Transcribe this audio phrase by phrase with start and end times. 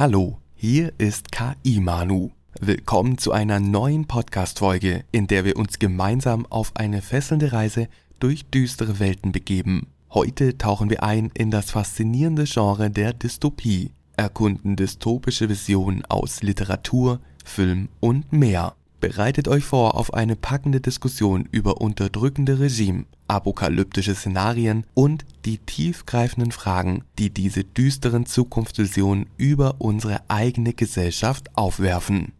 [0.00, 2.30] Hallo, hier ist KI Manu.
[2.58, 7.86] Willkommen zu einer neuen Podcast-Folge, in der wir uns gemeinsam auf eine fesselnde Reise
[8.18, 9.88] durch düstere Welten begeben.
[10.08, 17.20] Heute tauchen wir ein in das faszinierende Genre der Dystopie, erkunden dystopische Visionen aus Literatur,
[17.44, 18.76] Film und mehr.
[19.00, 26.52] Bereitet euch vor auf eine packende Diskussion über unterdrückende Regime, apokalyptische Szenarien und die tiefgreifenden
[26.52, 32.32] Fragen, die diese düsteren Zukunftsvisionen über unsere eigene Gesellschaft aufwerfen.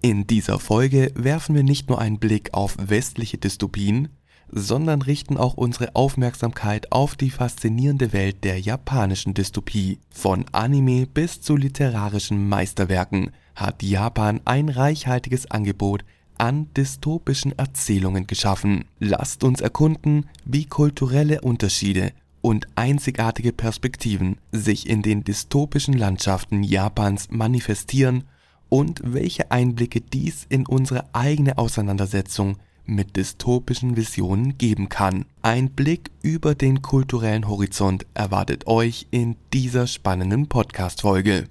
[0.00, 4.08] In dieser Folge werfen wir nicht nur einen Blick auf westliche Dystopien,
[4.48, 9.98] sondern richten auch unsere Aufmerksamkeit auf die faszinierende Welt der japanischen Dystopie.
[10.10, 16.04] Von Anime bis zu literarischen Meisterwerken hat Japan ein reichhaltiges Angebot
[16.38, 18.84] an dystopischen Erzählungen geschaffen.
[19.00, 27.28] Lasst uns erkunden, wie kulturelle Unterschiede und einzigartige Perspektiven sich in den dystopischen Landschaften Japans
[27.30, 28.24] manifestieren
[28.68, 35.24] und welche Einblicke dies in unsere eigene Auseinandersetzung mit dystopischen Visionen geben kann.
[35.42, 41.48] Ein Blick über den kulturellen Horizont erwartet euch in dieser spannenden Podcast-Folge.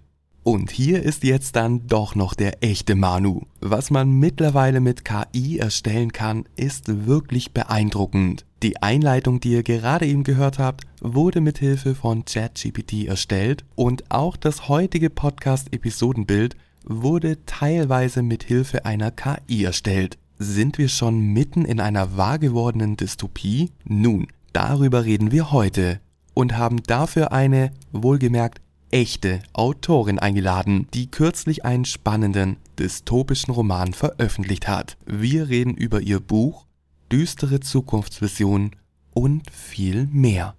[0.47, 3.41] Und hier ist jetzt dann doch noch der echte Manu.
[3.61, 8.45] Was man mittlerweile mit KI erstellen kann, ist wirklich beeindruckend.
[8.61, 14.11] Die Einleitung, die ihr gerade eben gehört habt, wurde mit Hilfe von ChatGPT erstellt und
[14.11, 20.19] auch das heutige Podcast-Episodenbild wurde teilweise mit Hilfe einer KI erstellt.
[20.37, 23.71] Sind wir schon mitten in einer wahr gewordenen Dystopie?
[23.83, 26.01] Nun, darüber reden wir heute
[26.35, 28.61] und haben dafür eine, wohlgemerkt,
[28.95, 34.95] echte Autorin eingeladen, die kürzlich einen spannenden, dystopischen Roman veröffentlicht hat.
[35.05, 36.65] Wir reden über ihr Buch,
[37.11, 38.71] düstere Zukunftsvisionen
[39.13, 40.55] und viel mehr.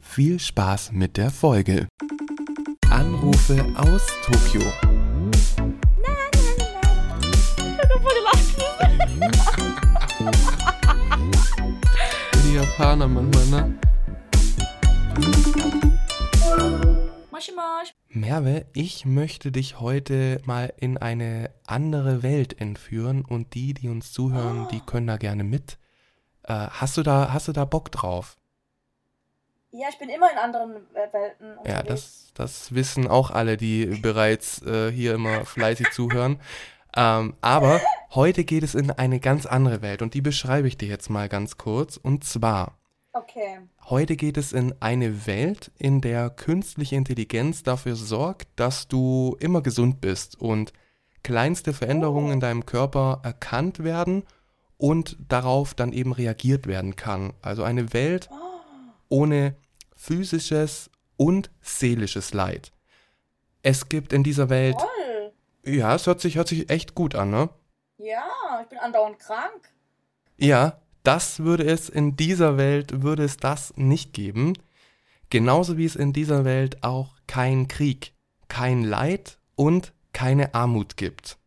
[0.00, 1.86] Viel Spaß mit der Folge.
[2.88, 4.62] Anrufe aus Tokio.
[12.46, 13.78] Die Japaner manchmal, ne?
[17.34, 17.92] Moshi Mosh.
[18.10, 24.12] Merve, ich möchte dich heute mal in eine andere Welt entführen und die, die uns
[24.12, 25.78] zuhören, die können da gerne mit.
[26.44, 28.36] Äh, hast du da, hast du da Bock drauf?
[29.72, 31.46] Ja, ich bin immer in anderen äh, Welten.
[31.66, 31.88] Ja, unterwegs.
[31.88, 36.40] das, das wissen auch alle, die bereits äh, hier immer fleißig zuhören.
[36.96, 37.80] Ähm, aber
[38.14, 41.28] heute geht es in eine ganz andere Welt und die beschreibe ich dir jetzt mal
[41.28, 41.96] ganz kurz.
[41.96, 42.78] Und zwar,
[43.16, 43.60] Okay.
[43.84, 49.62] heute geht es in eine Welt, in der künstliche Intelligenz dafür sorgt, dass du immer
[49.62, 50.72] gesund bist und
[51.22, 54.24] kleinste Veränderungen in deinem Körper erkannt werden
[54.78, 57.34] und darauf dann eben reagiert werden kann.
[57.40, 58.28] Also eine Welt
[59.08, 59.54] ohne
[59.94, 62.72] physisches und seelisches Leid.
[63.62, 65.32] Es gibt in dieser Welt, Toll.
[65.72, 67.48] ja, es hört sich, hört sich echt gut an, ne?
[67.98, 69.72] Ja, ich bin andauernd krank.
[70.36, 74.54] Ja, das würde es in dieser Welt, würde es das nicht geben.
[75.30, 78.14] Genauso wie es in dieser Welt auch kein Krieg,
[78.48, 81.38] kein Leid und keine Armut gibt.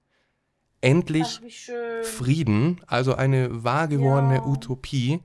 [0.79, 2.05] Endlich Ach.
[2.05, 4.45] Frieden, also eine wahr gewordene Ja.
[4.45, 5.21] Utopie.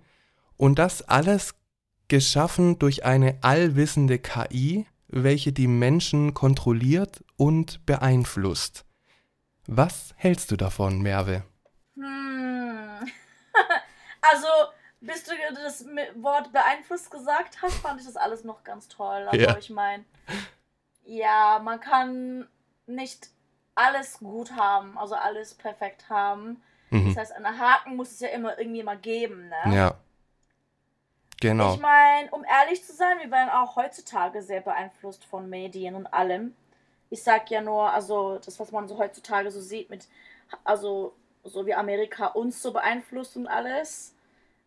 [0.56, 1.54] Und das alles
[2.08, 8.86] geschaffen durch eine allwissende KI, welche die Menschen kontrolliert und beeinflusst.
[9.66, 11.42] Was hältst du davon, Merve?
[11.96, 13.10] Hm.
[14.22, 14.46] also,
[15.00, 15.84] bis du das
[16.16, 19.28] Wort beeinflusst gesagt hast, fand ich das alles noch ganz toll.
[19.28, 19.56] Also, Ja.
[19.58, 20.04] ich meine,
[21.04, 22.48] ja, man kann
[22.86, 23.28] nicht
[23.74, 26.62] alles gut haben, also alles perfekt haben.
[26.90, 27.08] Mhm.
[27.08, 29.74] Das heißt, einen Haken muss es ja immer irgendwie mal geben, ne?
[29.74, 29.94] Ja.
[31.40, 31.74] Genau.
[31.74, 36.06] Ich meine, um ehrlich zu sein, wir werden auch heutzutage sehr beeinflusst von Medien und
[36.06, 36.54] allem.
[37.10, 40.06] Ich sag ja nur, also das, was man so heutzutage so sieht, mit,
[40.62, 44.14] also so wie Amerika uns so beeinflusst und alles,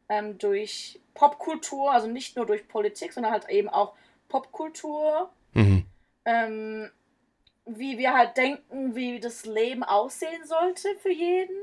[0.09, 3.93] ähm, durch Popkultur, also nicht nur durch Politik, sondern halt eben auch
[4.27, 5.85] Popkultur, Mhm.
[6.25, 6.91] ähm,
[7.65, 11.55] wie wir halt denken, wie das Leben aussehen sollte für jeden.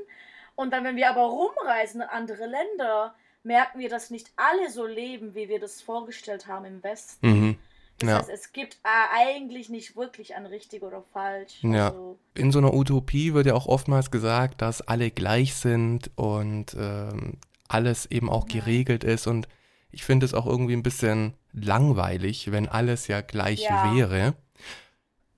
[0.55, 4.85] Und dann, wenn wir aber rumreisen in andere Länder, merken wir, dass nicht alle so
[4.85, 7.27] leben, wie wir das vorgestellt haben im Westen.
[7.27, 7.59] Mhm.
[8.05, 8.17] Das Ja.
[8.19, 11.55] heißt, es gibt äh, eigentlich nicht wirklich ein richtig oder falsch.
[11.61, 11.87] Ja.
[11.87, 16.75] Also, In so einer Utopie wird ja auch oftmals gesagt, dass alle gleich sind und
[16.77, 18.59] ähm, alles eben auch Ja.
[18.61, 19.27] geregelt ist.
[19.27, 19.47] Und
[19.91, 23.83] ich finde es auch irgendwie ein bisschen langweilig, wenn alles ja gleich Ja.
[23.95, 24.33] wäre.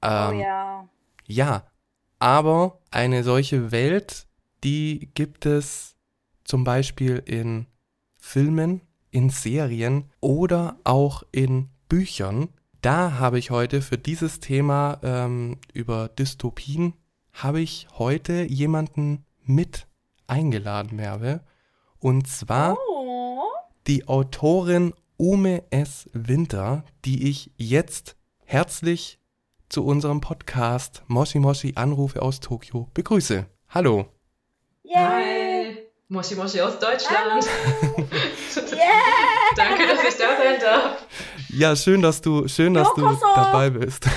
[0.02, 0.88] oh Ähm, ja.
[1.28, 1.68] Ja,
[2.20, 4.28] aber eine solche Welt,
[4.64, 5.96] die gibt es
[6.44, 7.66] zum Beispiel in
[8.18, 8.82] Filmen,
[9.12, 12.50] in Serien oder auch in Büchern,
[12.82, 16.94] da habe ich heute für dieses Thema ähm, über Dystopien,
[17.34, 19.88] habe ich heute jemanden mit
[20.28, 21.42] eingeladen, Merve.
[22.00, 23.42] Und zwar Oh.
[23.88, 26.10] die Autorin Ume S.
[26.14, 28.16] Winter, die ich jetzt
[28.46, 29.20] herzlich
[29.70, 33.46] zu unserem Podcast Moshi Moshi Anrufe aus Tokio begrüße.
[33.70, 34.06] Hallo.
[34.84, 34.94] Yay!
[34.96, 35.44] Hi,
[36.07, 37.46] Moshi Moshi aus Deutschland.
[38.56, 39.56] Yeah!
[39.56, 41.06] Danke, dass ich da sein darf.
[41.50, 44.06] Ja, schön, dass du, schön, dass du dabei bist.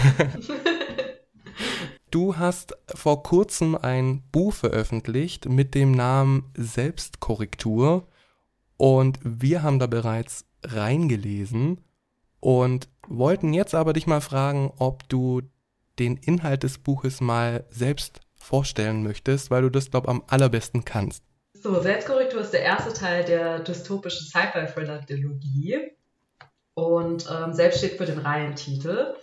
[2.11, 8.09] Du hast vor kurzem ein Buch veröffentlicht mit dem Namen Selbstkorrektur
[8.79, 11.83] und wir haben da bereits reingelesen
[12.41, 15.43] und wollten jetzt aber dich mal fragen, ob du
[15.99, 21.28] den Inhalt des Buches mal selbst vorstellen möchtest, weil du das, glaube am allerbesten kannst.
[21.61, 25.91] So, Selbstkorrektur ist der erste Teil der dystopischen Sci-Fi-Thriller-Trilogie.
[26.75, 29.15] Und ähm, selbst steht für den Reihentitel.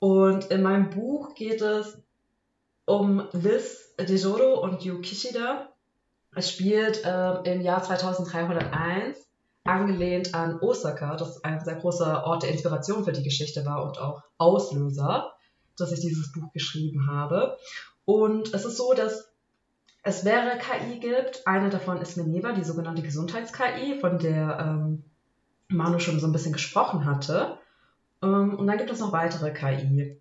[0.00, 1.96] Und in meinem Buch geht es
[2.86, 5.68] um Liz Dejoro und Yu Kishida.
[6.34, 9.18] Es spielt ähm, im Jahr 2301,
[9.64, 14.00] angelehnt an Osaka, das ein sehr großer Ort der Inspiration für die Geschichte war und
[14.00, 15.32] auch Auslöser,
[15.76, 17.56] dass ich dieses Buch geschrieben habe.
[18.04, 19.29] Und es ist so, dass
[20.02, 21.46] es mehrere KI gibt.
[21.46, 25.04] Eine davon ist Minerva, die sogenannte Gesundheits-KI, von der ähm,
[25.68, 27.58] Manu schon so ein bisschen gesprochen hatte.
[28.22, 30.20] Ähm, und dann gibt es noch weitere KI.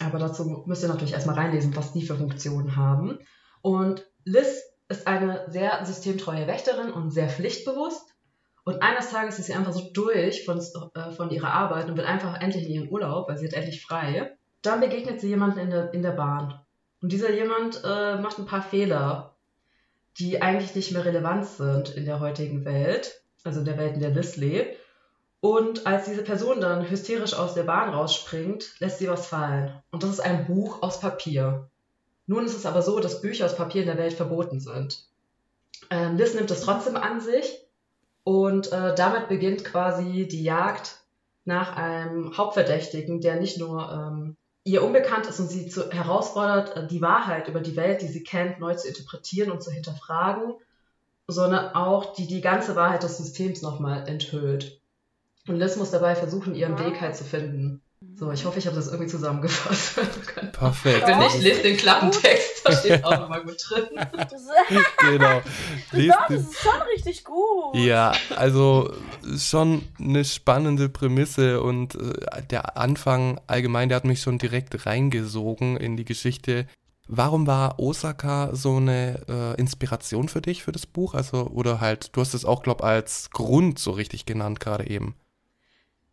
[0.00, 3.18] Aber dazu müsst ihr natürlich erstmal reinlesen, was die für Funktionen haben.
[3.62, 8.14] Und Liz ist eine sehr systemtreue Wächterin und sehr pflichtbewusst.
[8.64, 10.58] Und eines Tages ist sie einfach so durch von,
[10.94, 13.84] äh, von ihrer Arbeit und will einfach endlich in ihren Urlaub, weil sie hat endlich
[13.84, 14.36] frei.
[14.62, 16.60] Dann begegnet sie jemanden in der, in der Bahn.
[17.02, 19.34] Und dieser jemand äh, macht ein paar Fehler,
[20.18, 24.00] die eigentlich nicht mehr relevant sind in der heutigen Welt, also in der Welt, in
[24.00, 24.78] der Liz lebt.
[25.40, 29.72] Und als diese Person dann hysterisch aus der Bahn rausspringt, lässt sie was fallen.
[29.90, 31.70] Und das ist ein Buch aus Papier.
[32.26, 35.06] Nun ist es aber so, dass Bücher aus Papier in der Welt verboten sind.
[35.88, 37.64] Ähm, Liz nimmt es trotzdem an sich
[38.22, 40.98] und äh, damit beginnt quasi die Jagd
[41.46, 46.86] nach einem Hauptverdächtigen, der nicht nur ähm, ihr unbekannt ist und sie zu, herausfordert, äh,
[46.86, 50.54] die Wahrheit über die Welt, die sie kennt, neu zu interpretieren und zu hinterfragen,
[51.26, 54.80] sondern auch die die ganze Wahrheit des Systems nochmal enthüllt.
[55.48, 56.86] Und Liz muss dabei versuchen, ihren Wow.
[56.86, 57.82] Weg halt zu finden.
[58.16, 59.96] So, ich hoffe, ich habe das irgendwie zusammengefasst.
[60.52, 61.06] Perfekt.
[61.06, 63.84] Wenn nicht, nicht, lest den Klappentext, da steht auch nochmal gut drin.
[64.16, 64.32] Das,
[64.70, 65.42] ist- genau.
[65.92, 67.74] Lest das ist schon richtig gut.
[67.76, 68.90] Ja, also
[69.36, 75.76] schon eine spannende Prämisse und äh, der Anfang allgemein, der hat mich schon direkt reingesogen
[75.76, 76.66] in die Geschichte.
[77.06, 81.12] Warum war Osaka so eine äh, Inspiration für dich für das Buch?
[81.12, 85.14] Also, oder halt, du hast es auch, glaub, als Grund so richtig genannt gerade eben.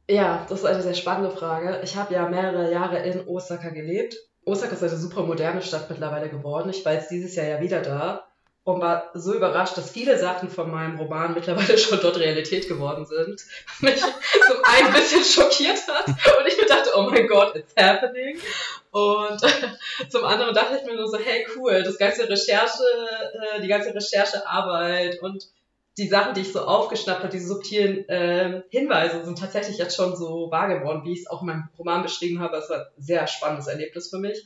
[0.09, 1.81] Ja, das ist eine sehr spannende Frage.
[1.83, 4.15] Ich habe ja mehrere Jahre in Osaka gelebt.
[4.45, 6.69] Osaka ist eine super moderne Stadt mittlerweile geworden.
[6.69, 8.25] Ich war jetzt dieses Jahr ja wieder da
[8.63, 13.05] und war so überrascht, dass viele Sachen von meinem Roman mittlerweile schon dort Realität geworden
[13.05, 13.41] sind.
[13.81, 13.99] Mich
[14.47, 18.39] zum einen ein bisschen schockiert hat und ich mir dachte, oh mein Gott, it's happening.
[18.91, 19.41] Und
[20.09, 22.83] zum anderen dachte ich mir nur so, hey cool, das ganze Recherche,
[23.55, 25.47] äh, die ganze Recherchearbeit und
[25.97, 30.15] die Sachen, die ich so aufgeschnappt habe, diese subtilen ähm, Hinweise sind tatsächlich jetzt schon
[30.15, 32.57] so wahr geworden, wie ich es auch in meinem Roman beschrieben habe.
[32.57, 34.45] Es war ein sehr spannendes Erlebnis für mich.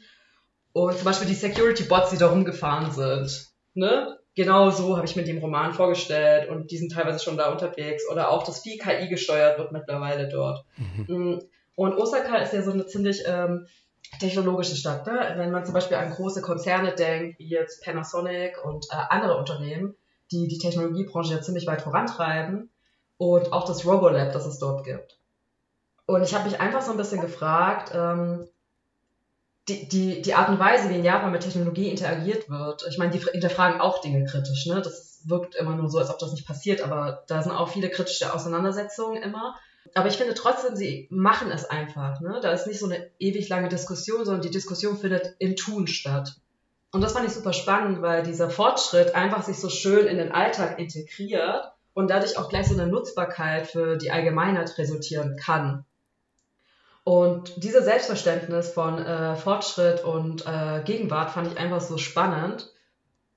[0.72, 3.50] Und zum Beispiel die Security-Bots, die da rumgefahren sind.
[3.74, 4.18] Ne?
[4.36, 8.10] Genau so habe ich mir im Roman vorgestellt und die sind teilweise schon da unterwegs.
[8.10, 10.64] Oder auch, dass viel KI gesteuert wird mittlerweile dort.
[11.08, 11.40] Mm,
[11.76, 13.68] Und Osaka ist ja so eine ziemlich ähm,
[14.22, 15.06] technologische Stadt.
[15.06, 15.34] Ne?
[15.36, 19.96] Wenn man zum Beispiel an große Konzerne denkt, wie jetzt Panasonic und äh, andere Unternehmen,
[20.32, 22.70] die die Technologiebranche ja ziemlich weit vorantreiben
[23.18, 25.18] und auch das Robolab, das es dort gibt.
[26.06, 28.48] Und ich habe mich einfach so ein bisschen gefragt, ähm,
[29.68, 32.86] die, die, die Art und Weise, wie in Japan mit Technologie interagiert wird.
[32.90, 34.66] Ich meine, die hinterfragen auch Dinge kritisch.
[34.66, 34.82] Ne?
[34.82, 37.90] Das wirkt immer nur so, als ob das nicht passiert, aber da sind auch viele
[37.90, 39.56] kritische Auseinandersetzungen immer.
[39.94, 42.22] Aber ich finde trotzdem, sie machen es einfach.
[42.22, 42.40] Ne?
[42.42, 46.36] Da ist nicht so eine ewig lange Diskussion, sondern die Diskussion findet im Tun statt.
[46.92, 50.32] Und das fand ich super spannend, weil dieser Fortschritt einfach sich so schön in den
[50.32, 55.86] Alltag integriert und dadurch auch gleich so eine Nutzbarkeit für die Allgemeinheit resultieren kann.
[57.04, 62.72] Und dieses Selbstverständnis von äh, Fortschritt und äh, Gegenwart fand ich einfach so spannend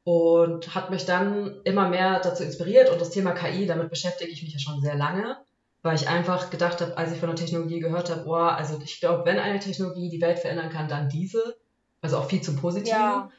[0.03, 2.91] und hat mich dann immer mehr dazu inspiriert.
[2.91, 5.39] Und das Thema KI, damit beschäftige ich mich ja schon sehr lange,
[5.83, 9.01] weil ich einfach gedacht habe, als ich von der Technologie gehört habe, boah, also ich
[9.01, 11.57] glaube, wenn eine Technologie die Welt verändern kann, dann diese.
[12.03, 12.99] Also auch viel zum Positiven.
[12.99, 13.31] Ja.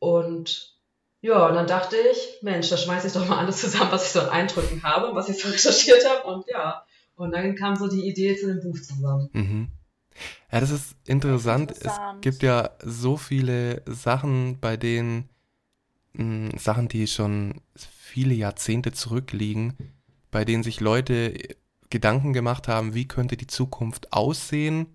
[0.00, 0.74] Und
[1.20, 4.10] ja, und dann dachte ich, Mensch, da schmeiße ich doch mal alles zusammen, was ich
[4.10, 6.26] so an Eindrücken habe und was ich so recherchiert habe.
[6.26, 9.28] Und ja, Und dann kam so die Idee zu dem Buch zusammen.
[9.34, 9.68] Mhm.
[10.50, 11.70] Ja, das ist interessant.
[11.70, 12.16] Interessant.
[12.16, 15.28] Es gibt ja so viele Sachen, bei denen
[16.14, 19.76] mh, Sachen, die schon viele Jahrzehnte zurückliegen,
[20.30, 21.34] bei denen sich Leute
[21.90, 24.86] Gedanken gemacht haben, wie könnte die Zukunft aussehen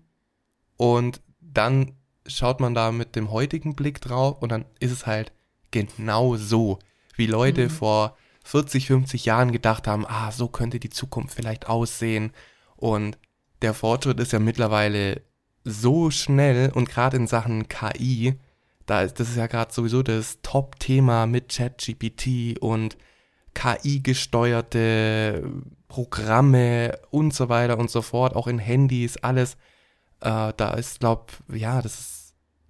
[0.76, 1.95] und dann
[2.28, 5.32] schaut man da mit dem heutigen Blick drauf und dann ist es halt
[5.70, 6.78] genau so,
[7.16, 7.70] wie Leute Mhm.
[7.70, 12.32] vor 40, 50 Jahren gedacht haben, ah, so könnte die Zukunft vielleicht aussehen
[12.76, 13.18] und
[13.62, 15.22] der Fortschritt ist ja mittlerweile
[15.64, 18.34] so schnell und gerade in Sachen KI,
[18.86, 22.96] da ist das ist ja gerade sowieso das Top-Thema mit ChatGPT und
[23.54, 25.42] KI-gesteuerte
[25.88, 29.54] Programme und so weiter und so fort, auch in Handys, alles.
[30.20, 32.15] Äh, da ist, glaub, ja, das ist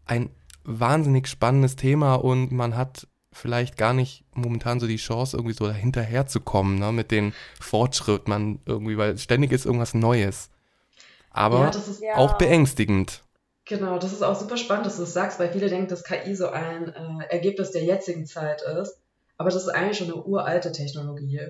[0.07, 0.31] ein
[0.65, 5.71] wahnsinnig spannendes Thema und man hat vielleicht gar nicht momentan so die Chance, irgendwie so
[5.71, 10.49] hinterherzukommen, ne, mit den Fortschritt, man irgendwie, weil ständig ist irgendwas Neues.
[11.31, 12.15] Aber ja, das ist Ja.
[12.17, 13.23] auch beängstigend.
[13.67, 16.35] Genau, das ist auch super spannend, dass du das sagst, weil viele denken, dass KI
[16.35, 18.97] so ein äh, Ergebnis der jetzigen Zeit ist.
[19.37, 21.41] Aber das ist eigentlich schon eine uralte Technologie.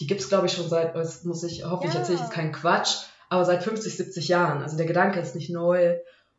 [0.00, 2.00] Die gibt's glaube ich, schon seit, das muss ich, hoffentlich Ja.
[2.00, 4.62] erzähle ich jetzt keinen Quatsch, aber seit 50, 70 Jahren.
[4.62, 5.96] Also der Gedanke ist nicht neu.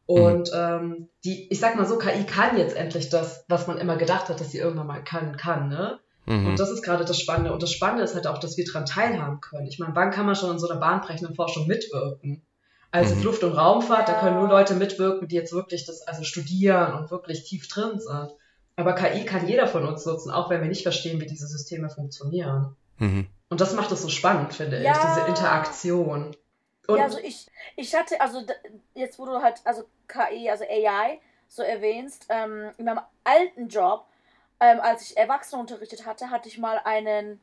[0.07, 3.95] Und ähm, die, ich sag mal so, KI kann jetzt endlich das, was man immer
[3.97, 5.99] gedacht hat, dass sie irgendwann mal kann, kann, ne?
[6.27, 6.47] Mhm.
[6.47, 7.51] Und das ist gerade das Spannende.
[7.53, 9.67] Und das Spannende ist halt auch, dass wir daran teilhaben können.
[9.67, 12.43] Ich meine, wann kann man schon in so einer bahnbrechenden Forschung mitwirken?
[12.91, 13.23] Also Mhm.
[13.23, 17.11] Luft- und Raumfahrt, da können nur Leute mitwirken, die jetzt wirklich das also studieren und
[17.11, 18.31] wirklich tief drin sind.
[18.75, 21.89] Aber KI kann jeder von uns nutzen, auch wenn wir nicht verstehen, wie diese Systeme
[21.89, 22.75] funktionieren.
[22.97, 23.27] Mhm.
[23.49, 24.93] Und das macht es so spannend, finde Ja.
[24.93, 26.35] ich, diese Interaktion.
[26.87, 28.43] Und ja, also ich, ich hatte, also
[28.93, 34.05] jetzt wo du halt, also KI, also AI, so erwähnst, ähm, in meinem alten Job,
[34.59, 37.39] ähm, als ich Erwachsene unterrichtet hatte, hatte ich mal einen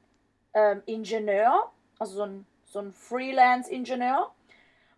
[0.55, 4.31] ähm, Ingenieur, also so ein, so ein Freelance-Ingenieur.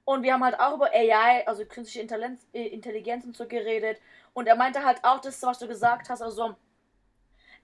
[0.04, 4.00] Und wir haben halt auch über AI, also künstliche Intelligenz, äh, Intelligenz und so geredet.
[4.34, 6.54] Und er meinte halt auch das, was du gesagt hast, also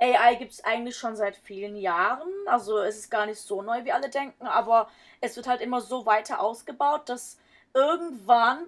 [0.01, 2.29] AI gibt es eigentlich schon seit vielen Jahren.
[2.47, 4.89] Also es ist gar nicht so neu, wie alle denken, aber
[5.21, 7.39] es wird halt immer so weiter ausgebaut, dass
[7.75, 8.67] irgendwann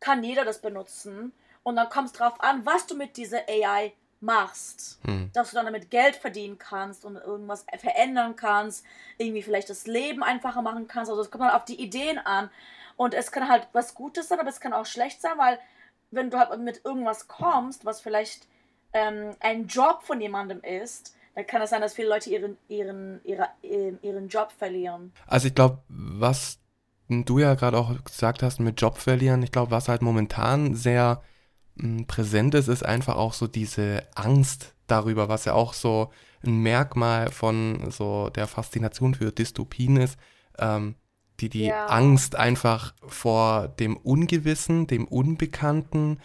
[0.00, 1.32] kann jeder das benutzen.
[1.62, 4.98] Und dann kommt es drauf an, was du mit dieser AI machst.
[5.04, 5.30] Mhm.
[5.32, 8.84] Dass du dann damit Geld verdienen kannst und irgendwas verändern kannst,
[9.18, 11.10] irgendwie vielleicht das Leben einfacher machen kannst.
[11.10, 12.50] Also es kommt halt auf die Ideen an.
[12.96, 15.58] Und es kann halt was Gutes sein, aber es kann auch schlecht sein, weil
[16.10, 18.46] wenn du halt mit irgendwas kommst, was vielleicht
[18.94, 23.20] ähm, ein Job von jemandem ist, dann kann es sein, dass viele Leute ihren, ihren,
[23.24, 25.12] ihre, ähm, ihren Job verlieren.
[25.26, 26.60] Also ich glaube, was
[27.08, 31.22] du ja gerade auch gesagt hast mit Job verlieren, ich glaube, was halt momentan sehr
[31.76, 36.12] mh, präsent ist, ist einfach auch so diese Angst darüber, was ja auch so
[36.46, 40.18] ein Merkmal von so der Faszination für Dystopien ist,
[40.58, 40.96] ähm,
[41.40, 41.86] die die Ja.
[41.86, 46.20] Angst einfach vor dem Ungewissen, dem Unbekannten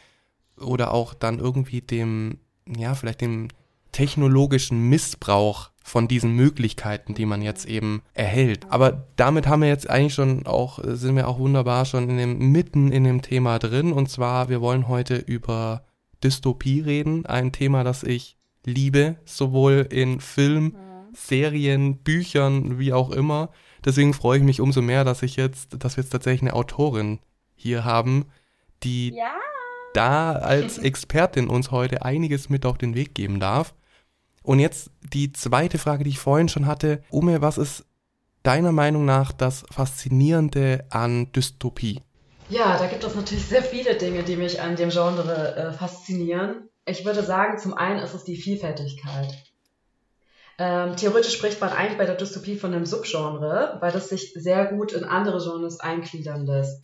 [0.60, 2.40] oder auch dann irgendwie dem,
[2.78, 3.50] ja, vielleicht dem
[3.92, 8.68] technologischen Missbrauch von diesen Möglichkeiten, die man jetzt eben erhält.
[8.70, 12.52] Aber damit haben wir jetzt eigentlich schon auch, sind wir auch wunderbar schon in dem,
[12.52, 13.92] mitten in dem Thema drin.
[13.92, 15.84] Und zwar, wir wollen heute über
[16.24, 17.26] Dystopie reden.
[17.26, 20.76] Ein Thema, das ich liebe, sowohl in Film,
[21.14, 23.50] Serien, Büchern, wie auch immer.
[23.84, 27.20] Deswegen freue ich mich umso mehr, dass ich jetzt, dass wir jetzt tatsächlich eine Autorin
[27.56, 28.26] hier haben,
[28.84, 29.34] die Ja,
[29.94, 33.74] da als Expertin uns heute einiges mit auf den Weg geben darf.
[34.44, 37.04] Und jetzt die zweite Frage, die ich vorhin schon hatte.
[37.10, 37.86] Ume, was ist
[38.44, 42.02] deiner Meinung nach das Faszinierende an Dystopie?
[42.50, 46.70] Ja, da gibt es natürlich sehr viele Dinge, die mich an dem Genre äh, faszinieren.
[46.86, 49.38] Ich würde sagen, zum einen ist es die Vielfältigkeit.
[50.58, 54.66] Ähm, theoretisch spricht man eigentlich bei der Dystopie von einem Subgenre, weil das sich sehr
[54.66, 56.84] gut in andere Genres eingliedern lässt.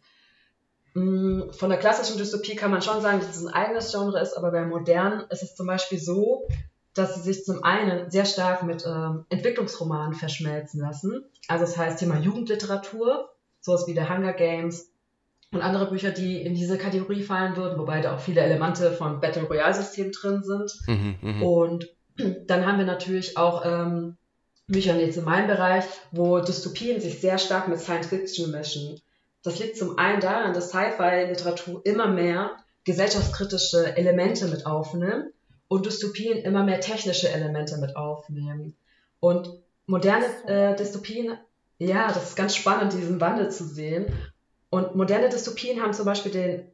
[0.95, 4.33] Mm, Von der klassischen Dystopie kann man schon sagen, dass es ein eigenes Genre ist,
[4.33, 6.47] aber bei modernen ist es zum Beispiel so,
[6.93, 11.25] dass sie sich zum einen sehr stark mit ähm, Entwicklungsromanen verschmelzen lassen.
[11.49, 14.89] Also das heißt Thema Jugendliteratur, sowas wie der Hunger Games
[15.51, 19.19] und andere Bücher, die in diese Kategorie fallen würden, wobei da auch viele Elemente von
[19.19, 20.73] Battle Royale System drin sind.
[20.87, 21.43] Mhm, mhm.
[21.43, 21.89] Und
[22.47, 24.15] dann haben wir natürlich auch ähm,
[24.67, 29.01] Bücher jetzt in meinem Bereich, wo Dystopien sich sehr stark mit Science Fiction mischen.
[29.45, 35.27] Das liegt zum einen daran, dass Sci-Fi-Literatur immer mehr gesellschaftskritische Elemente mit aufnimmt
[35.67, 38.75] und Dystopien immer mehr technische Elemente mit aufnehmen.
[39.19, 39.49] Und
[39.85, 41.37] moderne äh, Dystopien,
[41.77, 44.07] ja, das ist ganz spannend, diesen Wandel zu sehen.
[44.71, 46.71] Und moderne Dystopien haben zum Beispiel den,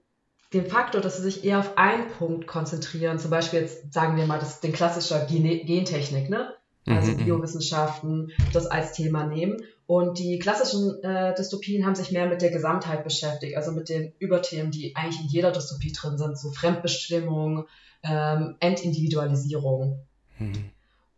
[0.54, 3.20] den Faktor, dass sie sich eher auf einen Punkt konzentrieren.
[3.20, 6.56] Zum Beispiel jetzt sagen wir mal das, den klassischer Gene Gentechnik, ne?
[6.88, 7.26] Also Mhm, mhm.
[7.26, 9.62] Biowissenschaften, das als Thema nehmen.
[9.92, 14.14] Und die klassischen äh, Dystopien haben sich mehr mit der Gesamtheit beschäftigt, also mit den
[14.20, 17.68] Überthemen, die eigentlich in jeder Dystopie drin sind, so Fremdbestimmung,
[18.02, 20.00] ähm, Entindividualisierung.
[20.40, 20.70] Mhm.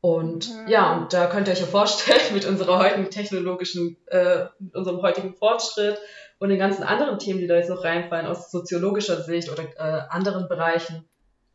[0.02, 0.68] Und mhm.
[0.68, 5.36] ja, und da könnt ihr euch ja vorstellen, mit unserer heutigen technologischen, äh, unserem heutigen
[5.36, 6.00] Fortschritt
[6.40, 10.08] und den ganzen anderen Themen, die da jetzt noch reinfallen, aus soziologischer Sicht oder äh,
[10.10, 11.08] anderen Bereichen,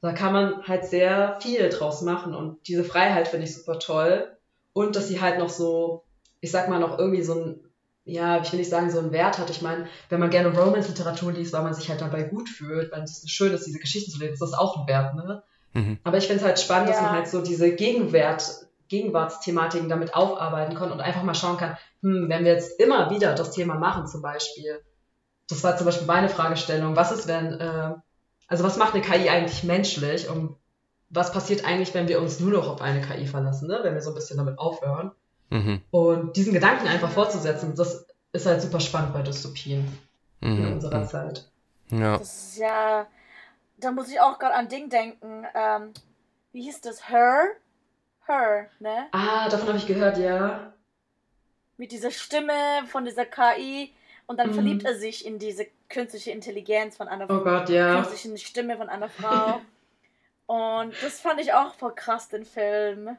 [0.03, 2.37] da kann man halt sehr viel draus machen.
[2.37, 4.37] Und diese Freiheit finde ich super toll.
[4.73, 6.05] Und dass sie halt noch so
[6.41, 7.61] ich sag mal, noch irgendwie so ein,
[8.05, 9.51] ja, ich will nicht sagen, so einen Wert hat.
[9.51, 13.03] Ich meine, wenn man gerne Romance-Literatur liest, weil man sich halt dabei gut fühlt, weil
[13.03, 15.43] es schön ist, diese Geschichten zu lesen, ist das auch ein Wert, ne?
[15.75, 15.99] Mhm.
[16.05, 16.95] Aber ich finde es halt spannend, ja.
[16.95, 21.77] dass man halt so diese Gegenwert, Gegenwartsthematiken damit aufarbeiten kann und einfach mal schauen kann,
[22.03, 24.81] hm, wenn wir jetzt immer wieder das Thema machen, zum Beispiel,
[25.49, 27.95] das war zum Beispiel meine Fragestellung, was ist, wenn, äh,
[28.47, 30.57] also was macht eine KI eigentlich menschlich und
[31.11, 33.81] was passiert eigentlich, wenn wir uns nur noch auf eine KI verlassen, ne?
[33.83, 35.13] wenn wir so ein bisschen damit aufhören?
[35.51, 35.83] Mhm.
[35.91, 39.87] Und diesen Gedanken einfach fortzusetzen, das ist halt super spannend bei Dystopien
[40.41, 40.59] mhm.
[40.59, 41.09] in unserer mhm.
[41.09, 41.51] Zeit.
[41.91, 42.19] Ja.
[42.19, 43.07] Das ist ja,
[43.79, 45.47] da muss ich auch gerade an Ding denken.
[45.55, 45.93] Ähm,
[46.53, 47.09] wie hieß das?
[47.09, 47.49] Her?
[48.27, 49.07] Her, ne?
[49.13, 50.73] Ah, davon habe ich gehört, ja.
[51.77, 52.53] Mit dieser Stimme
[52.87, 53.93] von dieser KI
[54.27, 54.55] und dann mhm.
[54.55, 57.95] verliebt er sich in diese künstliche Intelligenz von einer oh Gott, ja.
[57.95, 59.61] künstlichen Stimme von einer Frau.
[60.47, 63.17] und das fand ich auch voll krass, den Film.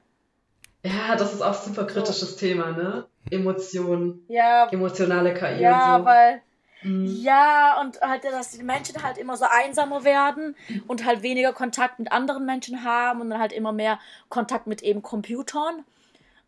[0.83, 2.37] Ja, das ist auch ein super kritisches so.
[2.37, 3.05] Thema, ne?
[3.29, 4.25] Emotionen.
[4.27, 4.69] Ja.
[4.69, 6.05] Emotionale KI ja, und so.
[6.05, 6.41] weil.
[6.81, 7.05] Mhm.
[7.21, 10.55] Ja, und halt, dass die Menschen halt immer so einsamer werden
[10.87, 14.81] und halt weniger Kontakt mit anderen Menschen haben und dann halt immer mehr Kontakt mit
[14.81, 15.83] eben Computern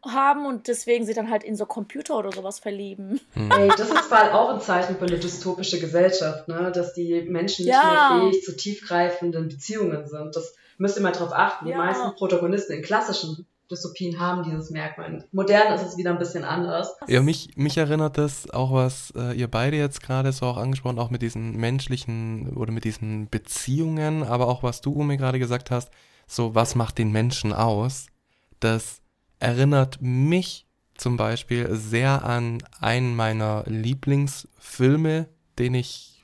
[0.05, 3.19] haben und deswegen sie dann halt in so Computer oder sowas verlieben.
[3.35, 3.51] Mhm.
[3.51, 6.71] Ey, das ist mal auch ein Zeichen für eine dystopische Gesellschaft, ne?
[6.73, 8.13] dass die Menschen nicht ja.
[8.15, 10.35] mehr fähig zu tiefgreifenden Beziehungen sind.
[10.35, 11.65] Das müsst ihr mal drauf achten.
[11.65, 15.25] Die meisten Protagonisten in klassischen Dystopien haben dieses Merkmal.
[15.31, 16.93] Modern ist es wieder ein bisschen anders.
[17.07, 20.99] Ja, mich, mich erinnert das auch, was äh, ihr beide jetzt gerade so auch angesprochen,
[20.99, 25.71] auch mit diesen menschlichen oder mit diesen Beziehungen, aber auch was du, Umi, gerade gesagt
[25.71, 25.91] hast,
[26.27, 28.07] so was macht den Menschen aus,
[28.59, 29.01] das
[29.39, 36.21] erinnert mich zum Beispiel sehr an einen meiner Lieblingsfilme, den ich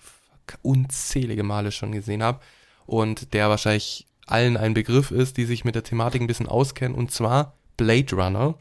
[0.61, 2.39] unzählige Male schon gesehen habe
[2.85, 6.97] und der wahrscheinlich allen ein Begriff ist, die sich mit der Thematik ein bisschen auskennen,
[6.97, 8.55] und zwar Blade Runner.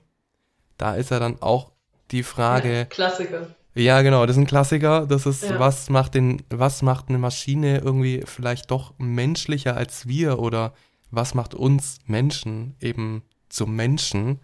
[0.79, 1.73] Da ist ja dann auch
[2.11, 2.73] die Frage.
[2.73, 3.49] Ja, Klassiker.
[3.75, 5.07] Ja, genau, das ist ein Klassiker.
[5.07, 5.59] Das ist, ja.
[5.59, 10.73] was macht den, was macht eine Maschine irgendwie vielleicht doch menschlicher als wir oder
[11.11, 14.41] was macht uns Menschen eben zum Menschen?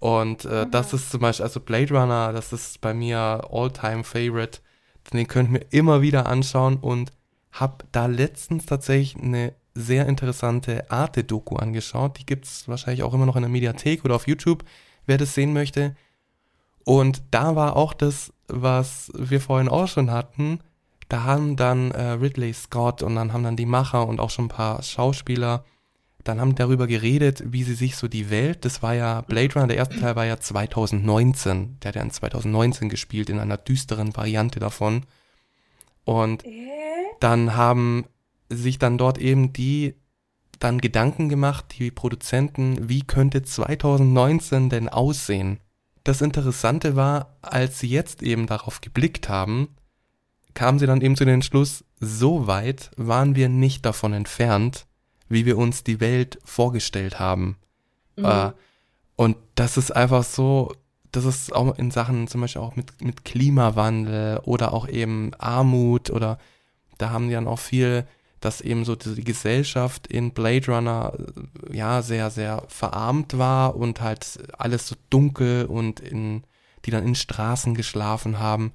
[0.00, 0.70] Und äh, mhm.
[0.70, 4.60] das ist zum Beispiel, also Blade Runner, das ist bei mir All-Time Favorite.
[5.12, 7.12] Den könnt ihr mir immer wieder anschauen und
[7.52, 12.18] hab da letztens tatsächlich eine sehr interessante Arte-Doku angeschaut.
[12.18, 14.64] Die gibt es wahrscheinlich auch immer noch in der Mediathek oder auf YouTube,
[15.06, 15.94] wer das sehen möchte.
[16.84, 20.60] Und da war auch das, was wir vorhin auch schon hatten.
[21.08, 24.46] Da haben dann äh, Ridley Scott und dann haben dann die Macher und auch schon
[24.46, 25.64] ein paar Schauspieler,
[26.24, 29.66] dann haben darüber geredet, wie sie sich so die Welt, das war ja Blade Runner,
[29.66, 34.16] der erste Teil war ja 2019, der hat ja in 2019 gespielt, in einer düsteren
[34.16, 35.04] Variante davon.
[36.04, 36.48] Und äh?
[37.20, 38.06] dann haben
[38.56, 39.94] sich dann dort eben die
[40.58, 45.58] dann Gedanken gemacht, die Produzenten, wie könnte 2019 denn aussehen?
[46.04, 49.68] Das Interessante war, als sie jetzt eben darauf geblickt haben,
[50.54, 54.86] kamen sie dann eben zu dem Entschluss, so weit waren wir nicht davon entfernt,
[55.28, 57.56] wie wir uns die Welt vorgestellt haben.
[58.16, 58.24] Mhm.
[58.24, 58.52] Äh,
[59.16, 60.72] und das ist einfach so,
[61.10, 66.10] das ist auch in Sachen zum Beispiel auch mit, mit Klimawandel oder auch eben Armut
[66.10, 66.38] oder
[66.98, 68.06] da haben die dann auch viel
[68.42, 71.12] dass eben so die Gesellschaft in Blade Runner
[71.70, 76.42] äh, ja sehr, sehr verarmt war und halt alles so dunkel und in,
[76.84, 78.72] die dann in Straßen geschlafen haben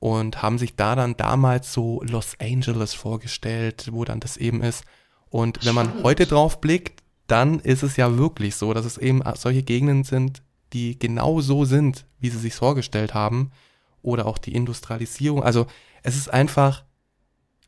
[0.00, 4.84] und haben sich da dann damals so Los Angeles vorgestellt, wo dann das eben ist.
[5.30, 9.22] Und wenn man heute drauf blickt, dann ist es ja wirklich so, dass es eben
[9.36, 13.52] solche Gegenden sind, die genau so sind, wie sie sich vorgestellt haben.
[14.02, 15.42] Oder auch die Industrialisierung.
[15.42, 15.66] Also
[16.02, 16.84] es ist einfach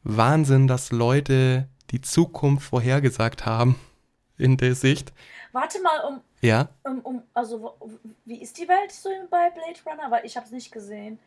[0.07, 3.79] Wahnsinn, dass Leute die Zukunft vorhergesagt haben
[4.39, 5.13] in der Sicht.
[5.53, 6.21] Warte mal, um.
[6.41, 6.69] Ja?
[6.85, 7.77] Um, um, also,
[8.25, 10.11] wie ist die Welt so bei Blade Runner?
[10.11, 11.19] Weil ich habe es nicht gesehen.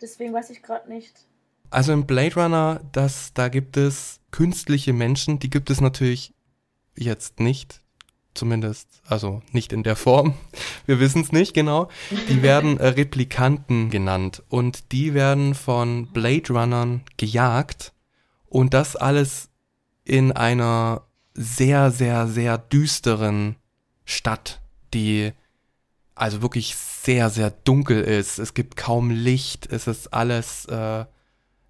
[0.00, 1.12] Deswegen weiß ich gerade nicht.
[1.70, 6.32] Also im Blade Runner, das, da gibt es künstliche Menschen, die gibt es natürlich
[6.96, 7.80] jetzt nicht.
[8.32, 10.34] Zumindest, also nicht in der Form.
[10.86, 11.88] Wir wissen es nicht genau.
[12.28, 17.93] Die werden Replikanten genannt und die werden von Blade Runnern gejagt
[18.54, 19.48] und das alles
[20.04, 21.02] in einer
[21.34, 23.56] sehr, sehr, sehr düsteren
[24.04, 24.60] Stadt,
[24.94, 25.32] die
[26.14, 28.38] also wirklich sehr, sehr dunkel ist.
[28.38, 29.66] Es gibt kaum Licht.
[29.72, 31.04] Es ist alles, äh,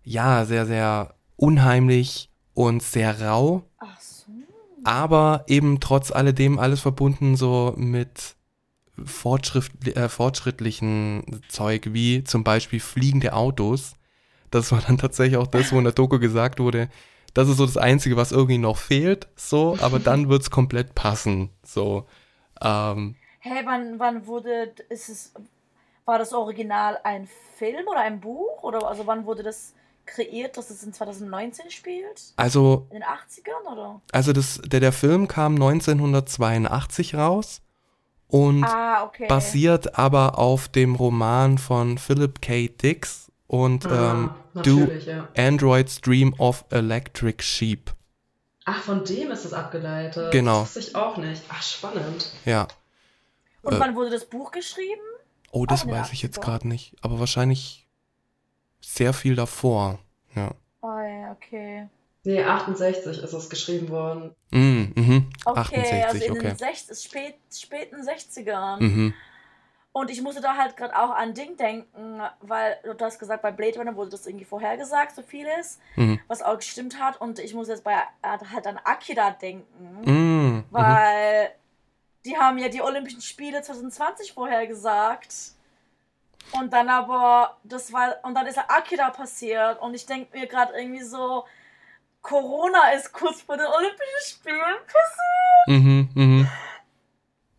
[0.03, 3.65] ja, sehr, sehr unheimlich und sehr rau.
[3.79, 4.31] Ach so.
[4.85, 8.37] aber eben trotz alledem alles verbunden so mit
[9.03, 13.95] Fortschritt, äh, fortschrittlichen Zeug, wie zum Beispiel fliegende Autos.
[14.55, 16.89] Das war dann tatsächlich auch das, wo in der Doku gesagt wurde,
[17.35, 21.51] das ist so das Einzige, was irgendwie noch fehlt, so, aber dann wird's komplett passen,
[21.65, 22.07] so.
[22.63, 25.35] Ähm, Hey, wann, wann wurde, ist es,
[26.07, 28.63] war das Original ein Film oder ein Buch?
[28.63, 29.75] Oder also wann wurde das
[30.07, 32.23] kreiert, dass es in 2019 spielt?
[32.37, 34.01] also, In den 80ern oder?
[34.13, 37.61] also das, der, der Film kam 1982 raus
[38.29, 39.27] und Ah, okay.
[39.29, 42.69] basiert aber auf dem Roman von Philip K.
[42.69, 45.29] Dix und ähm, Ah, Do natürlich, ja.
[45.37, 47.93] Android's Dream of Electric Sheep.
[48.65, 50.33] Ach, von dem ist es abgeleitet.
[50.33, 50.61] Genau.
[50.61, 51.43] Das wusste ich auch nicht.
[51.49, 52.33] Ach, spannend.
[52.45, 52.67] Ja.
[53.63, 55.03] Und äh, wann wurde das Buch geschrieben?
[55.51, 56.45] Oh, das weiß ich jetzt 80ern.
[56.45, 56.97] gerade nicht.
[57.03, 57.87] Aber wahrscheinlich
[58.81, 59.99] sehr viel davor.
[60.35, 60.53] Ja.
[60.81, 61.89] Oh ja, okay.
[62.25, 64.35] Nee, 68 ist es geschrieben worden.
[64.51, 65.31] Mm, mhm.
[65.45, 66.57] Okay, 68, also in okay.
[66.59, 68.81] den spät, späten 60ern.
[68.81, 69.15] Mhm.
[69.97, 73.53] Und ich musste da halt gerade auch an Ding denken, weil du hast gesagt, bei
[73.53, 76.19] Blade Runner wurde das irgendwie vorhergesagt, so vieles, Mhm.
[76.27, 77.21] was auch gestimmt hat.
[77.21, 79.65] Und ich muss jetzt bei äh, halt an Akira denken,
[80.05, 80.65] Mm, mhm.
[80.73, 81.53] weil
[82.25, 85.33] die haben ja die Olympischen Spiele 2020 vorhergesagt.
[86.53, 89.81] Und dann aber, das war, und dann ist ja Akira passiert.
[89.81, 91.45] Und ich denke mir gerade irgendwie so,
[92.21, 95.69] Corona ist kurz vor den Olympischen Spielen passiert.
[95.69, 96.09] Mhm.
[96.15, 96.49] Mhm.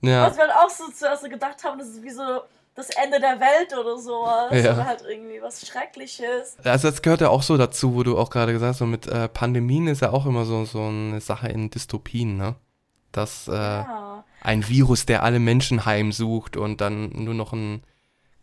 [0.08, 0.28] Ja.
[0.28, 2.42] Was wir halt auch so zuerst so gedacht haben, das ist wie so
[2.76, 4.52] das Ende der Welt oder sowas.
[4.52, 4.74] Ja.
[4.74, 6.58] Oder halt irgendwie was Schreckliches.
[6.64, 9.08] Also das gehört ja auch so dazu, wo du auch gerade gesagt hast, so mit
[9.08, 12.56] äh, Pandemien ist ja auch immer so, so eine Sache in Dystopien, ne?
[13.12, 14.24] Dass äh, Ja.
[14.42, 17.84] ein Virus, der alle Menschen heimsucht und dann nur noch ein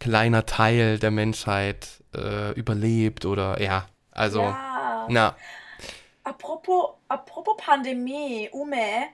[0.01, 5.07] kleiner Teil der Menschheit äh, überlebt oder ja, also ja.
[5.09, 5.37] na,
[6.25, 9.09] Apropos, apropos Pandemie, Ume,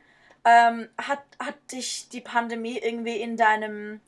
[0.48, 4.00] ähm, hat, hat dich die Pandemie irgendwie in deinem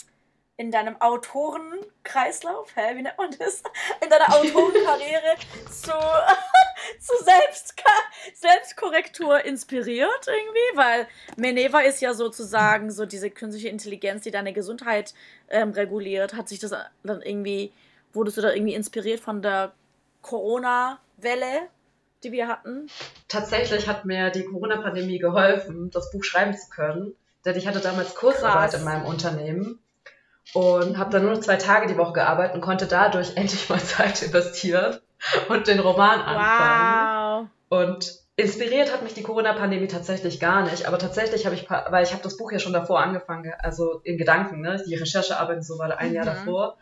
[0.56, 3.62] in deinem Autorenkreislauf, hä, wie nennt man das?
[4.02, 5.36] In deiner Autorenkarriere
[5.70, 5.90] zu,
[7.00, 7.82] zu Selbst
[8.34, 10.76] Selbstkorrektur inspiriert irgendwie?
[10.76, 15.14] Weil Meneva ist ja sozusagen so diese künstliche Intelligenz, die deine Gesundheit
[15.48, 16.34] ähm, reguliert.
[16.34, 16.72] Hat sich das
[17.04, 17.72] dann irgendwie,
[18.12, 19.72] wurdest du da irgendwie inspiriert von der
[20.20, 21.70] Corona-Welle,
[22.24, 22.88] die wir hatten?
[23.28, 27.14] Tatsächlich hat mir die Corona-Pandemie geholfen, das Buch schreiben zu können.
[27.44, 28.80] Denn ich hatte damals Kurzarbeit Krass.
[28.80, 29.78] in meinem Unternehmen
[30.52, 33.80] und habe dann nur noch zwei Tage die Woche gearbeitet und konnte dadurch endlich mal
[33.80, 34.98] Zeit investieren
[35.48, 37.48] und den Roman anfangen.
[37.70, 37.78] Wow.
[37.80, 42.12] Und inspiriert hat mich die Corona-Pandemie tatsächlich gar nicht, aber tatsächlich habe ich, weil ich
[42.12, 44.82] habe das Buch ja schon davor angefangen, ge- also in Gedanken, ne?
[44.86, 46.28] die Recherchearbeit und so war ein Jahr Mhm.
[46.28, 46.78] davor.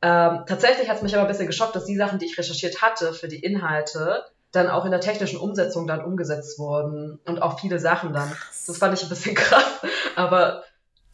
[0.00, 2.82] Ähm, tatsächlich hat es mich aber ein bisschen geschockt, dass die Sachen, die ich recherchiert
[2.82, 4.24] hatte für die Inhalte,
[4.58, 8.30] dann auch in der technischen Umsetzung dann umgesetzt wurden und auch viele Sachen dann.
[8.66, 9.80] Das fand ich ein bisschen krass,
[10.16, 10.64] aber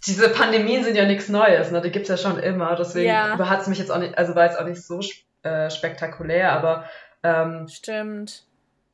[0.06, 1.80] diese Pandemien sind ja nichts Neues, ne?
[1.80, 3.38] die gibt's ja schon immer, deswegen Ja.
[3.48, 5.00] hat es mich jetzt auch nicht, also war jetzt auch nicht so
[5.42, 6.84] äh, spektakulär, aber
[7.22, 8.42] ähm, Stimmt.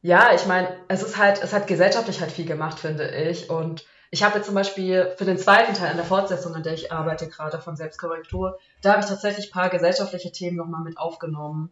[0.02, 3.50] ja, ich meine, es ist halt, es hat gesellschaftlich halt viel gemacht, finde ich.
[3.50, 6.74] Und ich habe jetzt zum Beispiel für den zweiten Teil an der Fortsetzung, an der
[6.74, 10.96] ich arbeite gerade von Selbstkorrektur, da habe ich tatsächlich ein paar gesellschaftliche Themen nochmal mit
[10.98, 11.70] aufgenommen,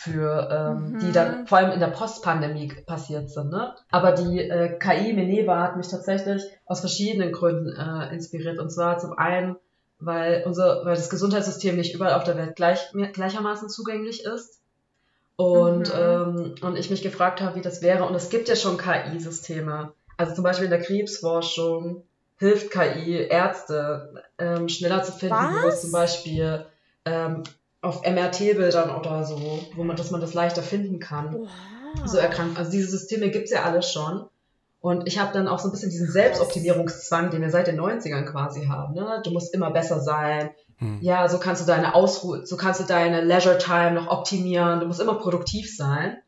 [0.00, 0.98] für ähm, Mhm.
[1.00, 3.50] die dann vor allem in der Postpandemie passiert sind.
[3.50, 3.74] Ne?
[3.90, 8.60] Aber die äh, KI Meneva hat mich tatsächlich aus verschiedenen Gründen äh, inspiriert.
[8.60, 9.56] Und zwar zum einen,
[9.98, 14.60] weil unser, weil das Gesundheitssystem nicht überall auf der Welt gleich, gleichermaßen zugänglich ist.
[15.34, 15.94] Und, Mhm.
[16.00, 18.04] ähm, und ich mich gefragt habe, wie das wäre.
[18.04, 19.94] Und es gibt ja schon KI-Systeme.
[20.16, 22.04] Also zum Beispiel in der Krebsforschung
[22.38, 25.74] hilft KI Ärzte ähm, schneller zu finden, wo Was?
[25.74, 26.66] es zum Beispiel
[27.04, 27.42] ähm,
[27.80, 31.48] auf MRT-Bildern oder so, wo man, dass man das leichter finden kann Wow.
[32.06, 32.58] so erkrankt.
[32.58, 34.24] Also diese Systeme gibt's ja alle schon.
[34.80, 38.24] Und ich habe dann auch so ein bisschen diesen Selbstoptimierungszwang, den wir seit den 90ern
[38.24, 38.94] quasi haben.
[38.94, 39.20] Ne?
[39.24, 40.50] Du musst immer besser sein.
[40.76, 40.98] Hm.
[41.00, 44.78] Ja, so kannst du deine Ausruhe, so kannst du deine Leisure Time noch optimieren.
[44.80, 46.18] Du musst immer produktiv sein.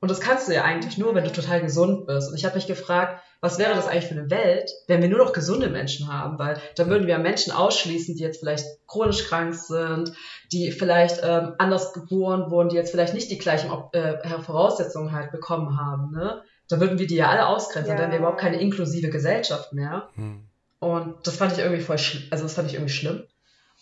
[0.00, 2.30] Und das kannst du ja eigentlich nur, wenn du total gesund bist.
[2.30, 5.18] Und ich habe mich gefragt, was wäre das eigentlich für eine Welt, wenn wir nur
[5.18, 6.38] noch gesunde Menschen haben?
[6.38, 10.12] Weil dann würden wir Menschen ausschließen, die jetzt vielleicht chronisch krank sind,
[10.52, 15.32] die vielleicht ähm, anders geboren wurden, die jetzt vielleicht nicht die gleichen äh, Voraussetzungen halt
[15.32, 16.12] bekommen haben.
[16.12, 16.42] Ne?
[16.68, 17.94] Da würden wir die ja alle ausgrenzen, Ja.
[17.94, 20.08] dann wären wir überhaupt keine inklusive Gesellschaft mehr.
[20.14, 20.46] Hm.
[20.78, 22.24] Und das fand ich irgendwie voll schlimm.
[22.30, 23.24] Also das fand ich irgendwie schlimm.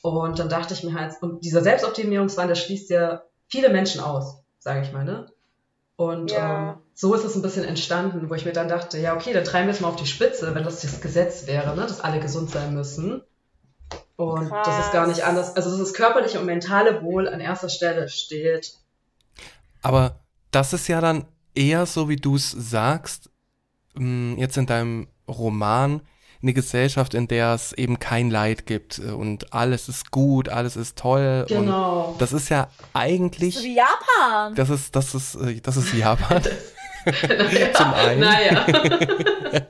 [0.02, 4.82] Und dann dachte ich mir halt, und dieser Selbstoptimierungswandel schließt ja viele Menschen aus, sage
[4.82, 5.26] ich mal, ne?
[5.96, 6.72] Und Ja.
[6.72, 9.44] ähm, so ist es ein bisschen entstanden, wo ich mir dann dachte, ja, okay, dann
[9.44, 12.20] treiben wir es mal auf die Spitze, wenn das das Gesetz wäre, ne, dass alle
[12.20, 13.22] gesund sein müssen.
[14.16, 14.66] Und Krass.
[14.66, 15.56] das ist gar nicht anders.
[15.56, 18.74] Also, dass das körperliche und mentale Wohl an erster Stelle steht.
[19.82, 23.30] Aber das ist ja dann eher so, wie du es sagst,
[23.94, 26.00] mh, jetzt in deinem Roman,
[26.44, 30.76] eine Gesellschaft, in der es eben kein Leid gibt äh, und alles ist gut, alles
[30.76, 31.46] ist toll.
[31.50, 32.14] Und Genau.
[32.18, 34.54] das ist ja eigentlich, wie Japan.
[34.54, 36.42] das ist, das ist, äh, das ist Japan.
[37.04, 38.20] naja, Zum einen.
[38.20, 38.66] Naja.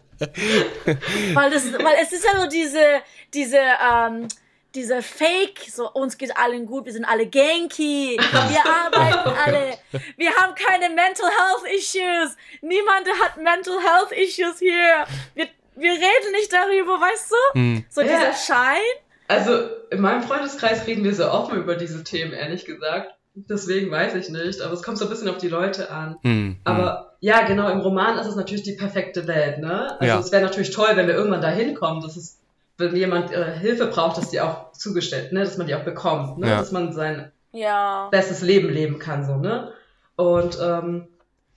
[1.34, 3.02] Weil, das, weil es ist ja so diese,
[3.34, 4.28] diese, ähm,
[4.74, 9.76] diese Fake, so uns geht allen gut, wir sind alle Genki, wir arbeiten alle,
[10.16, 16.32] wir haben keine Mental Health Issues, niemand hat Mental Health Issues hier, wir, wir reden
[16.32, 17.58] nicht darüber, weißt du?
[17.58, 17.84] Hm.
[17.88, 18.06] So Ja.
[18.08, 18.80] dieser Schein.
[19.28, 19.52] Also,
[19.90, 23.10] in meinem Freundeskreis reden wir sehr offen über diese Themen, ehrlich gesagt.
[23.34, 26.16] Deswegen weiß ich nicht, aber es kommt so ein bisschen auf die Leute an.
[26.22, 26.56] Hm.
[26.64, 29.92] Aber ja, genau, im Roman ist es natürlich die perfekte Welt, ne?
[29.98, 30.18] Also Ja.
[30.20, 32.38] es wäre natürlich toll, wenn wir irgendwann dahin kommen, dass es,
[32.76, 35.40] wenn jemand äh, Hilfe braucht, dass die auch zugestellt, ne?
[35.40, 36.48] Dass man die auch bekommt, ne?
[36.50, 36.58] Ja.
[36.58, 38.08] Dass man sein Ja.
[38.10, 39.72] bestes Leben leben kann, so, ne?
[40.16, 41.08] Und ähm,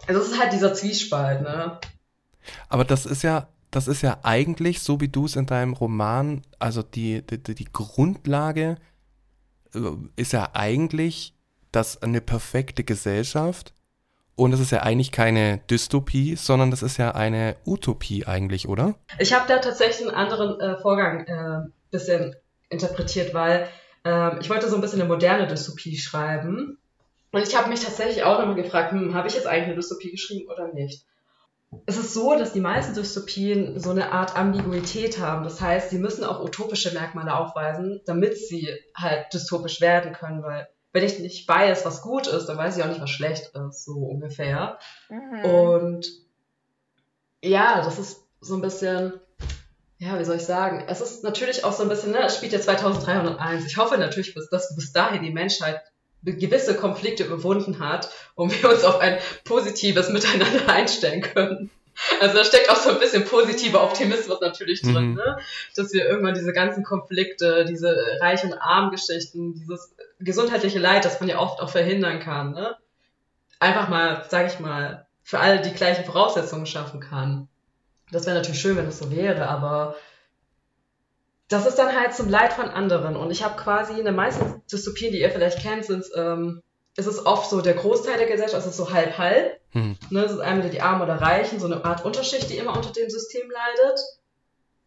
[0.07, 1.79] also es ist halt dieser Zwiespalt, ne?
[2.69, 6.41] Aber das ist ja, das ist ja eigentlich, so wie du es in deinem Roman,
[6.59, 8.77] also die, die, die Grundlage
[9.73, 9.79] äh,
[10.15, 11.33] ist ja eigentlich,
[11.71, 13.73] dass eine perfekte Gesellschaft
[14.37, 18.93] und es ist ja eigentlich keine Dystopie, sondern das ist ja eine Utopie eigentlich, oder?
[19.17, 22.35] Ich habe da tatsächlich einen anderen äh, Vorgang äh, bisschen
[22.69, 23.67] interpretiert, weil
[24.05, 26.77] ähm, ich wollte so ein bisschen eine moderne Dystopie schreiben.
[27.31, 30.11] Und ich habe mich tatsächlich auch nochmal gefragt, hm, habe ich jetzt eigentlich eine Dystopie
[30.11, 31.03] geschrieben oder nicht?
[31.85, 35.43] Es ist so, dass die meisten Dystopien so eine Art Ambiguität haben.
[35.43, 40.67] Das heißt, sie müssen auch utopische Merkmale aufweisen, damit sie halt dystopisch werden können, weil
[40.93, 43.85] wenn ich nicht weiß, was gut ist, dann weiß ich auch nicht, was schlecht ist,
[43.85, 44.79] so ungefähr.
[45.09, 45.45] Mhm.
[45.45, 46.07] Und
[47.41, 49.13] ja, das ist so ein bisschen,
[49.97, 50.85] ja, wie soll ich sagen?
[50.87, 53.65] Es ist natürlich auch so ein bisschen, ne, es spielt ja 2301.
[53.65, 55.81] Ich hoffe natürlich, dass bis dahin die Menschheit
[56.33, 61.69] gewisse Konflikte überwunden hat und wir uns auf ein positives Miteinander einstellen können.
[62.21, 65.13] Also da steckt auch so ein bisschen positiver Optimismus natürlich drin, Mhm.
[65.15, 65.37] ne?
[65.75, 71.29] dass wir irgendwann diese ganzen Konflikte, diese Reich- und Arm-Geschichten, dieses gesundheitliche Leid, das man
[71.29, 72.75] ja oft auch verhindern kann, ne?
[73.59, 77.47] einfach mal, sag ich mal, für alle die gleichen Voraussetzungen schaffen kann.
[78.11, 79.95] Das wäre natürlich schön, wenn es so wäre, aber
[81.49, 83.15] das ist dann halt zum Leid von anderen.
[83.15, 86.61] Und ich habe quasi in den meisten Dystopien, die ihr vielleicht kennt, sind ähm,
[86.97, 89.59] ist es oft so, der Großteil der Gesellschaft es ist so halb-halb.
[89.71, 89.95] Hm.
[90.09, 92.91] Ne, es ist entweder die Armen oder Reichen, so eine Art Unterschicht, die immer unter
[92.91, 93.99] dem System leidet.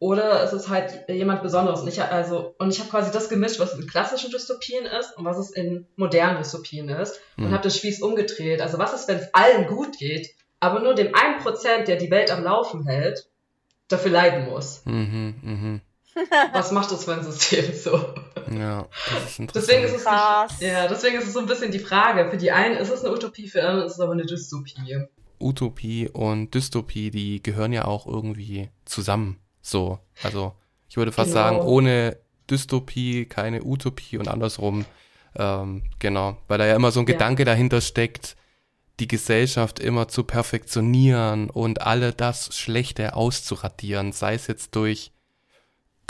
[0.00, 1.82] Oder es ist halt jemand Besonderes.
[1.82, 5.24] Und ich, also, und ich habe quasi das gemischt, was in klassischen Dystopien ist und
[5.24, 7.20] was es in modernen Dystopien ist.
[7.36, 7.52] Und Mhm.
[7.52, 8.60] habe den Spieß umgedreht.
[8.60, 12.30] Also was ist, wenn es allen gut geht, aber nur dem 1%, der die Welt
[12.32, 13.28] am Laufen hält,
[13.88, 14.82] dafür leiden muss?
[14.86, 15.80] Mhm, mhm.
[16.52, 17.92] Was macht das für ein System so?
[18.56, 19.54] Ja, das ist interessant.
[19.54, 20.50] Deswegen ist es Krass.
[20.60, 22.28] nicht, ja, deswegen ist es so ein bisschen die Frage.
[22.30, 25.04] Für die einen ist es eine Utopie, für die anderen ist es aber eine Dystopie.
[25.38, 29.38] Utopie und Dystopie, die gehören ja auch irgendwie zusammen.
[29.62, 30.54] So, also
[30.88, 31.40] ich würde fast Genau.
[31.42, 32.16] sagen, ohne
[32.50, 34.84] Dystopie keine Utopie und andersrum.
[35.36, 37.12] Ähm, genau, weil da ja immer so ein Ja.
[37.12, 38.36] Gedanke dahinter steckt,
[38.98, 45.12] die Gesellschaft immer zu perfektionieren und alle das Schlechte auszuradieren, sei es jetzt durch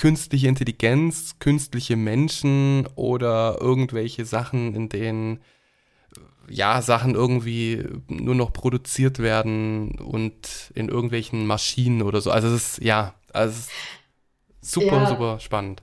[0.00, 5.40] künstliche Intelligenz, künstliche Menschen oder irgendwelche Sachen, in denen
[6.48, 12.30] ja, Sachen irgendwie nur noch produziert werden und in irgendwelchen Maschinen oder so.
[12.30, 13.58] Also es ist, ja, also es
[14.62, 15.06] ist super, Ja.
[15.06, 15.82] super spannend.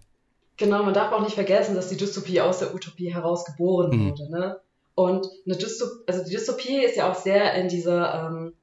[0.58, 4.10] Genau, man darf auch nicht vergessen, dass die Dystopie aus der Utopie heraus geboren Mhm.
[4.10, 4.32] wurde.
[4.32, 4.60] Ne?
[4.96, 8.54] Und eine Dystopie, also die Dystopie ist ja auch sehr in dieser, ähm,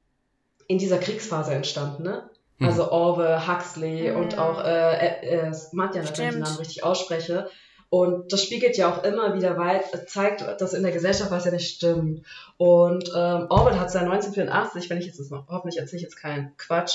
[0.67, 2.03] in dieser Kriegsphase entstanden.
[2.03, 2.29] Ne?
[2.57, 2.67] Mhm.
[2.67, 4.17] Also Orwell, Huxley Mhm.
[4.17, 6.39] und auch äh, äh, äh, Smatjan, wenn ich den.
[6.39, 7.49] Namen richtig ausspreche.
[7.89, 11.51] Und das spiegelt ja auch immer wieder weit, zeigt, dass in der Gesellschaft was ja
[11.51, 12.25] nicht stimmt.
[12.57, 16.03] Und ähm, Orwell hat es ja 1984, wenn ich jetzt das noch, hoffentlich erzähle ich
[16.03, 16.93] jetzt keinen Quatsch,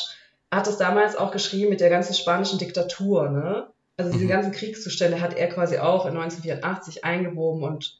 [0.50, 3.68] hat es damals auch geschrieben mit der ganzen spanischen Diktatur, ne?
[3.96, 4.28] Also diese Mhm.
[4.28, 7.98] ganzen Kriegszustände hat er quasi auch in 1984 eingewoben und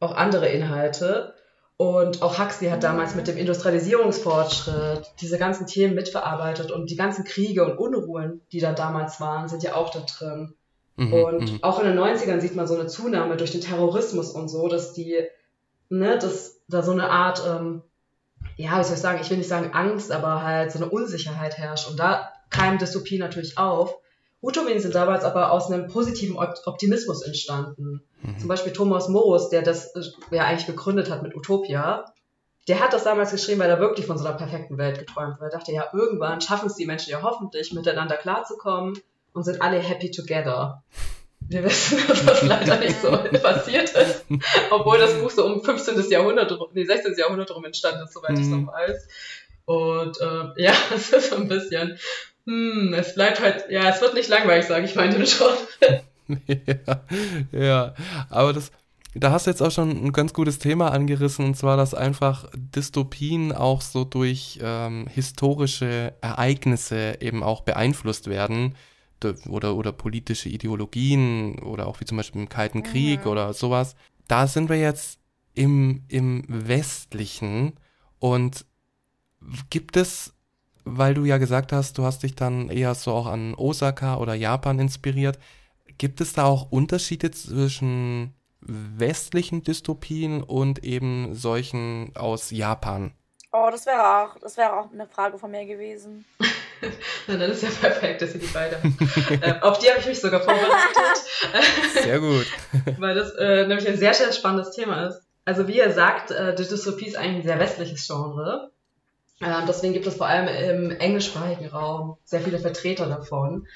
[0.00, 1.34] auch andere Inhalte.
[1.80, 7.24] Und auch Huxley hat damals mit dem Industrialisierungsfortschritt diese ganzen Themen mitverarbeitet und die ganzen
[7.24, 10.52] Kriege und Unruhen, die da damals waren, sind ja auch da drin.
[10.96, 11.58] Mhm, Und mhm.
[11.62, 14.92] auch in den 90ern sieht man so eine Zunahme durch den Terrorismus und so, dass
[14.92, 15.20] die,
[15.88, 17.80] ne, dass da so eine Art, ähm,
[18.56, 21.56] ja, wie soll ich sagen, ich will nicht sagen Angst, aber halt so eine Unsicherheit
[21.56, 21.88] herrscht.
[21.88, 23.96] Und da kam Dystopie natürlich auf.
[24.42, 28.02] Utopien sind damals aber aus einem positiven Op- Optimismus entstanden.
[28.22, 28.38] Mhm.
[28.38, 32.06] Zum Beispiel Thomas Morus, der das äh, ja eigentlich begründet hat mit Utopia,
[32.68, 35.42] der hat das damals geschrieben, weil er wirklich von so einer perfekten Welt geträumt hat.
[35.42, 38.98] Er dachte, ja, irgendwann schaffen es die Menschen ja hoffentlich, miteinander klarzukommen
[39.32, 40.82] und sind alle happy together.
[41.48, 44.24] wir wissen, dass das leider nicht so passiert ist.
[44.70, 46.10] Obwohl das Buch so um 15.
[46.10, 47.14] Jahrhundert, nee, 16.
[47.18, 48.36] Jahrhundert rum entstanden ist, soweit mhm.
[48.36, 49.08] ich es noch weiß.
[49.64, 51.98] Und äh, ja, es ist so ein bisschen,
[52.50, 56.02] hm, es bleibt halt, ja, es wird nicht langweilig, sage ich mal dem Genre.
[56.66, 57.04] ja,
[57.52, 57.94] ja,
[58.28, 58.72] aber das,
[59.14, 62.50] da hast du jetzt auch schon ein ganz gutes Thema angerissen, und zwar, dass einfach
[62.56, 68.74] Dystopien auch so durch ähm, historische Ereignisse eben auch beeinflusst werden
[69.48, 73.30] oder, oder politische Ideologien oder auch wie zum Beispiel im Kalten Krieg mhm.
[73.30, 73.94] oder sowas.
[74.26, 75.20] Da sind wir jetzt
[75.54, 77.74] im, im Westlichen
[78.18, 78.64] und
[79.70, 80.34] gibt es,
[80.84, 84.34] weil du ja gesagt hast, du hast dich dann eher so auch an Osaka oder
[84.34, 85.38] Japan inspiriert,
[85.98, 93.12] gibt es da auch Unterschiede zwischen westlichen Dystopien und eben solchen aus Japan?
[93.52, 96.24] Oh, das wäre auch, das wäre auch eine Frage von mir gewesen.
[97.26, 98.76] Na, dann ist ja perfekt, dass ihr die beide.
[99.42, 101.24] äh, auf die habe ich mich sogar vorbereitet.
[102.02, 102.46] Sehr gut.
[102.98, 105.20] Weil das äh, nämlich ein sehr, sehr spannendes Thema ist.
[105.44, 108.70] Also wie ihr sagt, äh, die Dystopie ist eigentlich ein sehr westliches Genre.
[109.40, 113.66] Ähm, deswegen gibt es vor allem im englischsprachigen Raum sehr viele Vertreter davon.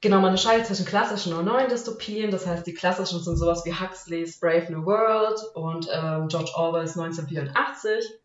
[0.00, 2.30] Genau, man unterscheidet zwischen klassischen und neuen Dystopien.
[2.30, 6.96] Das heißt, die klassischen sind sowas wie Huxleys Brave New World und ähm, George Orwells
[6.98, 8.20] 1984.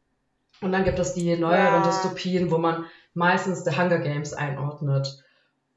[0.61, 1.83] Und dann gibt es die neueren ja.
[1.83, 5.23] Dystopien, wo man meistens The Hunger Games einordnet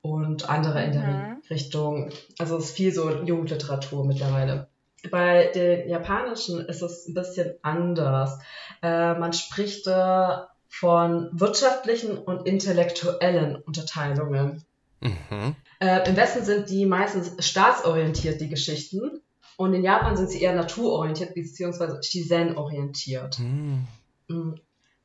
[0.03, 1.43] und andere in der mhm.
[1.49, 2.11] Richtung.
[2.39, 4.69] Also es ist viel so Jugendliteratur mittlerweile.
[5.11, 8.39] Bei den japanischen ist es ein bisschen anders.
[8.83, 14.65] Äh, man spricht da von wirtschaftlichen und intellektuellen Unterteilungen.
[15.01, 15.55] Mhm.
[15.79, 19.21] Äh, Im Westen sind die meistens staatsorientiert, die Geschichten.
[19.57, 22.03] Und in Japan sind sie eher naturorientiert bzw.
[22.03, 23.39] Shizen-orientiert.
[23.39, 23.87] Mhm.
[24.27, 24.55] Mm.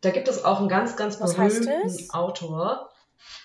[0.02, 2.90] Da gibt es auch einen ganz, ganz Was berühmten Autor.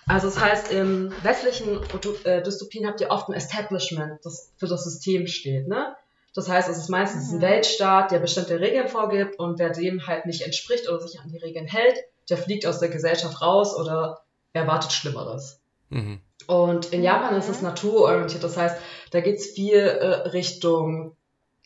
[0.06, 1.80] Also es heißt, im westlichen
[2.24, 5.68] äh, Dystopien habt ihr oft ein Establishment, das für das System steht.
[5.68, 5.94] Ne?
[6.34, 7.36] Das heißt, es ist meistens mhm.
[7.36, 11.28] ein Weltstaat, der bestimmte Regeln vorgibt und wer dem halt nicht entspricht oder sich an
[11.28, 11.98] die Regeln hält,
[12.30, 14.20] der fliegt aus der Gesellschaft raus oder
[14.52, 15.60] erwartet Schlimmeres.
[15.90, 16.20] Mhm.
[16.46, 17.68] Und in Japan ist es mhm.
[17.68, 18.76] naturorientiert, das heißt,
[19.10, 21.16] da geht es viel äh, Richtung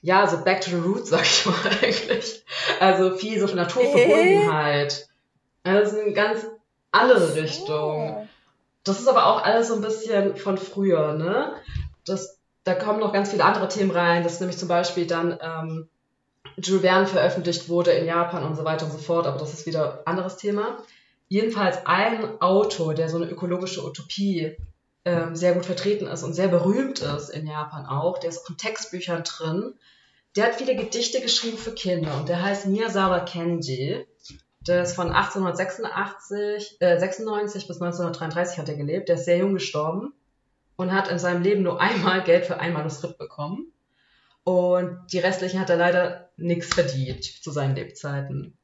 [0.01, 2.45] ja, so back to the roots, sag ich mal eigentlich.
[2.81, 5.07] Also viel so von Naturverbundenheit.
[5.65, 6.47] Also eine ganz
[6.93, 8.27] andere Richtung.
[8.85, 11.53] Das ist aber auch alles so ein bisschen von früher, ne?
[12.07, 15.89] Das, da kommen noch ganz viele andere Themen rein, dass nämlich zum Beispiel dann ähm,
[16.57, 19.67] Jules Verne veröffentlicht wurde in Japan und so weiter und so fort, aber das ist
[19.67, 20.79] wieder ein anderes Thema.
[21.29, 24.57] Jedenfalls ein Autor, der so eine ökologische Utopie
[25.05, 28.19] ähm, sehr gut vertreten ist und sehr berühmt ist in Japan auch.
[28.19, 29.75] Der ist auch in Textbüchern drin.
[30.37, 34.07] Der hat viele Gedichte geschrieben für Kinder und der heißt Miyazawa Kenji.
[34.67, 39.09] Der ist von 1886, äh, 96 bis 1933 hat er gelebt.
[39.09, 40.13] Der ist sehr jung gestorben
[40.77, 43.73] und hat in seinem Leben nur einmal Geld für ein Manuskript bekommen.
[44.49, 48.57] Und die restlichen hat er leider nichts verdient zu seinen Lebzeiten.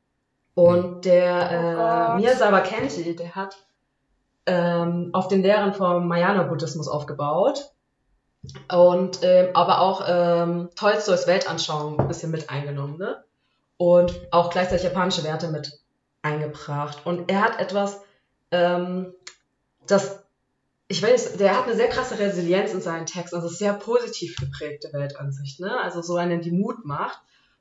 [0.55, 3.55] Und der oh äh, Miyazawa Kenji, der hat
[4.47, 7.71] ähm, auf den Lehren vom Mahayana-Buddhismus aufgebaut
[8.73, 13.23] und ähm, aber auch ähm, Tolstoys Weltanschauung ein bisschen mit eingenommen ne?
[13.77, 15.81] und auch gleichzeitig japanische Werte mit
[16.23, 17.05] eingebracht.
[17.05, 18.01] Und er hat etwas,
[18.51, 19.13] ähm,
[19.87, 20.24] das,
[20.89, 24.93] ich weiß, der hat eine sehr krasse Resilienz in seinen Texten, also sehr positiv geprägte
[24.93, 25.81] Weltansicht, ne?
[25.83, 27.19] also so eine, die Mut macht.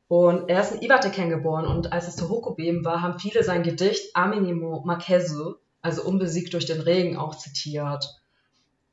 [0.10, 4.16] Und er ist in Iwateken geboren und als es Tohoku-Beben war, haben viele sein Gedicht
[4.16, 8.22] Aminimo Makezu also unbesiegt durch den Regen auch zitiert.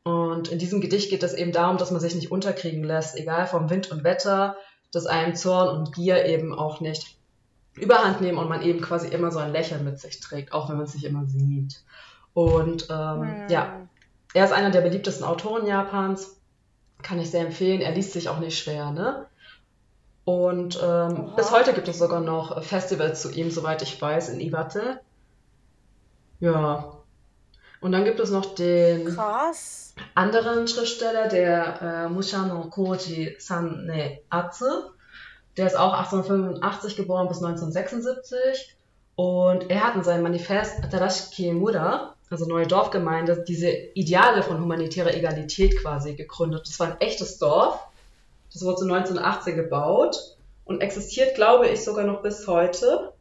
[0.03, 3.47] Und in diesem Gedicht geht es eben darum, dass man sich nicht unterkriegen lässt, egal
[3.47, 4.57] vom Wind und Wetter,
[4.93, 7.17] dass einem Zorn und Gier eben auch nicht
[7.75, 10.77] überhand nehmen und man eben quasi immer so ein Lächeln mit sich trägt, auch wenn
[10.77, 11.85] man es nicht immer sieht.
[12.35, 13.49] Und ähm, hm.
[13.49, 13.89] ja,
[14.35, 16.41] er ist einer der beliebtesten Autoren Japans,
[17.03, 17.81] kann ich sehr empfehlen.
[17.81, 19.27] Er liest sich auch nicht schwer, ne?
[20.25, 24.41] Und ähm, bis heute gibt es sogar noch Festivals zu ihm, soweit ich weiß, in
[24.41, 25.01] Iwate.
[26.41, 26.93] Ja.
[27.81, 29.95] Und dann gibt es noch den Krass.
[30.15, 34.91] anderen Schriftsteller, der äh, Mushano Koji Sanne Atze.
[35.57, 38.77] Der ist auch 1885 geboren bis 1976.
[39.17, 45.13] Und er hat in seinem Manifest Atarashiki Mura, also neue Dorfgemeinde, diese Ideale von humanitärer
[45.15, 46.67] Egalität quasi gegründet.
[46.67, 47.81] Das war ein echtes Dorf.
[48.53, 53.13] Das wurde so 1918 gebaut und existiert, glaube ich, sogar noch bis heute.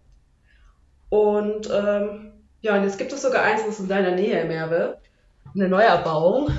[1.09, 4.99] Und ähm, ja, und jetzt gibt es sogar eins, das in deiner Nähe, Merve.
[5.55, 6.51] Eine Neuerbauung.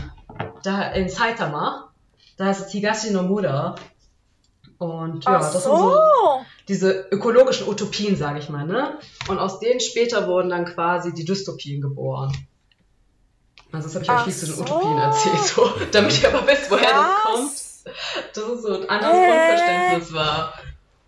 [0.64, 1.92] Da in Saitama.
[2.36, 3.76] Da es Higashi no Mura.
[4.80, 5.58] Und ja, das so.
[5.58, 8.98] sind so diese ökologischen Utopien, sage ich mal, ne?
[9.28, 12.32] Und aus denen später wurden dann quasi die Dystopien geboren.
[13.72, 16.70] Also das habe ich euch viel zu den Utopien erzählt, so, damit ihr aber wisst,
[16.70, 17.04] woher Krass.
[17.24, 18.36] das kommt.
[18.36, 19.26] dass es so ein anderes Hä?
[19.26, 20.54] Grundverständnis war.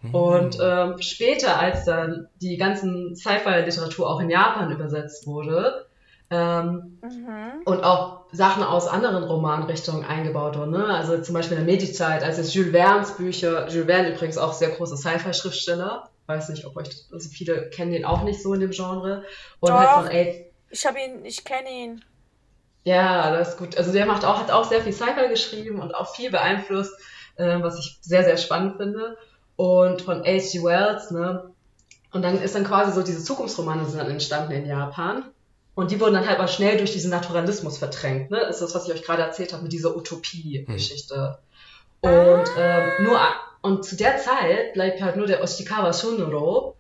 [0.03, 0.15] Mhm.
[0.15, 5.87] Und ähm, später, als dann die ganzen Sci-Fi-Literatur auch in Japan übersetzt wurde
[6.33, 7.63] ähm, Mhm.
[7.67, 10.87] und auch Sachen aus anderen Romanrichtungen eingebaut wurden, ne?
[10.87, 14.53] also zum Beispiel in der Meiji-Zeit, als es Jules Verne's Bücher, Jules Verne übrigens auch
[14.55, 18.61] sehr großer Sci-Fi-Schriftsteller, weiß nicht, ob euch, also viele kennen den auch nicht so in
[18.61, 19.25] dem Genre,
[19.61, 19.77] und Doch.
[19.77, 20.25] halt von A
[20.71, 22.05] Ich habe ihn, ich kenne ihn.
[22.85, 23.77] ja, das ist gut.
[23.77, 26.95] Also der macht auch, hat auch sehr viel Sci-Fi geschrieben und auch viel beeinflusst,
[27.37, 29.17] äh, was ich sehr, sehr spannend finde.
[29.57, 30.63] Und von H.G.
[30.65, 31.51] Wells, ne?
[32.13, 35.25] Und dann ist dann quasi so, diese Zukunftsromane sind dann entstanden in Japan.
[35.75, 38.41] Und die wurden dann halt mal schnell durch diesen Naturalismus verdrängt, ne?
[38.41, 41.39] Das ist das, was ich euch gerade erzählt habe mit dieser Utopie-Geschichte.
[42.03, 43.19] Und ähm, nur
[43.63, 46.77] und zu der Zeit bleibt halt nur der Oshikawa Shunro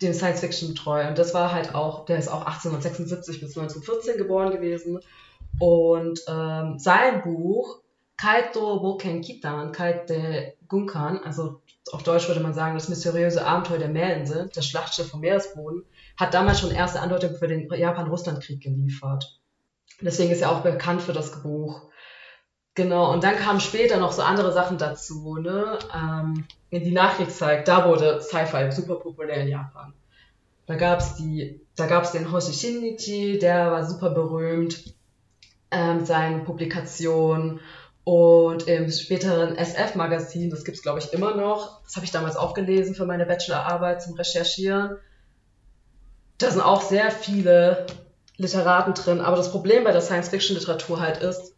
[0.00, 1.06] dem Science Fiction treu.
[1.06, 5.00] Und das war halt auch, der ist auch 1876 bis 1914 geboren gewesen.
[5.58, 7.80] Und ähm, sein Buch
[8.16, 11.60] Kaito Boken Kitan, Kaite Gunkan, also
[11.92, 15.84] auf Deutsch würde man sagen, das mysteriöse Abenteuer der Meerinsel, das Schlachtschiff vom Meeresboden,
[16.16, 19.40] hat damals schon erste Andeutungen für den Japan-Russland-Krieg geliefert.
[20.00, 21.82] Deswegen ist er auch bekannt für das Buch.
[22.74, 25.78] Genau, und dann kamen später noch so andere Sachen dazu, ne?
[25.94, 29.92] Ähm, in die Nachkriegszeit, da wurde Sci-Fi super populär in Japan.
[30.66, 34.94] Da gab's die, da gab's den Hoshi Shinichi, der war super berühmt,
[35.70, 37.60] ähm, seinen Publikationen
[38.04, 42.54] und im späteren SF-Magazin, das gibt's glaube ich immer noch, das habe ich damals auch
[42.54, 44.96] gelesen für meine Bachelorarbeit zum Recherchieren.
[46.38, 47.86] Da sind auch sehr viele
[48.36, 51.54] Literaten drin, aber das Problem bei der Science-Fiction-Literatur halt ist,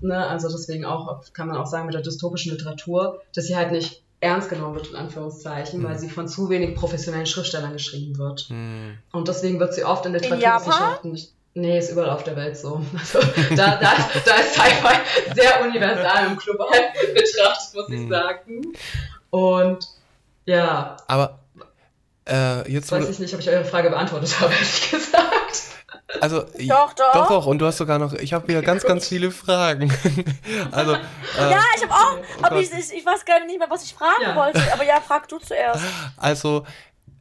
[0.00, 3.70] ne, also deswegen auch, kann man auch sagen mit der dystopischen Literatur, dass sie halt
[3.70, 5.84] nicht ernst genommen wird, in Anführungszeichen, Mhm.
[5.84, 8.46] weil sie von zu wenig professionellen Schriftstellern geschrieben wird.
[8.48, 8.96] Hm.
[9.12, 10.12] Und deswegen wird sie oft in?
[10.14, 11.32] Literaturwissenschaften nicht.
[11.56, 12.80] Nee, ist überall auf der Welt so.
[12.98, 13.20] Also,
[13.54, 13.92] da, da,
[14.24, 16.72] da ist Sci-Fi sehr universal im globalen
[17.14, 18.08] betrachtet, muss ich Hm.
[18.08, 18.72] sagen.
[19.30, 19.86] Und
[20.46, 21.38] ja, Aber
[22.28, 25.62] äh, jetzt weiß ich nicht, ob ich eure Frage beantwortet habe, ehrlich gesagt.
[26.20, 27.12] also Doch, doch.
[27.12, 29.92] doch doch und du hast sogar noch ich habe wieder ganz ganz viele Fragen.
[30.70, 30.98] also äh,
[31.38, 32.16] Ja, ich habe auch.
[32.18, 32.64] Oh aber Gott.
[32.64, 34.36] ich, ich, ich weiß gar nicht mehr, was ich fragen Ja.
[34.36, 34.60] wollte.
[34.72, 35.82] Aber ja, frag du zuerst.
[36.16, 36.64] Also,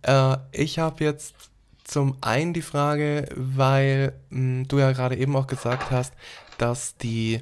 [0.03, 1.33] äh, ich habe jetzt
[1.83, 6.13] zum einen die Frage, weil mh, du ja gerade eben auch gesagt hast,
[6.57, 7.41] dass die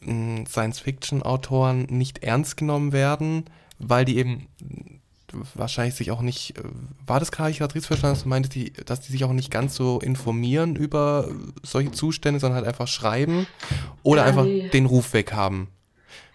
[0.00, 3.46] mh, Science-Fiction-Autoren nicht ernst genommen werden,
[3.78, 4.98] weil die eben mh,
[5.54, 6.62] wahrscheinlich sich auch nicht, äh,
[7.06, 9.32] war das gerade, ich gerade richtig verstanden, dass du meintest, die, dass die sich auch
[9.32, 11.28] nicht ganz so informieren über
[11.62, 13.46] solche Zustände, sondern halt einfach schreiben
[14.02, 14.68] oder Ja, einfach nee.
[14.68, 15.68] den Ruf weg haben.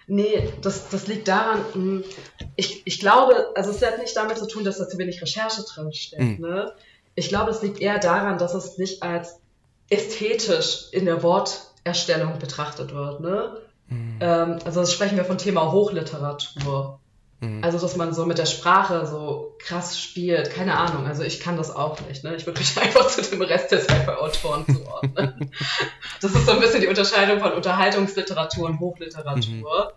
[0.10, 2.04] Nee, das, das liegt daran, mh,
[2.56, 5.64] ich, ich glaube, also es hat nicht damit zu tun, dass da zu wenig Recherche
[5.64, 6.40] drin steckt.
[6.40, 6.40] Mhm.
[6.40, 6.72] Ne?
[7.16, 9.40] Ich glaube, es liegt eher daran, dass es nicht als
[9.90, 13.20] ästhetisch in der Worterstellung betrachtet wird.
[13.20, 13.58] Ne?
[13.90, 14.18] Mhm.
[14.22, 17.00] Ähm, also das sprechen wir von Thema Hochliteratur.
[17.40, 17.64] Mhm.
[17.64, 21.06] Also, dass man so mit der Sprache so krass spielt, keine Ahnung.
[21.06, 22.24] Also ich kann das auch nicht.
[22.24, 22.36] Ne?
[22.36, 25.52] Ich würde mich einfach zu dem Rest der Sci-Fi-Autoren zuordnen.
[26.22, 29.94] das ist so ein bisschen die Unterscheidung von Unterhaltungsliteratur und Hochliteratur.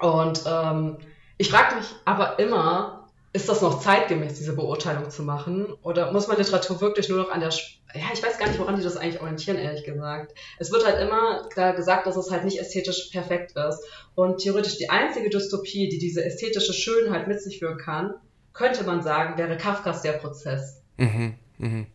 [0.00, 0.98] Und ähm,
[1.38, 2.99] ich frage mich aber immer,
[3.32, 5.72] ist das noch zeitgemäß, diese Beurteilung zu machen?
[5.82, 7.50] Oder muss man Literatur wirklich nur noch an der...
[7.54, 10.32] Sp ja, ich weiß gar nicht, woran die das eigentlich orientieren, ehrlich gesagt.
[10.60, 13.84] Es wird halt immer klar gesagt, dass es halt nicht ästhetisch perfekt ist.
[14.14, 18.14] Und theoretisch die einzige Dystopie, die diese ästhetische Schönheit mit sich führen kann,
[18.52, 20.82] könnte man sagen, wäre Kafkas Der Prozess.
[20.98, 21.34] Mhm.
[21.58, 21.86] Mhm.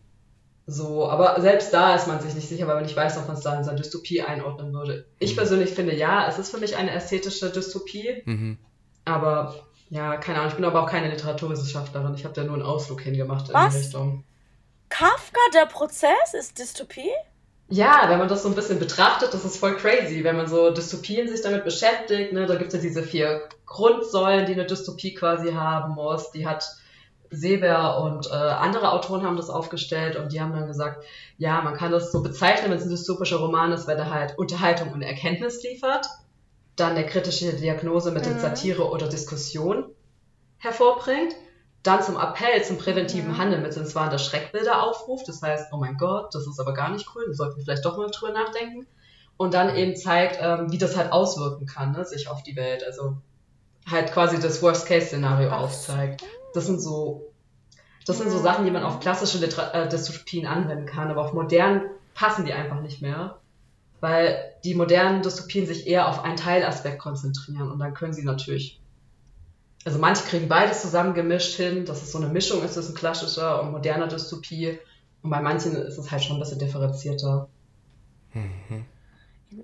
[0.66, 3.36] So, aber selbst da ist man sich nicht sicher, weil man nicht weiß, ob man
[3.36, 5.06] es da in seiner Dystopie einordnen würde.
[5.18, 5.36] Ich Mhm.
[5.36, 8.58] persönlich finde, ja, es ist für mich eine ästhetische Dystopie, Mhm.
[9.04, 12.14] aber ja, keine Ahnung, ich bin aber auch keine Literaturwissenschaftlerin.
[12.14, 13.72] Ich habe da nur einen Ausflug hingemacht in Was?
[13.72, 14.24] die Richtung.
[14.88, 17.10] Kafka, der Prozess, ist Dystopie?
[17.68, 20.70] Ja, wenn man das so ein bisschen betrachtet, das ist voll crazy, wenn man so
[20.70, 22.32] Dystopien sich damit beschäftigt.
[22.32, 22.46] Ne?
[22.46, 26.30] Da gibt es ja diese vier Grundsäulen, die eine Dystopie quasi haben muss.
[26.30, 26.64] Die hat
[27.30, 31.04] Seber und äh, andere Autoren haben das aufgestellt und die haben dann gesagt,
[31.38, 34.38] ja, man kann das so bezeichnen, wenn es ein dystopischer Roman ist, wenn er halt
[34.38, 36.06] Unterhaltung und Erkenntnis liefert,
[36.76, 38.38] dann eine kritische Diagnose mit Mhm.
[38.38, 39.86] Satire oder Diskussion
[40.58, 41.34] hervorbringt,
[41.82, 43.38] dann zum Appell zum präventiven Mhm.
[43.38, 47.06] Handeln mit der Schreckbilder aufruft, das heißt, oh mein Gott, das ist aber gar nicht
[47.14, 48.86] cool, wir sollten vielleicht doch mal drüber nachdenken
[49.36, 52.84] und dann eben zeigt, ähm, wie das halt auswirken kann, ne, sich auf die Welt,
[52.84, 53.16] also
[53.88, 56.24] halt quasi das Worst-Case-Szenario aufzeigt.
[56.54, 57.32] Das sind so,
[58.06, 58.42] das sind so Mhm.
[58.42, 61.82] Sachen, die man auf klassische Liter äh, Dystopien anwenden kann, aber auf modernen
[62.14, 63.38] passen die einfach nicht mehr,
[64.00, 68.80] weil die modernen Dystopien sich eher auf einen Teilaspekt konzentrieren und dann können sie natürlich
[69.86, 72.96] also manche kriegen beides zusammengemischt hin, dass es so eine Mischung ist, das ist ein
[72.96, 74.80] klassischer und moderner Dystopie.
[75.22, 77.48] Und bei manchen ist es halt schon ein bisschen differenzierter.
[78.32, 78.84] Mhm.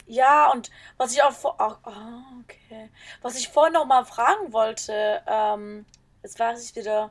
[0.06, 1.56] Ja, und was ich auch vor.
[1.58, 2.88] Oh, oh, okay.
[3.20, 5.84] Was ich vorhin noch mal fragen wollte, ähm,
[6.22, 7.10] jetzt weiß ich wieder.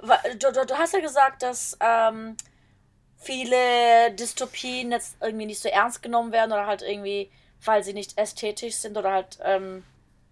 [0.00, 2.36] Du, du, du hast ja gesagt, dass ähm,
[3.22, 7.30] viele Dystopien jetzt irgendwie nicht so ernst genommen werden oder halt irgendwie,
[7.64, 9.84] weil sie nicht ästhetisch sind oder halt ähm,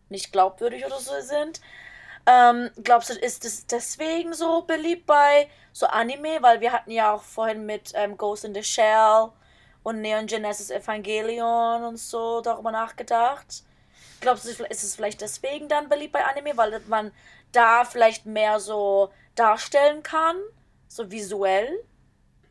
[0.09, 1.61] nicht glaubwürdig oder so sind.
[2.26, 6.38] Ähm, glaubst du, ist es deswegen so beliebt bei so Anime?
[6.43, 9.30] Weil wir hatten ja auch vorhin mit ähm, Ghost in the Shell
[9.82, 13.64] und Neon Genesis Evangelion und so darüber nachgedacht.
[14.20, 17.11] Glaubst du, ist es vielleicht deswegen dann beliebt bei Anime, weil man
[17.53, 20.36] da vielleicht mehr so darstellen kann,
[20.88, 21.82] so visuell?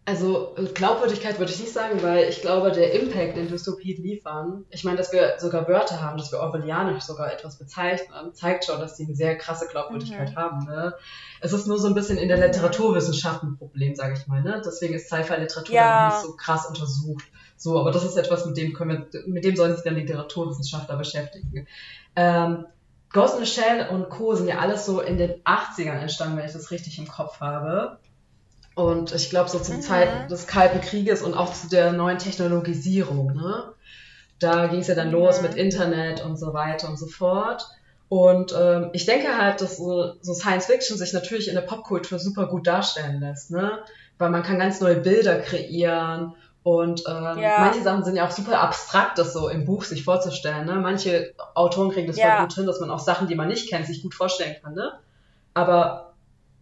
[0.09, 4.83] Also Glaubwürdigkeit würde ich nicht sagen, weil ich glaube, der Impact, den Dystopien liefern, ich
[4.83, 8.97] meine, dass wir sogar Wörter haben, dass wir orwellianisch sogar etwas bezeichnen, zeigt schon, dass
[8.97, 10.35] sie eine sehr krasse Glaubwürdigkeit mhm.
[10.35, 10.65] haben.
[10.65, 10.95] Ne?
[11.41, 12.39] Es ist nur so ein bisschen in der.
[12.39, 14.41] Literaturwissenschaft ein Problem, sage ich mal.
[14.41, 14.63] Ne?
[14.65, 16.07] Deswegen ist Sci-Fi-Literatur ja.
[16.07, 17.25] nicht so krass untersucht.
[17.55, 20.97] So, aber das ist etwas, mit dem können wir, mit dem sollen sich dann Literaturwissenschaftler
[20.97, 21.67] beschäftigen.
[22.15, 22.65] Ähm,
[23.11, 24.33] Ghost in the Shell und Co.
[24.33, 27.99] sind ja alles so in den 80ern entstanden, wenn ich das richtig im Kopf habe.
[28.79, 29.81] Und ich glaube, so zur mhm.
[29.81, 33.73] Zeit des Kalten Krieges und auch zu der neuen Technologisierung, ne?
[34.39, 35.15] Da ging es ja dann mhm.
[35.15, 37.67] los mit Internet und so weiter und so fort.
[38.07, 42.19] Und ähm, ich denke halt, dass so, so Science Fiction sich natürlich in der Popkultur
[42.19, 43.79] super gut darstellen lässt, ne?
[44.17, 47.57] Weil man kann ganz neue Bilder kreieren und ähm, ja.
[47.59, 50.65] manche Sachen sind ja auch super abstrakt, das so im Buch sich vorzustellen.
[50.65, 50.75] Ne?
[50.75, 52.37] Manche Autoren kriegen das ja.
[52.37, 54.73] voll gut hin, dass man auch Sachen, die man nicht kennt, sich gut vorstellen kann.
[54.73, 54.93] Ne?
[55.53, 56.08] Aber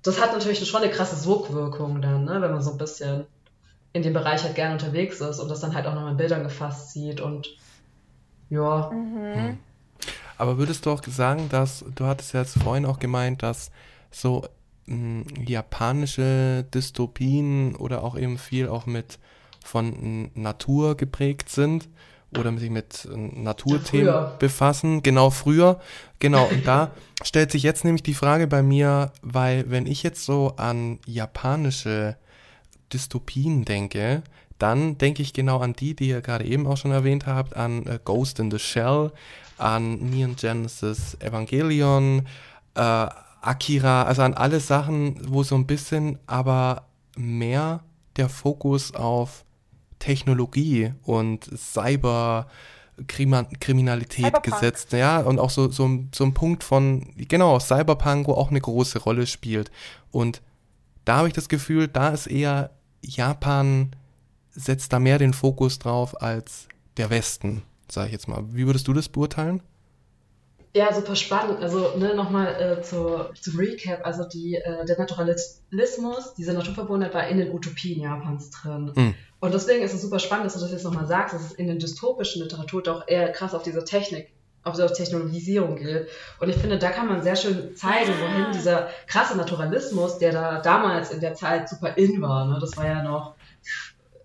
[0.04, 2.42] das hat natürlich schon eine krasse Sogwirkung dann, ne?
[2.42, 3.26] wenn man so ein bisschen
[3.94, 6.44] in dem Bereich halt gerne unterwegs ist und das dann halt auch nochmal in Bildern
[6.44, 7.50] gefasst sieht und
[8.50, 8.92] ja.
[8.92, 9.34] Mhm.
[9.34, 9.58] Hm.
[10.38, 13.72] Aber würdest du auch sagen, dass, du hattest ja jetzt vorhin auch gemeint, dass
[14.12, 14.46] so
[14.86, 19.20] mh, hm, japanische Dystopien oder auch eben viel auch mit
[19.66, 21.90] von Natur geprägt sind
[22.36, 25.04] oder sich mit äh, Naturthemen ja, befassen.
[25.04, 25.80] Genau, früher.
[26.20, 26.92] Genau, und da
[27.24, 32.18] stellt sich jetzt nämlich die Frage bei mir, weil wenn ich jetzt so an japanische
[32.92, 34.24] Dystopien denke,
[34.60, 37.86] dann denke ich genau an die, die ihr gerade eben auch schon erwähnt habt, an
[37.86, 39.12] äh, Ghost in the Shell,
[39.58, 42.28] an Neon Genesis Evangelion,
[42.76, 43.08] äh,
[43.42, 47.82] Akira, also an alle Sachen, wo so ein bisschen aber mehr
[48.18, 49.46] der Fokus auf
[50.00, 52.48] Technologie und Cyber
[53.06, 54.44] Kriminalität Cyberpunk.
[54.44, 58.60] gesetzt, ja, und auch so, so, so ein Punkt von, genau, Cyberpunk, wo auch eine
[58.60, 59.70] große Rolle spielt.
[60.12, 60.42] Und
[61.06, 62.72] da habe ich das Gefühl, da ist eher
[63.02, 63.92] Japan
[64.50, 66.68] setzt da mehr den Fokus drauf als
[66.98, 68.44] der Westen, sage ich jetzt mal.
[68.50, 69.62] Wie würdest du das beurteilen?
[70.76, 71.62] Ja, super spannend.
[71.62, 74.06] Also ne, nochmal äh, zu, zu Recap.
[74.06, 78.92] Also die, äh, der Naturalismus, diese Naturverbundenheit war in den Utopien Japans drin.
[78.96, 79.16] Mhm.
[79.40, 81.68] Und deswegen ist es super spannend, dass du das jetzt nochmal sagst, dass es in
[81.68, 84.32] den dystopischen Literatur doch eher krass auf diese Technik,
[84.64, 86.08] auf diese Technologisierung geht.
[86.40, 90.62] Und ich finde, da kann man sehr schön zeigen, wohin dieser krasse Naturalismus, der da
[90.62, 93.36] damals in der Zeit super in war, ne, das war ja noch,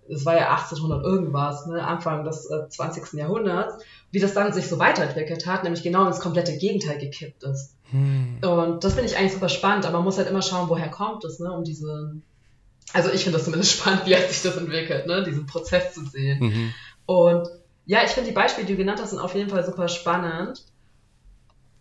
[0.09, 3.13] das war ja 1800 irgendwas, ne, Anfang des äh, 20.
[3.13, 7.75] Jahrhunderts wie das dann sich so weiterentwickelt hat, nämlich genau ins komplette Gegenteil gekippt ist.
[7.91, 8.39] Hm.
[8.43, 11.25] Und das finde ich eigentlich super spannend, aber man muss halt immer schauen, woher kommt
[11.25, 12.15] es, ne, um diese,
[12.93, 16.05] also ich finde das zumindest spannend, wie hat sich das entwickelt, ne, diesen Prozess zu
[16.05, 16.39] sehen.
[16.41, 16.75] Mhm.
[17.07, 17.49] Und
[17.87, 20.65] ja, ich finde die Beispiele, die du genannt hast, sind auf jeden Fall super spannend.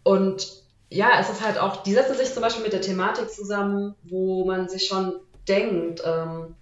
[0.03, 0.47] Und
[0.89, 4.45] ja, es ist halt auch, die setzen sich zum Beispiel mit der Thematik zusammen, wo
[4.45, 5.13] man sich schon
[5.47, 6.55] denkt, ähm,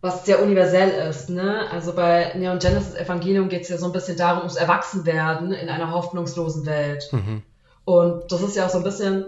[0.00, 1.30] was sehr universell ist.
[1.30, 1.70] Ne?
[1.70, 5.68] Also bei Neon Genesis Evangelium geht es ja so ein bisschen darum, ums Erwachsenwerden in
[5.68, 7.08] einer hoffnungslosen Welt.
[7.12, 7.42] Mhm.
[7.84, 9.26] Und das ist ja auch so ein bisschen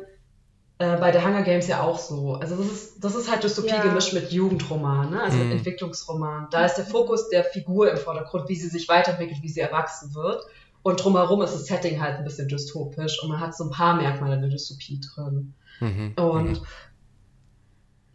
[0.79, 2.35] äh, bei der Hunger Games ja auch so.
[2.35, 3.83] Also das ist, das ist halt Dystopie ja.
[3.83, 5.23] gemischt mit Jugendroman, ne?
[5.23, 5.53] also mhm.
[5.53, 6.49] Entwicklungsroman.
[6.51, 10.15] Da ist der Fokus der Figur im Vordergrund, wie sie sich weiterentwickelt, wie sie erwachsen
[10.15, 10.45] wird.
[10.83, 13.97] Und drumherum ist das Setting halt ein bisschen dystopisch und man hat so ein paar
[13.97, 15.55] Merkmale der Dystopie drin.
[15.81, 16.13] Mhm.
[16.17, 16.67] Und mhm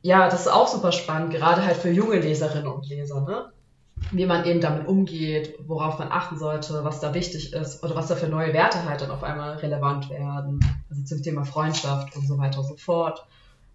[0.02, 3.52] ja, das ist auch super spannend, gerade halt für junge Leserinnen und Leser, ne?
[4.12, 8.08] Wie man eben damit umgeht, worauf man achten sollte, was da wichtig ist oder was
[8.08, 10.60] da für neue Werte halt dann auf einmal relevant werden.
[10.90, 13.26] Also zum Thema Freundschaft und so weiter und so fort.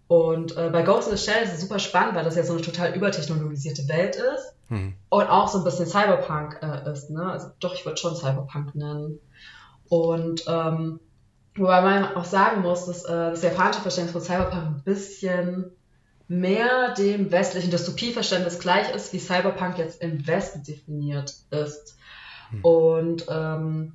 [0.08, 2.52] Und äh, bei Ghost in the Shell ist es super spannend, weil das ja so
[2.52, 4.94] eine total übertechnologisierte Welt ist mhm.
[5.08, 7.10] und auch so ein bisschen Cyberpunk äh, ist.
[7.10, 7.24] Ne?
[7.24, 9.18] Also doch, ich würde schon Cyberpunk nennen.
[9.88, 11.00] Und ähm,
[11.56, 15.72] wobei man auch sagen muss, dass äh, das japanische Verständnis von Cyberpunk ein bisschen
[16.28, 21.96] mehr dem westlichen Dystopieverständnis gleich ist, wie Cyberpunk jetzt im Westen definiert ist.
[22.50, 22.64] Hm.
[22.64, 23.92] Und ähm,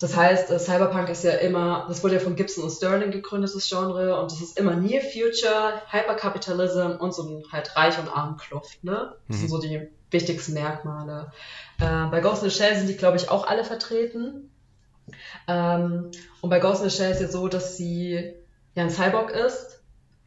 [0.00, 3.54] das heißt, äh, Cyberpunk ist ja immer, das wurde ja von Gibson und Sterling gegründet,
[3.54, 8.08] das Genre, und das ist immer Near Future, Hyperkapitalism und so ein halt Reich und
[8.08, 9.14] Arm Kluft, ne?
[9.28, 9.40] Das mhm.
[9.40, 11.30] sind so die wichtigsten Merkmale.
[11.78, 14.50] Äh, bei Ghost in the Shell sind die, glaube ich, auch alle vertreten.
[15.46, 16.10] Ähm,
[16.40, 18.34] und bei Ghost in the Shell ist es so, dass sie
[18.74, 19.81] ja ein Cyborg ist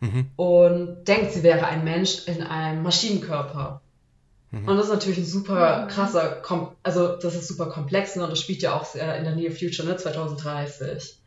[0.06, 0.32] mhm.
[0.36, 3.82] und denkt, sie wäre ein Mensch in einem Maschinenkörper.
[4.52, 4.68] Mhm.
[4.68, 6.42] Und das ist natürlich ein super krasser,
[6.84, 8.24] also das ist super komplex ne?
[8.24, 11.20] und das spielt ja auch in der Near Future, ne, 2030.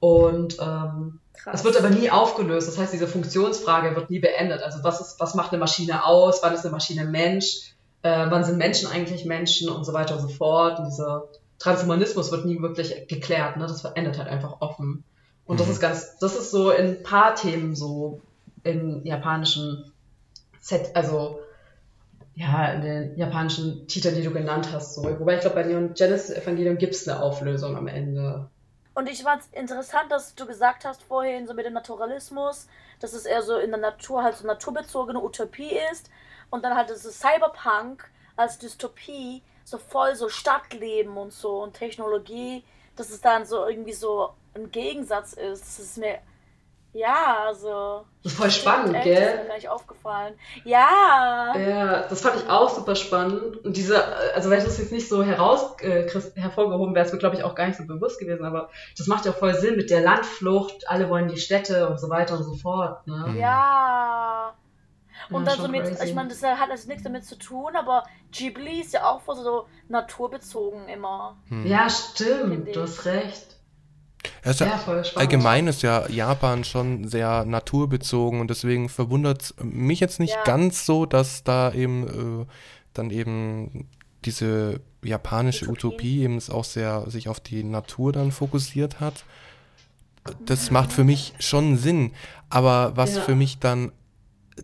[0.00, 1.20] Und ähm,
[1.52, 2.68] es wird aber nie aufgelöst.
[2.68, 4.62] Das heißt, diese Funktionsfrage wird nie beendet.
[4.62, 6.42] Also was ist, was macht eine Maschine aus?
[6.42, 7.74] Wann ist eine Maschine Mensch?
[8.02, 10.78] Äh, wann sind Menschen eigentlich Menschen und so weiter und so fort.
[10.78, 13.56] Und dieser Transhumanismus wird nie wirklich geklärt.
[13.56, 13.66] Ne?
[13.66, 15.04] Das endet halt einfach offen.
[15.46, 15.58] Und mhm.
[15.58, 18.20] das ist ganz, das ist so in ein paar Themen so
[18.64, 19.92] in japanischen
[20.60, 21.40] Set, also
[22.34, 25.02] ja, in den japanischen Titeln, die du genannt hast, so.
[25.02, 28.48] Wobei ich glaube, bei Neon Genesis Evangelium gibt es eine Auflösung am Ende.
[28.94, 32.68] Und ich fand es interessant, dass du gesagt hast vorhin, so mit dem Naturalismus,
[33.00, 36.10] dass es eher so in der Natur halt so naturbezogene Utopie ist.
[36.50, 42.62] Und dann halt das Cyberpunk als Dystopie, so voll so Stadtleben und so und Technologie,
[42.96, 45.62] dass es dann so irgendwie so ein Gegensatz ist.
[45.62, 46.18] Das ist mir
[46.94, 48.04] ja, also.
[48.22, 49.14] Das ist voll spannend, echt, gell?
[49.14, 50.34] Das ist mir gar nicht aufgefallen.
[50.64, 51.54] Ja.
[51.56, 53.64] Ja, das fand ich auch super spannend.
[53.64, 57.36] Und diese, also wenn das jetzt nicht so heraus, äh, hervorgehoben wäre, es mir, glaube
[57.36, 60.02] ich, auch gar nicht so bewusst gewesen, aber das macht ja voll Sinn mit der
[60.02, 63.36] Landflucht, alle wollen die Städte und so weiter und so fort, ne?
[63.38, 64.52] Ja.
[65.30, 66.04] Und ja, dann so mit, crazy.
[66.04, 69.66] ich meine, das hat also nichts damit zu tun, aber Ghibli ist ja auch so
[69.88, 71.38] naturbezogen immer.
[71.48, 71.66] Hm.
[71.66, 73.61] Ja, stimmt, du hast recht.
[74.42, 74.80] Es ja,
[75.16, 80.44] allgemein ist ja Japan schon sehr naturbezogen und deswegen verwundert es mich jetzt nicht ja.
[80.44, 82.46] ganz so, dass da eben äh,
[82.94, 83.88] dann eben
[84.24, 85.86] diese japanische Utopie.
[85.86, 89.24] Utopie eben auch sehr sich auf die Natur dann fokussiert hat.
[90.44, 92.12] Das macht für mich schon Sinn,
[92.48, 93.22] aber was ja.
[93.22, 93.90] für mich dann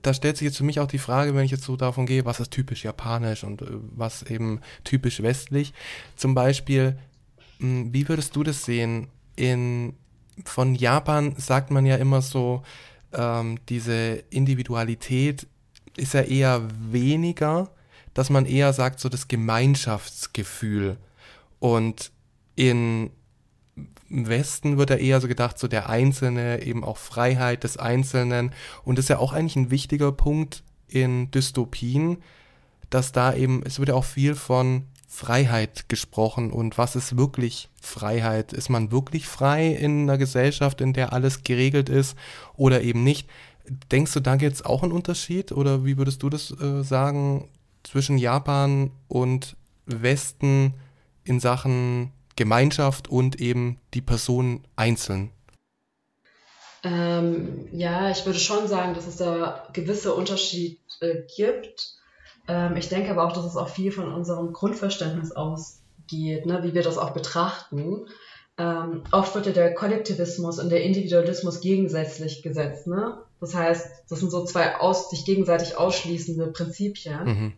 [0.02, 2.24] da stellt sich jetzt für mich auch die Frage, wenn ich jetzt so davon gehe,
[2.24, 5.72] was ist typisch japanisch und äh, was eben typisch westlich.
[6.16, 6.98] Zum Beispiel,
[7.58, 9.08] hm, wie würdest du das sehen?
[9.38, 9.94] In,
[10.44, 12.62] von Japan sagt man ja immer so,
[13.12, 15.46] ähm, diese Individualität
[15.96, 17.70] ist ja eher weniger,
[18.14, 20.96] dass man eher sagt, so das Gemeinschaftsgefühl.
[21.60, 22.10] Und
[22.56, 23.10] in
[24.10, 28.52] im Westen wird ja eher so gedacht, so der Einzelne, eben auch Freiheit des Einzelnen.
[28.82, 32.22] Und das ist ja auch eigentlich ein wichtiger Punkt in Dystopien,
[32.88, 37.70] dass da eben, es wird ja auch viel von Freiheit gesprochen und was ist wirklich
[37.80, 38.52] Freiheit?
[38.52, 42.16] Ist man wirklich frei in einer Gesellschaft, in der alles geregelt ist
[42.56, 43.26] oder eben nicht?
[43.90, 47.48] Denkst du, da gibt es auch einen Unterschied oder wie würdest du das äh, sagen
[47.82, 49.56] zwischen Japan und
[49.86, 50.74] Westen
[51.24, 55.30] in Sachen Gemeinschaft und eben die Person einzeln?
[56.84, 61.97] Ähm, ja, ich würde schon sagen, dass es da gewisse Unterschiede äh, gibt.
[62.48, 66.74] Ähm, ich denke aber auch, dass es auch viel von unserem Grundverständnis ausgeht, ne, wie
[66.74, 68.06] wir das auch betrachten.
[68.56, 72.88] Ähm, oft wird ja der Kollektivismus und der Individualismus gegensätzlich gesetzt.
[72.88, 73.18] Ne?
[73.40, 77.24] Das heißt, das sind so zwei aus, sich gegenseitig ausschließende Prinzipien.
[77.24, 77.52] Mhm.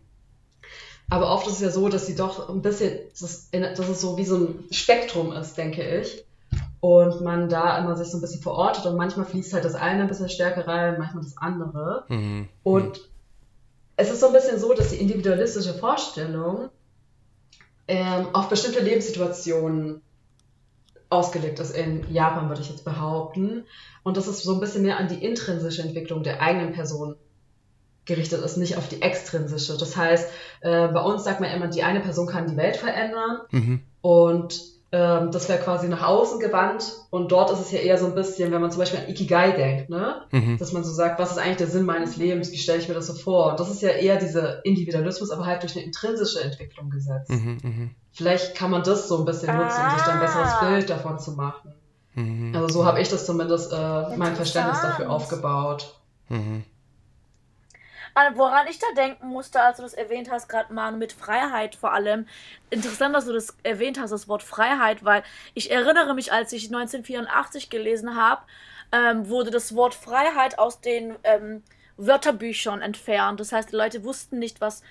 [1.09, 4.17] Aber oft ist es ja so, dass sie doch ein bisschen, dass, dass es so
[4.17, 6.25] wie so ein Spektrum ist, denke ich.
[6.79, 10.03] Und man da immer sich so ein bisschen verortet und manchmal fließt halt das eine
[10.03, 12.05] ein bisschen stärker rein, manchmal das andere.
[12.09, 12.47] Mhm.
[12.63, 13.10] Und
[14.01, 16.69] es ist so ein bisschen so, dass die individualistische Vorstellung
[17.87, 20.01] ähm, auf bestimmte Lebenssituationen
[21.09, 23.65] ausgelegt ist in Japan, würde ich jetzt behaupten.
[24.01, 27.15] Und dass es so ein bisschen mehr an die intrinsische Entwicklung der eigenen Person
[28.05, 29.77] gerichtet ist, nicht auf die extrinsische.
[29.77, 30.29] Das heißt,
[30.61, 33.83] äh, bei uns sagt man immer, die eine Person kann die Welt verändern mhm.
[34.01, 34.59] und
[34.93, 38.15] ähm, das wäre quasi nach außen gewandt und dort ist es ja eher so ein
[38.15, 40.23] bisschen, wenn man zum Beispiel an Ikigai denkt, ne?
[40.31, 40.57] Mhm.
[40.57, 42.93] Dass man so sagt, was ist eigentlich der Sinn meines Lebens, wie stelle ich mir
[42.93, 43.51] das so vor?
[43.51, 47.29] Und das ist ja eher dieser Individualismus, aber halt durch eine intrinsische Entwicklung gesetzt.
[47.29, 47.89] Mhm, mh.
[48.11, 50.65] Vielleicht kann man das so ein bisschen nutzen, um sich dann ein besseres ah.
[50.65, 51.73] Bild davon zu machen.
[52.15, 52.53] Mhm.
[52.53, 55.95] Also so habe ich das zumindest äh, mein Verständnis dafür aufgebaut.
[56.27, 56.65] Mhm.
[58.35, 61.93] Woran ich da denken musste, als du das erwähnt hast, gerade mal mit Freiheit vor
[61.93, 62.27] allem.
[62.69, 66.65] Interessant, dass du das erwähnt hast, das Wort Freiheit, weil ich erinnere mich, als ich
[66.65, 68.41] 1984 gelesen habe,
[68.91, 71.63] ähm, wurde das Wort Freiheit aus den ähm,
[71.97, 73.39] Wörterbüchern entfernt.
[73.39, 74.83] Das heißt, die Leute wussten nicht, was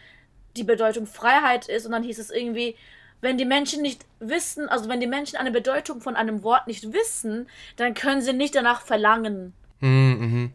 [0.57, 2.77] die Bedeutung Freiheit ist und dann hieß es irgendwie,
[3.21, 6.93] wenn die Menschen nicht wissen, also wenn die Menschen eine Bedeutung von einem Wort nicht
[6.93, 9.53] wissen, dann können sie nicht danach verlangen.
[9.81, 10.17] Mhm.
[10.21, 10.53] mhm.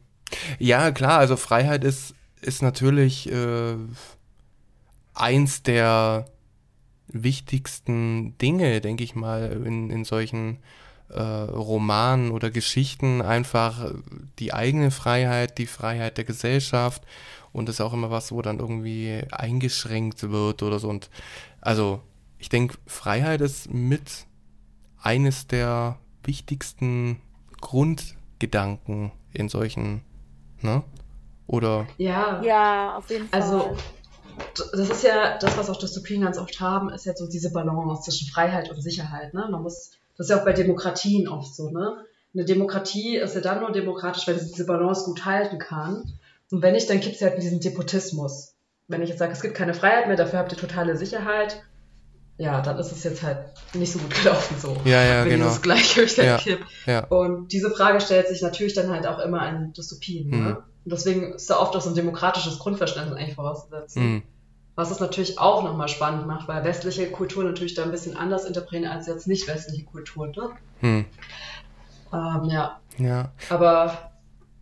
[0.57, 3.75] Ja, klar, also Freiheit ist ist natürlich äh,
[5.13, 6.25] eins der
[7.07, 10.59] wichtigsten Dinge, denke ich mal, in, in solchen
[11.09, 13.91] äh, Romanen oder Geschichten einfach
[14.39, 17.03] die eigene Freiheit, die Freiheit der Gesellschaft
[17.55, 20.89] und das ist auch immer was, wo dann irgendwie eingeschränkt wird oder so.
[20.89, 21.09] Und
[21.61, 22.01] also
[22.37, 24.27] ich denke, Freiheit ist mit
[25.01, 27.21] eines der wichtigsten
[27.61, 30.01] Grundgedanken in solchen,
[30.61, 30.83] ne?
[31.47, 31.87] Oder?
[31.97, 32.41] Ja.
[32.43, 33.41] Ja, auf jeden Fall.
[33.41, 33.77] Also,
[34.55, 38.03] das ist ja das, was auch Dystopien ganz oft haben, ist ja so diese Balance
[38.03, 39.33] zwischen Freiheit und Sicherheit.
[39.33, 39.47] Ne?
[39.49, 41.69] Man muss, das ist ja auch bei Demokratien oft so.
[41.69, 41.97] Ne?
[42.33, 46.13] Eine Demokratie ist ja dann nur demokratisch, wenn sie diese Balance gut halten kann.
[46.51, 48.55] Und wenn nicht, dann gibt es ja halt diesen Depotismus.
[48.87, 51.63] Wenn ich jetzt sage, es gibt keine Freiheit mehr, dafür habt ihr totale Sicherheit,
[52.37, 53.37] ja, dann ist es jetzt halt
[53.73, 54.75] nicht so gut gelaufen so.
[54.83, 55.45] Ja, ja, wenn genau.
[55.45, 56.65] dieses Gleichgewicht halt Ja, kippt.
[56.85, 57.05] ja.
[57.05, 60.27] Und diese Frage stellt sich natürlich dann halt auch immer in Dystopien.
[60.29, 60.43] Mhm.
[60.43, 60.63] Ne?
[60.85, 63.95] Und deswegen ist da oft auch so ein demokratisches Grundverständnis eigentlich vorausgesetzt.
[63.95, 64.21] Hm.
[64.75, 68.45] Was es natürlich auch nochmal spannend macht, weil westliche Kulturen natürlich da ein bisschen anders
[68.45, 70.31] interpretieren als jetzt nicht westliche Kulturen.
[70.31, 70.49] Ne?
[70.81, 71.05] Hm.
[72.13, 73.31] Ähm, ja, Ja.
[73.49, 74.11] aber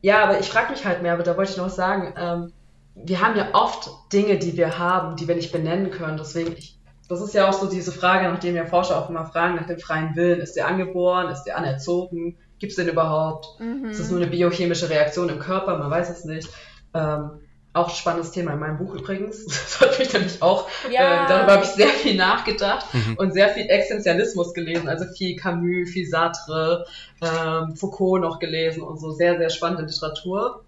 [0.02, 2.14] ja, aber ich frage mich halt mehr, aber da wollte ich noch was sagen.
[2.18, 2.54] Ähm,
[2.96, 6.18] wir haben ja oft Dinge, die wir haben, die wir nicht benennen können.
[6.18, 6.78] Deswegen, ich,
[7.10, 9.80] das ist ja auch so diese Frage, nachdem ja Forscher auch immer fragen nach dem
[9.80, 10.42] freien Willen.
[10.42, 11.30] Ist der angeboren?
[11.30, 12.38] Ist der anerzogen?
[12.64, 13.60] Gibt es den überhaupt?
[13.60, 13.90] Mhm.
[13.90, 15.78] Ist es nur eine biochemische Reaktion im Körper?
[15.78, 16.48] Man weiß es nicht.
[16.94, 17.32] Ähm,
[17.74, 19.46] auch ein spannendes Thema in meinem Buch übrigens.
[19.48, 21.26] Das hat mich nämlich auch, Ja.
[21.26, 23.16] äh, darüber habe ich sehr viel nachgedacht Mhm.
[23.18, 24.88] und sehr viel Existenzialismus gelesen.
[24.88, 26.86] Also viel Camus, viel Sartre,
[27.22, 29.12] ähm, Foucault noch gelesen und so.
[29.12, 30.64] Sehr, sehr spannende Literatur.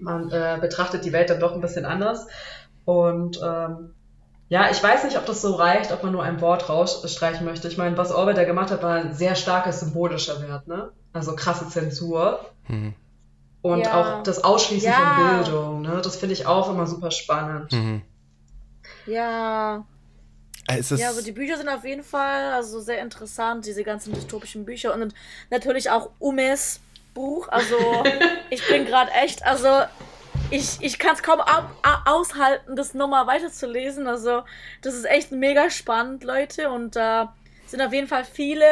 [0.00, 2.26] Man äh, betrachtet die Welt dann doch ein bisschen anders.
[2.84, 3.94] Und ähm,
[4.48, 7.68] ja, ich weiß nicht, ob das so reicht, ob man nur ein Wort rausstreichen möchte.
[7.68, 10.90] Ich meine, was Orwell da gemacht hat, war ein sehr starker symbolischer Wert, ne?
[11.12, 12.44] Also krasse Zensur.
[12.66, 12.94] Hm.
[13.62, 14.18] Und Ja.
[14.18, 15.14] auch das Ausschließen Ja.
[15.14, 16.00] von Bildung, ne?
[16.02, 17.70] Das finde ich auch immer super spannend.
[17.72, 18.02] Mhm.
[19.06, 19.84] Ja.
[20.68, 24.64] Äh, Ja, aber die Bücher sind auf jeden Fall also sehr interessant, diese ganzen dystopischen
[24.64, 24.94] Bücher.
[24.94, 25.12] Und
[25.50, 26.80] natürlich auch Umes
[27.14, 27.48] Buch.
[27.48, 27.76] Also
[28.50, 29.68] ich bin gerade echt, also
[30.50, 34.06] ich, ich kann es kaum au au- aushalten, das nochmal weiterzulesen.
[34.06, 34.42] Also
[34.82, 36.70] das ist echt mega spannend, Leute.
[36.70, 37.34] Und da
[37.66, 38.64] sind auf jeden Fall viele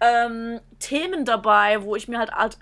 [0.00, 2.58] ähm, Themen dabei, wo ich mir halt, halt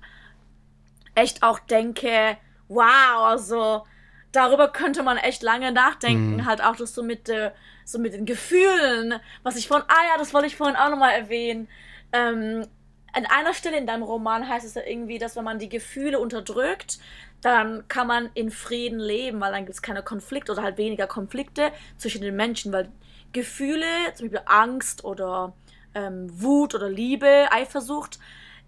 [1.15, 2.37] echt auch denke,
[2.69, 3.85] wow, also
[4.31, 6.37] darüber könnte man echt lange nachdenken.
[6.37, 6.47] Mhm.
[6.47, 7.51] Halt auch das so mit, äh,
[7.85, 11.13] so mit den Gefühlen, was ich vorhin, ah ja, das wollte ich vorhin auch nochmal
[11.13, 11.69] erwähnen.
[12.13, 12.67] Ähm,
[13.13, 16.19] an einer Stelle in deinem Roman heißt es ja irgendwie, dass wenn man die Gefühle
[16.19, 16.99] unterdrückt,
[17.43, 21.07] dann kann man in Frieden leben, weil dann gibt es keine Konflikte oder halt weniger
[21.07, 22.89] Konflikte zwischen den Menschen, weil
[23.33, 25.53] Gefühle, zum Beispiel Angst oder
[25.95, 28.19] ähm, Wut oder Liebe, Eifersucht,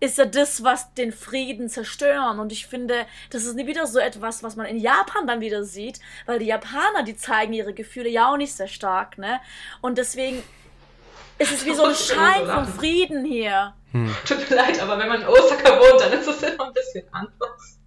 [0.00, 2.38] ist ja das, was den Frieden zerstören.
[2.38, 6.00] Und ich finde, das ist wieder so etwas, was man in Japan dann wieder sieht,
[6.26, 9.40] weil die Japaner, die zeigen ihre Gefühle ja auch nicht sehr stark, ne?
[9.80, 10.42] Und deswegen
[11.38, 12.66] ist es wie so ein Schein von.
[12.66, 13.74] Frieden hier.
[13.92, 14.14] hm.
[14.26, 17.04] Tut mir leid, aber wenn man in Osaka wohnt, dann ist es immer ein bisschen
[17.12, 17.78] anders.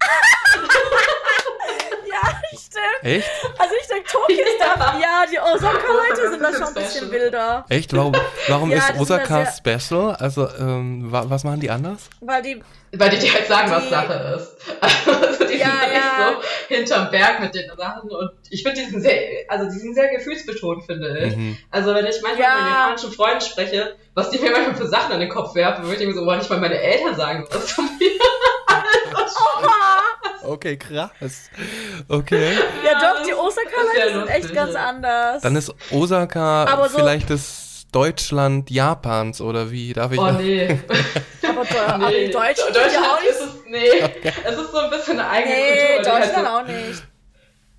[2.22, 3.02] Ja, stimmt.
[3.02, 3.30] Echt?
[3.58, 4.98] Also ich denke, Tokio ist da.
[5.00, 7.64] Ja, die Osaka-Leute sind da schon ein bisschen wilder.
[7.68, 7.94] Echt?
[7.96, 8.14] Warum,
[8.48, 10.14] warum Ja, ist Osaka sehr- special?
[10.16, 12.08] Also, ähm, wa was machen die anders?
[12.20, 12.62] Weil die.
[12.94, 14.56] Weil die dir halt sagen, was Die- Sache ist.
[14.82, 16.32] Also die Ja, sind ja.
[16.68, 18.10] so hinterm Berg mit den Sachen.
[18.10, 21.36] Und ich finde, die sind sehr, also die sind sehr gefühlsbetont, finde ich.
[21.36, 21.56] Mhm.
[21.70, 22.54] Also wenn ich manchmal Ja.
[22.54, 25.86] mit meinen japanischen Freunden spreche, was die mir manchmal für Sachen an den Kopf werfen,
[25.86, 28.10] würde ich mir so, boah, nicht mal meine Eltern sagen was zu mir.
[30.44, 31.50] Okay, krass.
[32.08, 32.52] Okay.
[32.84, 35.42] Ja, doch, die das Osaka-Leute sind echt ganz anders.
[35.42, 39.92] Dann ist Osaka Aber so- vielleicht das Deutschland Japans oder wie?
[39.92, 40.66] Darf ich Oh nee.
[41.86, 42.24] aber, nee.
[42.24, 43.30] sind Deutschland nicht.
[43.30, 44.32] ist es, nee.
[44.44, 45.62] Es ist so ein bisschen eine eigene Nee,
[45.96, 46.12] Kultur.
[46.12, 47.02] weil die Deutschland halt so, auch nicht.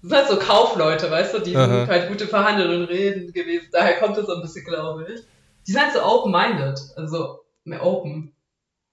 [0.01, 1.68] Das sind halt so Kaufleute, weißt du, die Aha.
[1.68, 3.68] sind halt gute Verhandler und Reden gewesen.
[3.72, 5.22] Daher kommt es so ein bisschen, glaube ich.
[5.66, 8.32] Die sind halt so open-minded, also mehr open.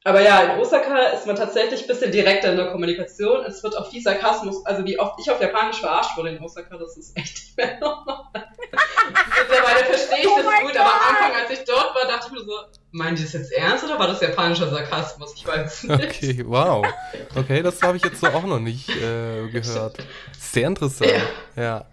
[0.02, 3.44] Aber ja, in Osaka ist man tatsächlich ein bisschen direkter in der Kommunikation.
[3.44, 6.78] Es wird auch viel Sarkasmus, also wie oft ich auf Japanisch verarscht wurde in Osaka,
[6.78, 8.24] das ist echt nicht mehr normal.
[8.32, 11.16] Mittlerweile verstehe ich Oh das gut, aber am.
[11.16, 12.52] Anfang, als ich dort war, dachte ich mir so,
[12.92, 15.34] meinen die das jetzt ernst oder war das japanischer Sarkasmus?
[15.36, 16.04] Ich weiß es nicht.
[16.04, 16.86] Okay, wow.
[17.36, 19.98] Okay, das habe ich jetzt so auch noch nicht äh, gehört.
[20.38, 21.12] Sehr interessant.
[21.56, 21.62] Ja.
[21.62, 21.86] Ja.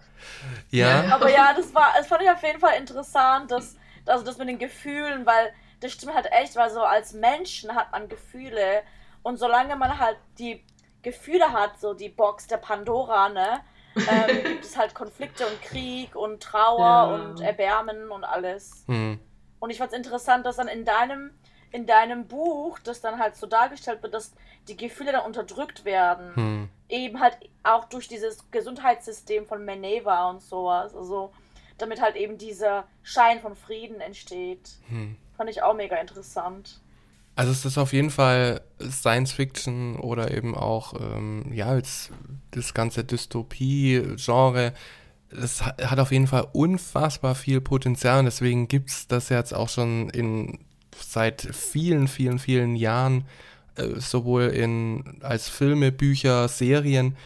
[0.70, 1.14] Ja.
[1.14, 4.48] Aber ja, das war, das fand ich auf jeden Fall interessant, dass, also das mit
[4.48, 8.82] den Gefühlen, weil das stimmt halt echt, weil so als Menschen hat man Gefühle
[9.22, 10.64] und solange man halt die
[11.02, 13.60] Gefühle hat, so die Box der Pandora, ne,
[13.96, 17.04] ähm, gibt es halt Konflikte und Krieg und Trauer Ja.
[17.04, 18.84] und Erbärmen und alles.
[18.86, 19.20] Hm.
[19.60, 21.30] Und ich fand es interessant, dass dann in deinem,
[21.70, 24.32] in deinem Buch das dann halt so dargestellt wird, dass
[24.68, 26.68] die Gefühle dann unterdrückt werden Hm.
[26.88, 30.94] eben halt auch durch dieses Gesundheitssystem von Meneva und sowas.
[30.94, 31.32] Also
[31.78, 34.68] damit halt eben dieser Schein von Frieden entsteht.
[34.88, 35.16] Hm.
[35.38, 36.80] Fand ich auch mega interessant.
[37.36, 42.10] Also es ist auf jeden Fall Science Fiction oder eben auch, ähm, ja, jetzt
[42.50, 44.72] das ganze Dystopie-Genre.
[45.30, 49.68] Es hat auf jeden Fall unfassbar viel Potenzial und deswegen gibt es das jetzt auch
[49.68, 50.58] schon in
[50.96, 53.24] seit vielen, vielen, vielen Jahren,
[53.76, 57.16] äh, sowohl in als Filme, Bücher, Serien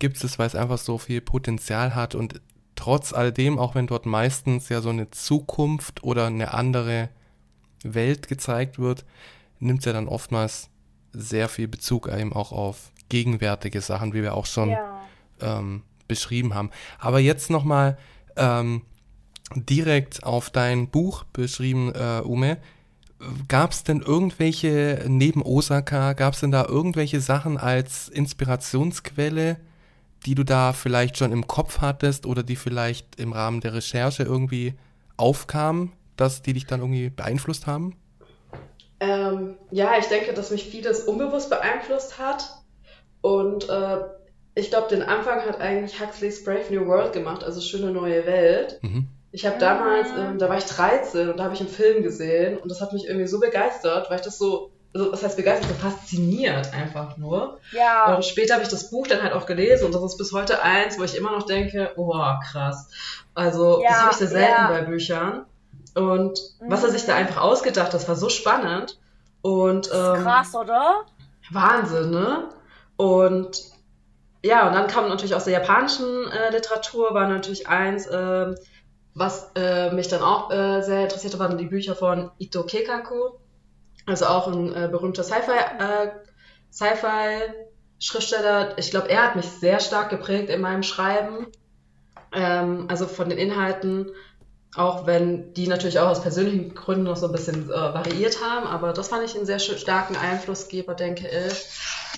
[0.00, 2.40] gibt es, weil es einfach so viel Potenzial hat und
[2.74, 7.10] trotz alledem, auch wenn dort meistens ja so eine Zukunft oder eine andere
[7.82, 9.04] Welt gezeigt wird,
[9.58, 10.68] nimmt ja dann oftmals
[11.12, 15.00] sehr viel Bezug eben auch auf gegenwärtige Sachen, wie wir auch schon ja.
[15.40, 16.70] ähm, beschrieben haben.
[16.98, 17.98] Aber jetzt nochmal
[18.36, 18.82] ähm,
[19.54, 22.58] direkt auf dein Buch beschrieben, äh, Ume.
[23.48, 29.58] Gab es denn irgendwelche, neben Osaka, gab es denn da irgendwelche Sachen als Inspirationsquelle,
[30.24, 34.22] die du da vielleicht schon im Kopf hattest oder die vielleicht im Rahmen der Recherche
[34.22, 34.74] irgendwie
[35.18, 37.96] aufkamen, dass die dich dann irgendwie beeinflusst haben?
[39.00, 42.44] Ähm, ja, ich denke, dass mich vieles unbewusst beeinflusst hat.
[43.22, 43.98] Und äh,
[44.54, 48.78] ich glaube, den Anfang hat eigentlich Huxley's Brave New World gemacht, also Schöne neue Welt.
[48.82, 49.08] Mhm.
[49.32, 52.58] Ich habe damals, ähm, da war ich 13 und da habe ich einen Film gesehen
[52.58, 55.68] und das hat mich irgendwie so begeistert, weil ich das so, also was heißt begeistert,
[55.68, 57.58] so fasziniert einfach nur.
[57.70, 58.16] Ja.
[58.16, 60.62] Und später habe ich das Buch dann halt auch gelesen und das ist bis heute
[60.62, 62.90] eins, wo ich immer noch denke, oh krass.
[63.34, 64.68] Also ja, das habe ich sehr selten ja.
[64.68, 65.46] bei Büchern.
[65.94, 66.70] Und mhm.
[66.70, 67.20] was er sich da mhm.
[67.20, 68.98] einfach ausgedacht hat, das war so spannend.
[69.42, 71.06] Und, ähm, krass, oder?
[71.50, 72.48] Wahnsinn, ne?
[72.96, 73.62] Und
[74.42, 78.54] ja, und dann kam natürlich aus der japanischen äh, Literatur, war natürlich eins, äh,
[79.14, 83.32] was äh, mich dann auch äh, sehr interessierte, waren die Bücher von Ito Kekaku,
[84.06, 86.10] also auch ein äh, berühmter Sci-Fi, äh,
[86.72, 88.78] Sci-Fi-Schriftsteller.
[88.78, 91.48] Ich glaube, er hat mich sehr stark geprägt in meinem Schreiben,
[92.32, 94.10] ähm, also von den Inhalten
[94.76, 98.66] auch wenn die natürlich auch aus persönlichen Gründen noch so ein bisschen äh, variiert haben,
[98.66, 101.66] aber das fand ich einen sehr starken Einflussgeber, denke ich,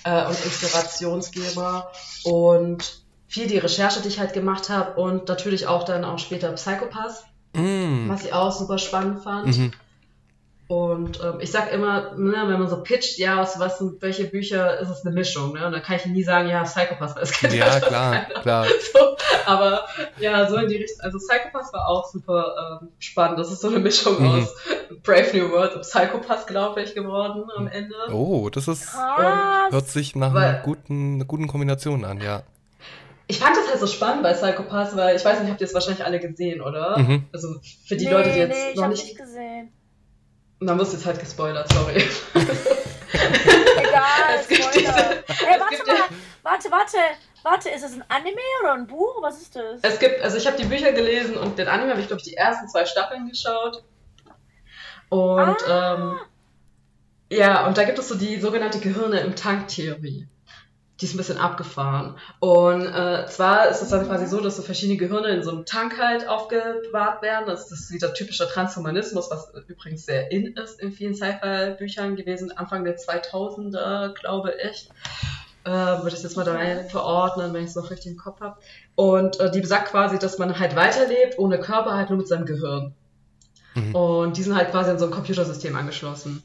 [0.03, 1.91] äh, und Inspirationsgeber.
[2.23, 6.51] Und viel die Recherche, die ich halt gemacht habe und natürlich auch dann auch später
[6.51, 8.07] Psychopath, mm.
[8.07, 9.57] was ich auch super spannend fand.
[9.57, 9.71] Mhm.
[10.73, 14.25] Und ähm, ich sag immer, ne, wenn man so pitcht, ja, aus was sind welche
[14.25, 15.67] Bücher, ist es eine Mischung, ne?
[15.67, 18.65] Und da kann ich nie sagen, ja, Psychopath, weil es kennt Ja, klar, klar.
[18.91, 19.15] So,
[19.45, 19.85] aber
[20.17, 21.01] ja, so in die Richtung.
[21.01, 23.37] Also Psychopath war auch super ähm, spannend.
[23.37, 24.41] Das ist so eine Mischung mhm.
[24.41, 24.55] aus
[25.03, 27.95] Brave New World und Psychopath, glaube ich, geworden am Ende.
[28.11, 32.41] Oh, das ist und, hört sich nach weil, einer guten, einer guten Kombination an, ja.
[33.27, 35.73] Ich fand das halt so spannend bei Psychopath, weil ich weiß nicht, habt ihr es
[35.75, 36.97] wahrscheinlich alle gesehen, oder?
[36.97, 37.25] Mhm.
[37.31, 39.03] Also für die nee, Leute, die jetzt nee, noch nicht.
[39.03, 39.71] nicht gesehen
[40.67, 41.95] wirst du jetzt halt gespoilert, sorry.
[43.13, 44.71] Egal, Spoiler.
[44.73, 44.93] Diese,
[45.45, 46.09] hey, warte mal,
[46.43, 46.97] warte, warte,
[47.43, 49.21] warte, ist es ein Anime oder ein Buch?
[49.21, 49.79] Was ist das?
[49.81, 52.27] Es gibt, also ich habe die Bücher gelesen und den Anime habe ich, glaube ich,
[52.27, 53.83] die ersten zwei Staffeln geschaut.
[55.09, 55.95] Und ah.
[55.95, 56.19] ähm,
[57.29, 60.27] ja, und da gibt es so die sogenannte Gehirne im Tank-Theorie
[61.03, 62.15] die ist ein bisschen abgefahren.
[62.39, 65.65] Und äh, zwar ist es dann quasi so, dass so verschiedene Gehirne in so einem
[65.65, 67.45] Tank halt aufgewahrt werden.
[67.45, 72.85] Das ist wieder typischer Transhumanismus, was übrigens sehr in ist in vielen Sci-Fi-Büchern gewesen, Anfang
[72.85, 74.89] der 2000er, glaube ich.
[75.65, 78.55] Äh, würde ich jetzt mal da verordnen, wenn ich es noch richtig im Kopf habe.
[78.95, 82.45] Und äh, die besagt quasi, dass man halt weiterlebt, ohne Körper, halt nur mit seinem
[82.45, 82.95] Gehirn.
[83.75, 83.93] Mhm.
[83.93, 86.43] Und die sind halt quasi an so ein Computersystem angeschlossen.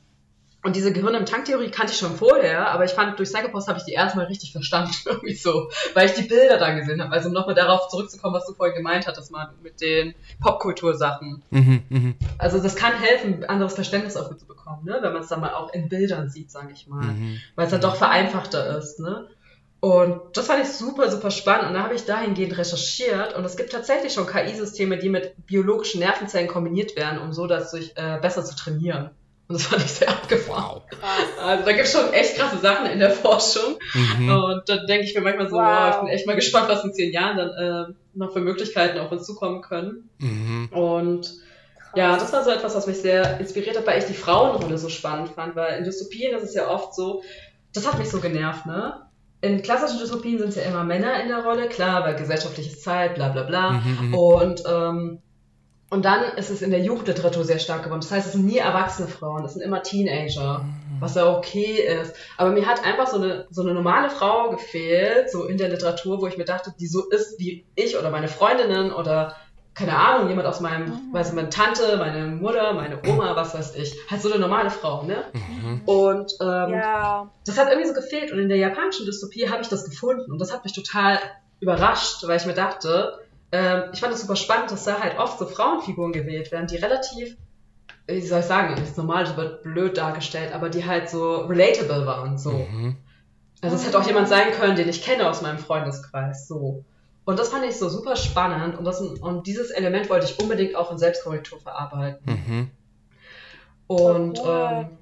[0.68, 3.78] Und diese Gehirne im Tanktheorie kannte ich schon vorher, aber ich fand, durch Psychopost habe
[3.78, 7.10] ich die erstmal richtig verstanden, irgendwie so, weil ich die Bilder da gesehen habe.
[7.10, 11.42] Also um nochmal darauf zurückzukommen, was du vorhin gemeint hattest, mal mit den Popkultursachen.
[11.48, 12.14] Mhm, mh.
[12.36, 14.98] Also das kann helfen, anderes Verständnis auch zu bekommen, ne?
[15.00, 17.02] wenn man es dann mal auch in Bildern sieht, sage ich mal.
[17.02, 17.38] Mhm.
[17.56, 19.00] Weil es dann doch vereinfachter ist.
[19.00, 19.26] Ne?
[19.80, 21.68] Und das fand ich super, super spannend.
[21.68, 23.34] Und da habe ich dahingehend recherchiert.
[23.34, 27.70] Und es gibt tatsächlich schon KI-Systeme, die mit biologischen Nervenzellen kombiniert werden, um so das
[27.70, 29.12] durch, äh, besser zu trainieren.
[29.48, 30.82] Und das fand ich sehr abgefahren.
[30.90, 31.42] Wow.
[31.42, 33.78] Also da gibt es schon echt krasse Sachen in der Forschung.
[33.94, 34.30] Mhm.
[34.30, 35.64] Und da denke ich mir manchmal so, wow.
[35.64, 35.94] wow.
[35.94, 39.10] ich bin echt mal gespannt, was in zehn Jahren dann äh, noch für Möglichkeiten auf
[39.10, 40.10] uns zukommen können.
[40.18, 40.68] Mhm.
[40.70, 41.32] Und
[41.94, 44.90] ja, das war so etwas, was mich sehr inspiriert hat, weil ich die Frauenrolle so
[44.90, 47.22] spannend fand, weil in Dystopien ist es ja oft so,
[47.72, 49.02] das hat mich so genervt, ne?
[49.40, 53.14] In klassischen Dystopien sind es ja immer Männer in der Rolle, klar, weil gesellschaftliches Zeit,
[53.14, 53.70] bla bla bla.
[53.72, 54.14] Mhm, mhm.
[54.14, 55.22] und ähm,
[55.90, 58.02] und dann ist es in der Jugendliteratur sehr stark geworden.
[58.02, 61.00] Das heißt, es sind nie erwachsene Frauen, es sind immer Teenager, mhm.
[61.00, 62.14] was ja okay ist.
[62.36, 66.20] Aber mir hat einfach so eine, so eine normale Frau gefehlt, so in der Literatur,
[66.20, 69.34] wo ich mir dachte, die so ist wie ich oder meine Freundinnen oder
[69.74, 71.12] keine Ahnung, jemand aus meinem, mhm.
[71.12, 73.94] weiß ich, meine Tante, meine Mutter, meine Oma, was weiß ich.
[74.10, 75.24] Halt so eine normale Frau, ne?
[75.32, 75.82] Mhm.
[75.86, 77.30] Und ähm, ja.
[77.46, 78.32] das hat irgendwie so gefehlt.
[78.32, 80.32] Und in der japanischen Dystopie habe ich das gefunden.
[80.32, 81.20] Und das hat mich total
[81.60, 83.20] überrascht, weil ich mir dachte,
[83.52, 86.76] ähm, ich fand es super spannend, dass da halt oft so Frauenfiguren gewählt werden, die
[86.76, 87.36] relativ
[88.08, 92.06] wie soll ich sagen, das normal, das wird blöd dargestellt, aber die halt so relatable
[92.06, 92.52] waren, so.
[92.52, 92.96] Mhm.
[93.60, 96.84] Also es hätte auch jemand sein können, den ich kenne aus meinem Freundeskreis, so.
[97.24, 100.74] Und das fand ich so super spannend und, das, und dieses Element wollte ich unbedingt
[100.74, 102.24] auch in Selbstkorrektur verarbeiten.
[102.24, 102.70] Mhm.
[103.86, 104.46] Und Cool.
[104.48, 104.98] ähm,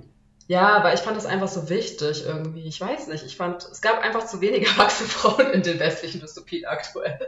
[0.49, 2.67] ja, aber ich fand das einfach so wichtig irgendwie.
[2.67, 6.21] Ich weiß nicht, ich fand, es gab einfach zu wenig erwachsene Frauen in den westlichen
[6.21, 7.19] Dystopien aktuell.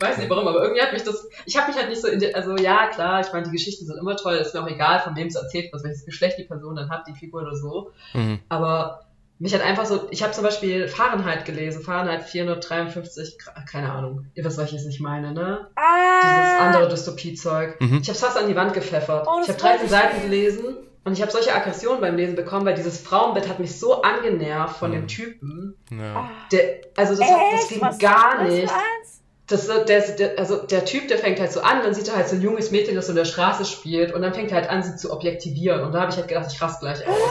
[0.00, 2.20] Weiß nicht warum, aber irgendwie hat mich das, ich habe mich halt nicht so in
[2.20, 5.00] den, also ja, klar, ich meine, die Geschichten sind immer toll, ist mir auch egal,
[5.00, 7.90] von wem es erzählt wird, welches Geschlecht die Person dann hat, die Figur oder so.
[8.14, 8.38] Mhm.
[8.48, 9.00] Aber
[9.40, 14.26] mich hat einfach so, ich habe zum Beispiel Fahrenheit gelesen, Fahrenheit 453, Gra- keine Ahnung,
[14.34, 15.68] ihr wisst, was ich jetzt nicht meine, ne?
[15.76, 17.80] Dieses Ah, andere Dystopie-Zeug.
[17.80, 17.98] Mhm.
[18.02, 19.26] Ich habe fast an die Wand gepfeffert.
[19.28, 20.62] Oh, das ich habe wollte 13 ich Seiten lesen.
[20.62, 24.02] gelesen und ich habe solche Aggressionen beim Lesen bekommen, weil dieses Frauenbett hat mich so
[24.02, 24.94] angenervt von Mhm.
[24.94, 25.74] dem Typen.
[25.90, 26.30] Ja.
[26.52, 26.62] Der,
[26.96, 28.72] also das, hat, das ging Was gar was nicht.
[28.72, 29.22] eins?
[29.48, 32.16] Das, so- der, der, also der Typ, der fängt halt so an, dann sieht er
[32.16, 34.58] halt so ein junges Mädchen, das so in der Straße spielt und dann fängt er
[34.58, 35.80] halt an, sie zu objektivieren.
[35.82, 37.16] Und da habe ich halt gedacht, ich raste gleich aus.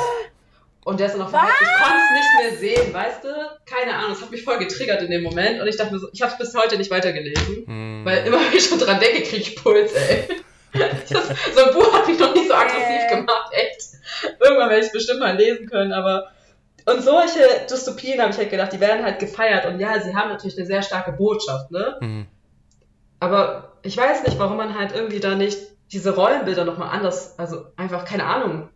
[0.85, 1.67] Und der ist dann noch verhaftet.
[1.67, 3.27] Ich konnte es nicht mehr sehen, weißt du?
[3.65, 5.59] Keine Ahnung, das hat mich voll getriggert in dem Moment.
[5.59, 7.65] Und ich dachte mir so, ich habe es bis heute nicht weitergelesen.
[7.65, 8.05] Mhm.
[8.05, 10.29] Weil immer wenn ich schon dran denke, kriege ich Puls, ey.
[11.09, 13.15] Das, so ein Buch hat mich noch nicht so aggressiv Äh.
[13.15, 13.81] gemacht, echt.
[14.39, 16.27] Irgendwann werde ich es bestimmt mal lesen können, aber.
[16.85, 19.65] Und solche Dystopien habe ich halt gedacht, die werden halt gefeiert.
[19.65, 21.97] Und ja, sie haben natürlich eine sehr starke Botschaft, ne?
[21.99, 22.25] Mhm.
[23.19, 25.57] Aber ich weiß nicht, warum man halt irgendwie da nicht
[25.91, 28.69] diese Rollenbilder nochmal anders, also einfach, keine Ahnung,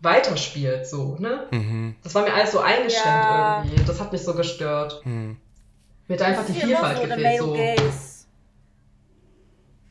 [0.00, 1.46] weiterspielt, so, ne?
[1.50, 1.96] Mhm.
[2.02, 3.62] Das war mir alles so eingeschränkt Ja.
[3.64, 3.84] irgendwie.
[3.84, 5.00] Das hat mich so gestört.
[5.04, 5.36] Mhm.
[6.08, 7.52] Mir hat einfach die Vielfalt so, gefehlt, so.
[7.52, 8.09] Gaze.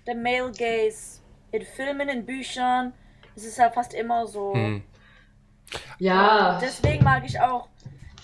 [0.09, 1.19] Der Male Gaze.
[1.51, 2.93] In Filmen, in Büchern.
[3.35, 4.55] Es ist ja fast immer so.
[4.55, 4.81] Mhm.
[5.99, 6.57] Ja.
[6.59, 7.69] Deswegen mag ich auch.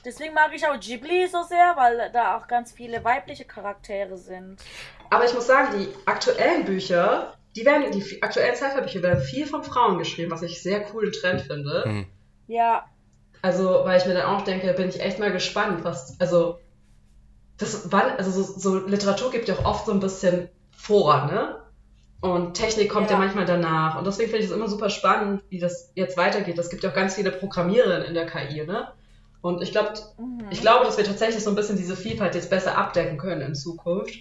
[0.04, 4.60] Deswegen mag ich auch Ghibli so sehr, weil da auch ganz viele weibliche Charaktere sind.
[5.12, 9.64] Aber ich muss sagen, die aktuellen Bücher, die werden, die aktuellen Sci-Fi-Bücher werden viel von
[9.64, 11.84] Frauen geschrieben, was ich sehr coolen Trend finde.
[11.86, 12.06] Mhm.
[12.48, 12.86] Ja,
[13.44, 16.58] Also, weil ich mir dann auch denke, bin ich echt mal gespannt, was, also,
[17.58, 21.62] das wann, also so, so Literatur gibt ja auch oft so ein bisschen vor, ne?
[22.22, 23.20] Und Technik kommt ja, Ja.
[23.20, 23.98] manchmal danach.
[23.98, 26.58] Und deswegen finde ich es immer super spannend, wie das jetzt weitergeht.
[26.58, 28.88] Es gibt ja auch ganz viele Programmiererinnen in der KI, ne?
[29.42, 30.48] Und ich glaube, mhm.
[30.50, 33.56] ich glaube, dass wir tatsächlich so ein bisschen diese Vielfalt jetzt besser abdecken können in
[33.56, 34.16] Zukunft.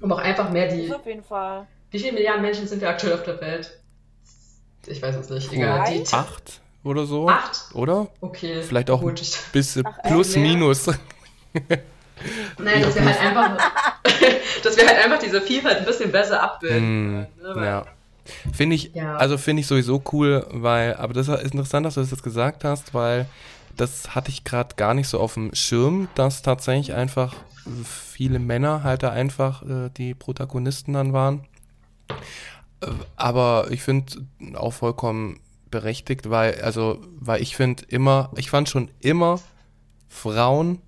[0.00, 1.66] Um auch einfach mehr die, auf jeden Fall.
[1.90, 3.78] Wie viele Milliarden Menschen sind wir aktuell auf der Welt?
[4.86, 5.52] Ich weiß es nicht.
[5.52, 5.84] Egal.
[5.92, 7.28] Die Acht oder so?
[7.28, 7.74] Acht?
[7.74, 8.08] Oder?
[8.20, 8.62] Okay.
[8.62, 9.20] Vielleicht auch Gut.
[9.20, 10.86] Ich, Bis Ach, plus, minus.
[12.58, 13.56] nein, dass wir halt einfach,
[14.62, 17.26] dass wir halt einfach diese Vielfalt ein bisschen besser abbilden.
[17.40, 17.66] Können, ne?
[17.66, 17.84] Ja.
[18.54, 19.16] Finde ich, Ja.
[19.16, 22.64] also finde ich sowieso cool, weil, aber das ist interessant, dass du das jetzt gesagt
[22.64, 23.26] hast, weil
[23.76, 27.34] das hatte ich gerade gar nicht so auf dem Schirm, dass tatsächlich einfach
[27.84, 31.44] viele Männer halt da einfach äh, die Protagonisten dann waren.
[33.16, 35.40] Aber ich finde auch vollkommen
[35.70, 39.40] berechtigt, weil, also, weil ich finde immer, ich fand schon immer
[40.08, 40.80] Frauen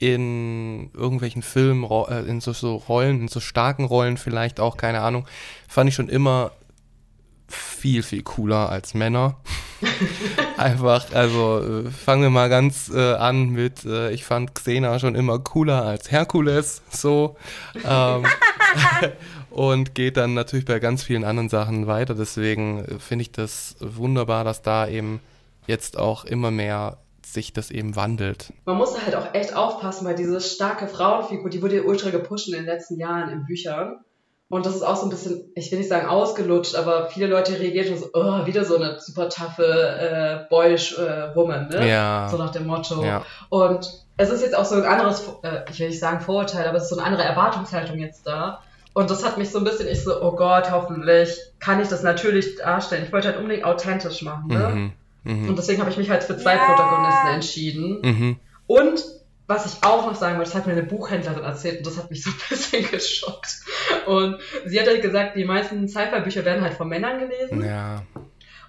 [0.00, 5.02] in irgendwelchen Filmen, äh, in so, so Rollen, in so starken Rollen vielleicht auch, keine
[5.02, 5.26] Ahnung,
[5.68, 6.52] fand ich schon immer
[7.48, 9.36] viel, viel cooler als Männer.
[10.56, 15.14] Einfach, also äh, fangen wir mal ganz äh, an mit, äh, ich fand Xena schon
[15.14, 17.36] immer cooler als Herkules, so.
[17.86, 18.24] Ähm,
[19.50, 22.14] und geht dann natürlich bei ganz vielen anderen Sachen weiter.
[22.14, 25.20] Deswegen äh, finde ich das wunderbar, dass da eben
[25.66, 26.96] jetzt auch immer mehr
[27.32, 28.52] sich das eben wandelt.
[28.64, 32.48] Man musste halt auch echt aufpassen, weil diese starke Frauenfigur, die wurde ja ultra gepusht
[32.48, 34.00] in den letzten Jahren in Büchern.
[34.48, 37.60] Und das ist auch so ein bisschen, ich will nicht sagen ausgelutscht, aber viele Leute
[37.60, 41.88] reagieren schon so, oh, wieder so eine super taffe, äh, boyish äh, Woman, ne?
[41.88, 42.28] Ja.
[42.28, 43.04] So nach dem Motto.
[43.04, 43.24] Ja.
[43.48, 46.78] Und es ist jetzt auch so ein anderes, äh, ich will nicht sagen Vorurteil, aber
[46.78, 48.60] es ist so eine andere Erwartungshaltung jetzt da.
[48.92, 52.02] Und das hat mich so ein bisschen, ich so, oh Gott, hoffentlich kann ich das
[52.02, 53.04] natürlich darstellen.
[53.06, 54.68] Ich wollte halt unbedingt authentisch machen, ne?
[54.68, 54.92] Mhm.
[55.24, 55.48] Mhm.
[55.48, 56.64] Und deswegen habe ich mich halt für zwei Ja.
[56.66, 58.00] Protagonisten entschieden.
[58.02, 58.36] Mhm.
[58.66, 59.04] Und
[59.46, 62.10] was ich auch noch sagen wollte, das hat mir eine Buchhändlerin erzählt und das hat
[62.10, 63.56] mich so ein bisschen geschockt.
[64.06, 67.64] Und sie hat halt gesagt, die meisten Sci-Fi-Bücher werden halt von Männern gelesen.
[67.64, 68.02] Ja.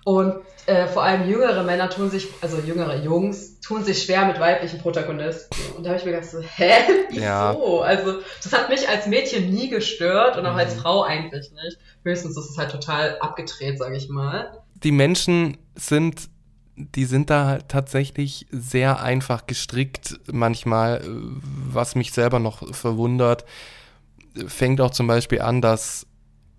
[0.03, 0.33] Und
[0.65, 4.79] äh, vor allem jüngere Männer tun sich, also jüngere Jungs, tun sich schwer mit weiblichen
[4.79, 5.55] Protagonisten.
[5.77, 6.71] Und da habe ich mir gedacht so, hä?
[7.11, 7.21] Wieso?
[7.23, 7.51] Ja.
[7.81, 10.59] Also das hat mich als Mädchen nie gestört und auch Mhm.
[10.59, 11.77] als Frau eigentlich nicht.
[12.03, 14.57] Höchstens ist es halt total abgedreht, sage ich mal.
[14.83, 16.30] die Menschen sind,
[16.75, 21.07] die sind da halt tatsächlich sehr einfach gestrickt manchmal, äh,
[21.73, 23.45] was mich selber noch verwundert.
[24.47, 26.07] Fängt auch zum Beispiel an, dass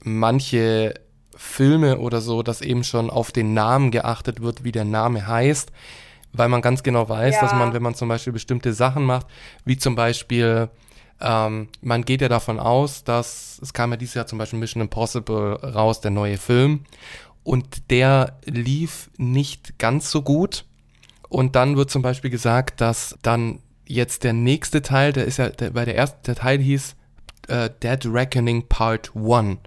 [0.04, 0.94] manche
[1.34, 5.72] Filme oder so, dass eben schon auf den Namen geachtet wird, wie der Name heißt,
[6.32, 7.40] weil man ganz genau weiß, Ja.
[7.40, 9.26] dass man, wenn man zum Beispiel bestimmte Sachen macht,
[9.64, 10.68] wie zum Beispiel,
[11.20, 14.82] ähm, man geht ja davon aus, dass, es kam ja dieses Jahr zum Beispiel Mission
[14.82, 16.84] Impossible raus, der neue Film,
[17.45, 20.64] und der lief nicht ganz so gut.
[21.28, 25.49] Und dann wird zum Beispiel gesagt, dass dann jetzt der nächste Teil, der ist ja,
[25.49, 26.95] der, bei der erste Teil hieß
[27.49, 29.59] äh, Dead Reckoning Part 1.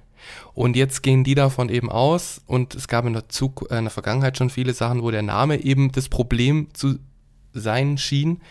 [0.54, 3.86] Und jetzt gehen die davon eben aus und es gab in der, Zug äh, in
[3.86, 7.00] der Vergangenheit schon viele Sachen, wo der Name eben das Problem zu
[7.54, 8.42] sein schien,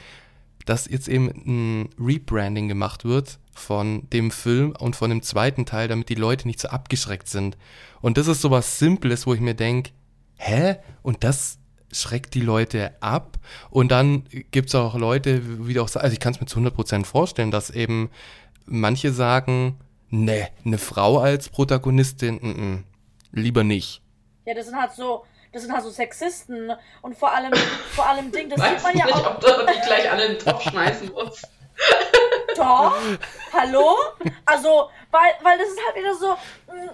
[0.64, 5.88] dass jetzt eben ein Rebranding gemacht wird von dem Film und von dem zweiten Teil,
[5.88, 7.56] damit die Leute nicht so abgeschreckt sind.
[8.00, 9.90] Und das ist sowas Simples, wo ich mir denke,
[10.36, 10.76] hä?
[11.02, 11.58] Und das
[11.92, 13.38] schreckt die Leute ab.
[13.70, 16.46] Und dann gibt es auch Leute, wie du auch sagst, also ich kann es mir
[16.46, 18.10] zu 100% vorstellen, dass eben
[18.66, 19.78] manche sagen,
[20.10, 22.82] ne, eine Frau als Protagonistin, n -n,
[23.32, 24.02] lieber nicht.
[24.46, 25.24] Ja, das sind halt so,
[25.54, 27.52] das sind halt so Sexisten und vor allem,
[27.94, 29.36] vor allem Ding, das sieht man ja nicht, auch.
[29.36, 31.48] ob du die gleich alle in den Topf schmeißen musst.
[32.56, 32.96] Doch,
[33.52, 33.96] hallo?
[34.44, 36.36] Also, weil, weil das ist halt wieder so,
[36.66, 36.90] hm,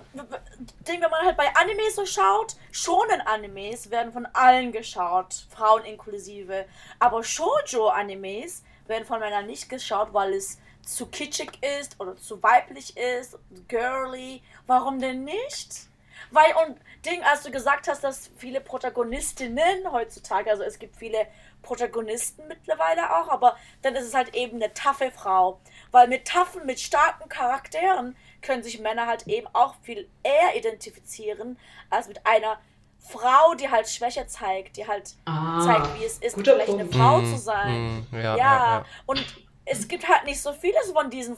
[0.87, 5.85] Ding, wenn man halt bei Animes so schaut, schonen Animes werden von allen geschaut, Frauen
[5.85, 6.67] inklusive.
[6.99, 12.97] Aber Shoujo-Animes werden von Männern nicht geschaut, weil es zu kitschig ist oder zu weiblich
[12.97, 13.39] ist,
[13.69, 14.43] girly.
[14.67, 15.91] Warum denn nicht?
[16.31, 21.27] Weil, und Ding, als du gesagt hast, dass viele Protagonistinnen heutzutage, also es gibt viele
[21.63, 25.61] Protagonisten mittlerweile auch, aber dann ist es halt eben eine taffe Frau.
[25.91, 31.59] Weil mit taffen, mit starken Charakteren können sich Männer halt eben auch viel eher identifizieren,
[31.91, 32.59] als mit einer
[32.99, 36.81] Frau, die halt Schwäche zeigt, die halt ah, zeigt, wie es ist, vielleicht Punkt.
[36.81, 38.07] eine Frau mm, zu sein.
[38.11, 38.37] Mm, ja, ja.
[38.37, 39.25] Ja, ja, und
[39.65, 41.37] es gibt halt nicht so viele von diesen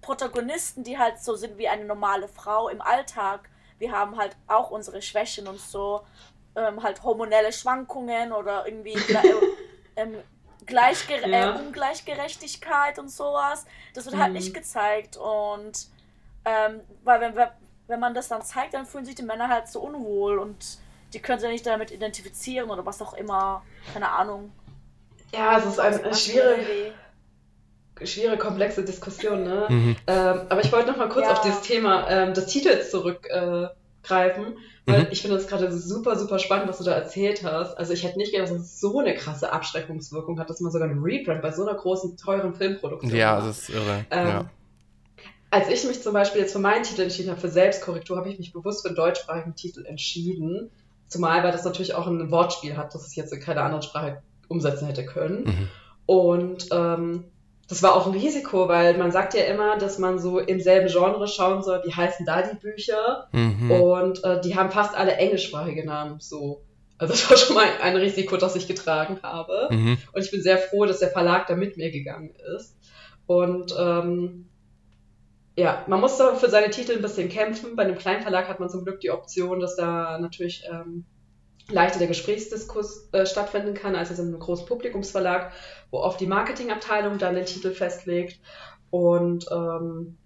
[0.00, 3.48] Protagonisten, die halt so sind wie eine normale Frau im Alltag.
[3.78, 6.04] Wir haben halt auch unsere Schwächen und so,
[6.56, 8.96] ähm, halt hormonelle Schwankungen oder irgendwie
[9.96, 10.16] ähm,
[10.66, 11.56] Gleichgere ja.
[11.56, 13.66] äh, Ungleichgerechtigkeit und sowas.
[13.94, 14.38] Das wird halt mhm.
[14.38, 15.86] nicht gezeigt und
[16.44, 17.34] ähm, weil wenn,
[17.86, 20.78] wenn man das dann zeigt, dann fühlen sich die Männer halt so unwohl und
[21.12, 23.62] die können sich nicht damit identifizieren oder was auch immer.
[23.92, 24.52] Keine Ahnung.
[25.32, 26.92] Ja, es ist eine schwierige,
[28.02, 29.66] schwere, komplexe Diskussion, ne?
[29.68, 29.96] Mhm.
[30.06, 31.32] Ähm, aber ich wollte noch mal kurz ja.
[31.32, 33.74] auf dieses Thema ähm, des Titels zurückgreifen,
[34.06, 35.06] äh, weil mhm.
[35.10, 37.78] ich finde das gerade super, super spannend, was du da erzählt hast.
[37.78, 40.88] Also ich hätte nicht gedacht, dass es so eine krasse Abschreckungswirkung hat, dass man sogar
[40.88, 43.48] einen Rebrand bei so einer großen, teuren Filmproduktion Ja, macht.
[43.48, 44.04] das ist irre.
[44.10, 44.50] Ähm, ja.
[45.50, 48.38] Als ich mich zum Beispiel jetzt für meinen Titel entschieden habe, für Selbstkorrektur, habe ich
[48.38, 50.70] mich bewusst für einen deutschsprachigen Titel entschieden.
[51.06, 54.20] Zumal, weil das natürlich auch ein Wortspiel hat, das ich jetzt in keiner anderen Sprache
[54.48, 55.44] umsetzen hätte können.
[55.44, 55.68] Mhm.
[56.06, 57.24] Und ähm,
[57.68, 60.88] das war auch ein Risiko, weil man sagt ja immer, dass man so im selben
[60.88, 63.28] Genre schauen soll, wie heißen da die Bücher.
[63.32, 63.70] Mhm.
[63.70, 66.20] Und äh, die haben fast alle englischsprachige Namen.
[66.20, 66.62] So.
[66.98, 69.68] Also das war schon mal ein Risiko, das ich getragen habe.
[69.70, 69.98] Mhm.
[70.12, 72.76] Und ich bin sehr froh, dass der Verlag da mit mir gegangen ist.
[73.26, 74.46] Und ähm,
[75.56, 77.76] ja, man muss da für seine Titel ein bisschen kämpfen.
[77.76, 81.04] Bei einem kleinen Verlag hat man zum Glück die Option, dass da natürlich ähm,
[81.70, 85.52] leichter der Gesprächsdiskurs äh, stattfinden kann, als es in einem großen Publikumsverlag,
[85.90, 88.38] wo oft die Marketingabteilung dann den Titel festlegt.
[88.90, 90.16] Und ähm,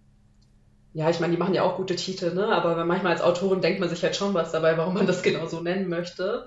[0.95, 2.49] ja, ich meine, die machen ja auch gute Titel, ne?
[2.49, 5.47] aber manchmal als Autorin denkt man sich halt schon was dabei, warum man das genau
[5.47, 6.47] so nennen möchte.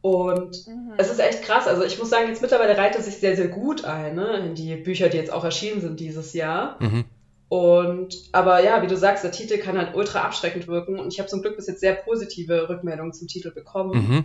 [0.00, 0.92] Und mhm.
[0.96, 1.66] es ist echt krass.
[1.66, 4.36] Also ich muss sagen, jetzt mittlerweile reiht es sich sehr, sehr gut ein, ne?
[4.46, 6.76] in die Bücher, die jetzt auch erschienen sind dieses Jahr.
[6.80, 7.04] Mhm.
[7.48, 11.18] Und aber ja, wie du sagst, der Titel kann halt ultra abschreckend wirken und ich
[11.18, 14.08] habe zum Glück bis jetzt sehr positive Rückmeldungen zum Titel bekommen.
[14.08, 14.24] Mhm.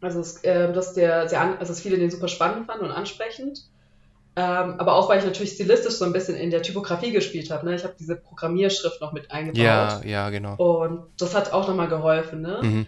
[0.00, 2.90] Also es, äh, dass der sehr an, also dass viele den super spannend fanden und
[2.90, 3.68] ansprechend.
[4.34, 7.66] Ähm, aber auch weil ich natürlich stilistisch so ein bisschen in der Typografie gespielt habe.
[7.66, 7.74] Ne?
[7.74, 9.64] Ich habe diese Programmierschrift noch mit eingebaut.
[9.64, 10.54] Ja, ja, genau.
[10.54, 12.42] Und das hat auch nochmal geholfen.
[12.42, 12.60] Ne?
[12.62, 12.86] Mhm.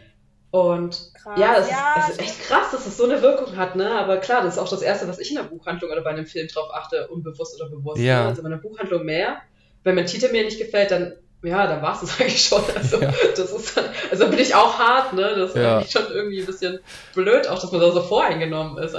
[0.52, 3.56] Und krass, ja, es, ja, ist, es ist echt krass, dass es so eine Wirkung
[3.56, 3.88] hat, ne?
[3.92, 6.26] Aber klar, das ist auch das Erste, was ich in der Buchhandlung oder bei einem
[6.26, 8.00] Film drauf achte, unbewusst oder bewusst.
[8.00, 8.22] Ja.
[8.22, 8.28] Ne?
[8.30, 9.40] Also bei einer Buchhandlung mehr
[9.84, 11.12] wenn mein Titel mir nicht gefällt, dann
[11.42, 12.62] ja, dann war es das eigentlich schon.
[12.74, 13.12] Also, ja.
[13.36, 15.34] das ist dann, also bin ich auch hart, ne?
[15.36, 15.78] Das ist ja.
[15.78, 16.80] eigentlich schon irgendwie ein bisschen
[17.14, 18.94] blöd, auch dass man da so voreingenommen ist.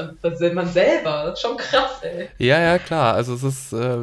[0.53, 2.29] Man selber, das ist schon krass, ey.
[2.39, 3.13] Ja, ja, klar.
[3.13, 3.97] Also es ist, äh,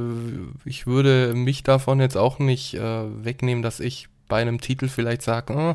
[0.64, 5.22] ich würde mich davon jetzt auch nicht äh, wegnehmen, dass ich bei einem Titel vielleicht
[5.22, 5.74] sage, oh,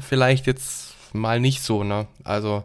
[0.00, 2.06] vielleicht jetzt mal nicht so, ne?
[2.24, 2.64] Also,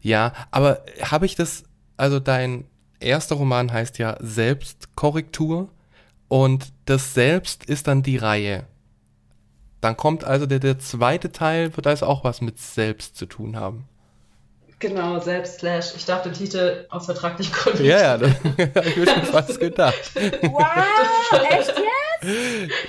[0.00, 1.64] ja, aber habe ich das,
[1.96, 2.64] also dein
[3.00, 5.68] erster Roman heißt ja Selbstkorrektur.
[6.32, 8.66] Und das selbst ist dann die Reihe.
[9.82, 13.56] Dann kommt also der, der zweite Teil, wird also auch was mit selbst zu tun
[13.56, 13.84] haben.
[14.82, 15.92] Genau, selbst slash.
[15.96, 17.84] Ich darf den Titel aus vertraglichen Gründen.
[17.84, 18.30] Ja, ja, das
[18.74, 20.10] habe ich mir schon fast gedacht.
[20.42, 20.66] Wow,
[21.50, 21.74] echt jetzt?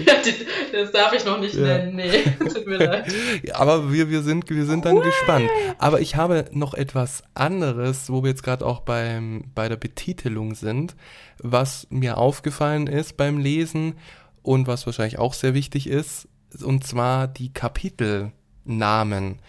[0.06, 1.62] Ja, die, das darf ich noch nicht ja.
[1.62, 1.96] nennen.
[1.96, 3.12] Nee, tut mir leid.
[3.54, 5.04] Aber wir, wir sind, wir sind dann cool.
[5.04, 5.50] gespannt.
[5.80, 10.54] Aber ich habe noch etwas anderes, wo wir jetzt gerade auch beim, bei der Betitelung
[10.54, 10.96] sind,
[11.40, 13.96] was mir aufgefallen ist beim Lesen
[14.44, 16.28] und was wahrscheinlich auch sehr wichtig ist,
[16.64, 19.40] und zwar die Kapitelnamen.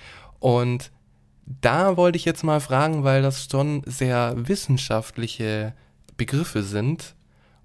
[0.41, 0.91] Und
[1.47, 5.75] da wollte ich jetzt mal fragen, weil das schon sehr wissenschaftliche
[6.17, 7.15] Begriffe sind.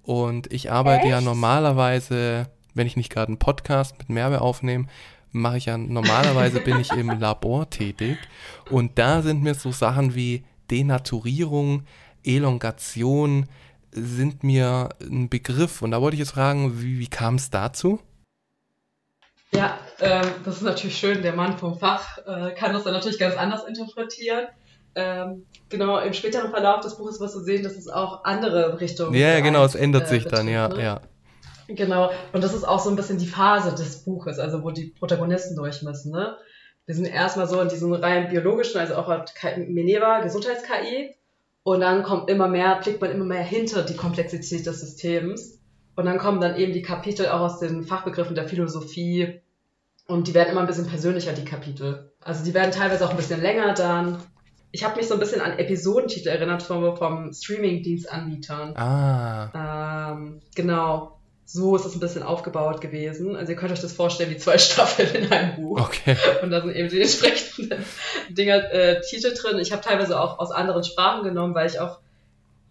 [0.04, 1.12] Und ich arbeite Echt?
[1.12, 4.88] ja normalerweise, wenn ich nicht gerade einen Podcast mit Merve aufnehme,
[5.32, 8.18] mache ich ja normalerweise bin ich im Labor tätig.
[8.70, 11.84] Und da sind mir so Sachen wie Denaturierung,
[12.24, 13.46] Elongation
[13.92, 15.82] sind mir ein Begriff.
[15.82, 18.00] Und da wollte ich jetzt fragen, wie, wie kam es dazu?
[19.52, 21.22] Ja, ähm, das ist natürlich schön.
[21.22, 24.48] Der Mann vom Fach äh, kann das dann natürlich ganz anders interpretieren.
[24.96, 29.14] Ähm, genau, im späteren Verlauf des Buches wirst du sehen, dass es auch andere Richtungen
[29.14, 30.84] Ja, ja genau, es ändert äh, sich betrifft, dann, ja, ne?
[30.84, 31.02] ja.
[31.68, 34.88] Genau, und das ist auch so ein bisschen die Phase des Buches, also wo die
[34.88, 36.12] Protagonisten durch müssen.
[36.12, 36.36] Ne?
[36.88, 39.08] Wir sind erstmal so in diesem rein biologischen, also auch
[39.58, 41.16] Meneva, Gesundheits-KI,
[41.64, 45.59] und dann kommt immer mehr, blickt man immer mehr hinter die Komplexität des Systems.
[45.96, 49.42] Und dann kommen dann eben die Kapitel auch aus den Fachbegriffen der Philosophie.
[50.08, 52.12] Und die werden immer ein bisschen persönlicher, die Kapitel.
[52.22, 54.18] Also die werden teilweise auch ein bisschen länger dann.
[54.72, 58.76] Ich habe mich so ein bisschen an Episodentitel erinnert vom, vom Streaming-Dienstanbietern.
[58.78, 60.12] Ah.
[60.14, 61.20] Ähm, genau
[61.52, 63.36] so ist es ein bisschen aufgebaut gewesen.
[63.36, 65.82] Also ihr könnt euch das vorstellen wie zwei Staffeln in einem Buch.
[65.82, 66.16] Okay.
[66.44, 67.84] Und da sind eben die entsprechenden
[68.30, 69.58] Dinger, äh, Titel drin.
[69.58, 72.00] Ich habe teilweise auch aus anderen Sprachen genommen, weil ich auch,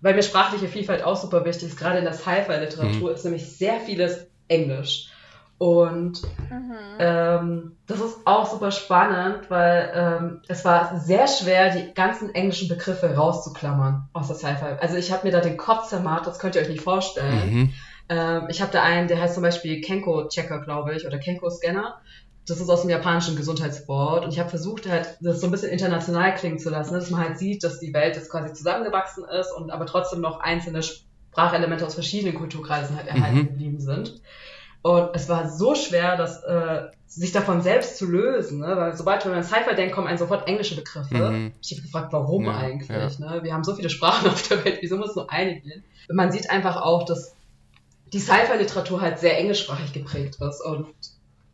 [0.00, 1.78] weil mir sprachliche Vielfalt auch super wichtig ist.
[1.78, 3.14] Gerade in der Sci-Fi-Literatur mhm.
[3.14, 5.10] ist nämlich sehr vieles Englisch.
[5.58, 6.74] Und mhm.
[7.00, 12.68] ähm, das ist auch super spannend, weil ähm, es war sehr schwer, die ganzen englischen
[12.68, 14.76] Begriffe rauszuklammern aus der Sci-Fi.
[14.80, 17.50] Also ich habe mir da den Kopf zermacht, das könnt ihr euch nicht vorstellen.
[17.50, 17.72] Mhm
[18.08, 22.00] ähm, ich habe da einen, der heißt zum Beispiel Kenko-Checker, glaube ich, oder Kenko-Scanner.
[22.48, 24.24] Das ist aus dem japanischen Gesundheitssport.
[24.24, 27.20] Und ich habe versucht, halt, das so ein bisschen international klingen zu lassen, dass man
[27.20, 31.86] halt sieht, dass die Welt jetzt quasi zusammengewachsen ist und aber trotzdem noch einzelne Sprachelemente
[31.86, 33.46] aus verschiedenen Kulturkreisen halt erhalten mhm.
[33.48, 34.20] geblieben sind.
[34.82, 38.76] Und es war so schwer, dass, äh, sich davon selbst zu lösen, ne?
[38.76, 41.30] weil sobald man an Cypher denkt, kommen einem sofort englische Begriffe.
[41.30, 41.52] Mhm.
[41.62, 42.88] Ich habe gefragt, warum ja, eigentlich?
[42.88, 43.08] Ja.
[43.18, 43.42] Ne?
[43.42, 45.84] Wir haben so viele Sprachen auf der Welt, wieso muss es nur eine gehen?
[46.10, 47.34] Man sieht einfach auch, dass
[48.12, 50.60] die Sci-Fi-Literatur halt sehr englischsprachig geprägt ist.
[50.60, 50.86] Und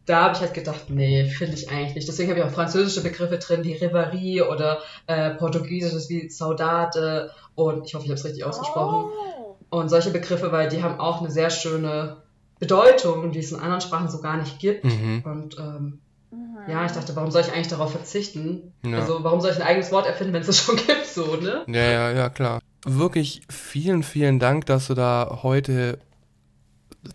[0.07, 2.09] da habe ich halt gedacht, nee, finde ich eigentlich nicht.
[2.09, 7.87] Deswegen habe ich auch französische Begriffe drin, wie Reverie oder äh, portugiesisches wie Saudade und
[7.87, 9.11] ich hoffe, ich habe es richtig ausgesprochen.
[9.11, 9.57] Oh.
[9.71, 12.19] Und solche Begriffe, weil die haben auch eine sehr schöne
[12.59, 14.85] Bedeutung, die es in anderen Sprachen so gar nicht gibt.
[14.85, 15.23] Mhm.
[15.25, 16.01] Und ähm,
[16.31, 16.59] mhm.
[16.69, 18.75] ja, ich dachte, warum soll ich eigentlich darauf verzichten?
[18.85, 18.99] Ja.
[18.99, 21.65] Also warum soll ich ein eigenes Wort erfinden, wenn es es schon gibt, so, ne?
[21.67, 22.61] Ja, ja, ja, klar.
[22.87, 25.99] Wirklich vielen, vielen Dank, dass du da heute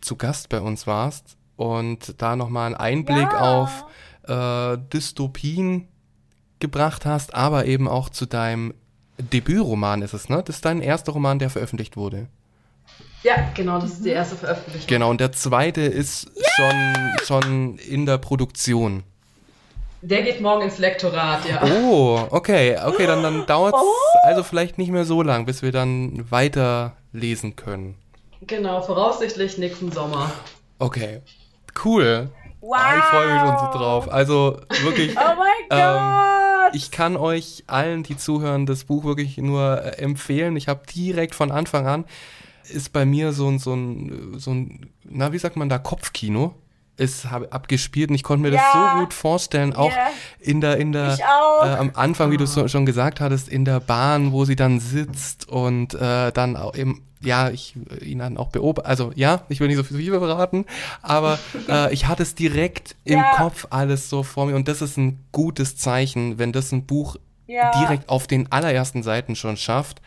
[0.02, 3.62] zu Gast bei uns warst und da nochmal einen Einblick ja.
[3.62, 3.86] auf
[4.30, 5.90] äh, Dystopien
[6.60, 8.74] gebracht hast, aber eben auch zu deinem
[9.18, 10.42] Debütroman ist es, ne?
[10.46, 12.28] Das ist dein erster Roman, der veröffentlicht wurde.
[13.24, 14.88] Ja, genau, das ist die erste Veröffentlichung.
[14.88, 16.46] Genau, und der zweite ist yeah!
[16.56, 19.04] schon, schon in der Produktion.
[20.02, 21.62] Der geht morgen ins Lektorat, ja.
[21.62, 24.18] Oh, okay, okay, dann, dann dauert es oh.
[24.24, 27.96] also vielleicht nicht mehr so lang, bis wir dann weiterlesen können.
[28.48, 30.32] Genau, voraussichtlich nächsten Sommer.
[30.78, 31.20] Okay,
[31.86, 32.30] cool.
[32.62, 32.78] Wow.
[32.78, 34.12] Ah, ich freue mich schon so drauf.
[34.12, 35.12] Also wirklich.
[35.18, 36.76] oh mein ähm, Gott!
[36.76, 40.56] Ich kann euch allen, die zuhören, das Buch wirklich nur äh, empfehlen.
[40.56, 42.06] Ich habe direkt von Anfang an
[42.70, 46.54] ist bei mir so ein, so ein, so ein, na, wie sagt man da, Kopfkino
[47.00, 48.62] ist abgespielt und ich konnte mir ja.
[48.62, 50.10] das so gut vorstellen, auch yeah.
[50.40, 53.80] in der, in der, äh, am Anfang, wie du so, schon gesagt hattest, in der
[53.80, 58.38] Bahn, wo sie dann sitzt und äh, dann auch eben ja, ich äh, ihn dann
[58.38, 60.66] auch beobachte, also ja, ich will nicht so viel verraten,
[61.02, 63.36] aber äh, ich hatte es direkt im ja.
[63.36, 67.18] Kopf alles so vor mir und das ist ein gutes Zeichen, wenn das ein Buch
[67.48, 67.72] ja.
[67.80, 70.02] direkt auf den allerersten Seiten schon schafft.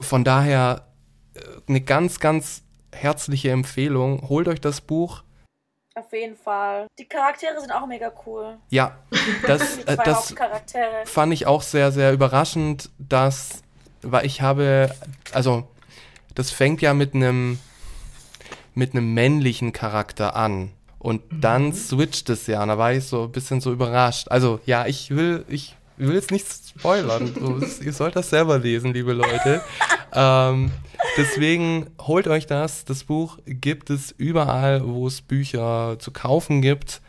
[0.00, 0.86] Von daher
[1.34, 4.28] äh, eine ganz, ganz herzliche Empfehlung.
[4.28, 5.22] Holt euch das Buch.
[5.94, 6.86] Auf jeden Fall.
[6.98, 8.58] Die Charaktere sind auch mega cool.
[8.70, 8.96] Ja,
[9.46, 10.34] das, äh, das
[11.04, 13.62] fand ich auch sehr, sehr überraschend, dass,
[14.00, 14.94] weil ich habe,
[15.32, 15.68] also
[16.34, 17.58] das fängt ja mit einem
[18.74, 20.70] mit einem männlichen Charakter an.
[20.98, 21.40] Und mhm.
[21.40, 22.62] dann switcht es ja.
[22.62, 24.28] Und da war ich so ein bisschen so überrascht.
[24.30, 27.34] Also, ja, ich will, ich will jetzt nichts spoilern.
[27.34, 29.62] so, ihr sollt das selber lesen, liebe Leute.
[30.12, 30.70] ähm,
[31.16, 32.84] deswegen holt euch das.
[32.84, 37.00] Das Buch gibt es überall, wo es Bücher zu kaufen gibt.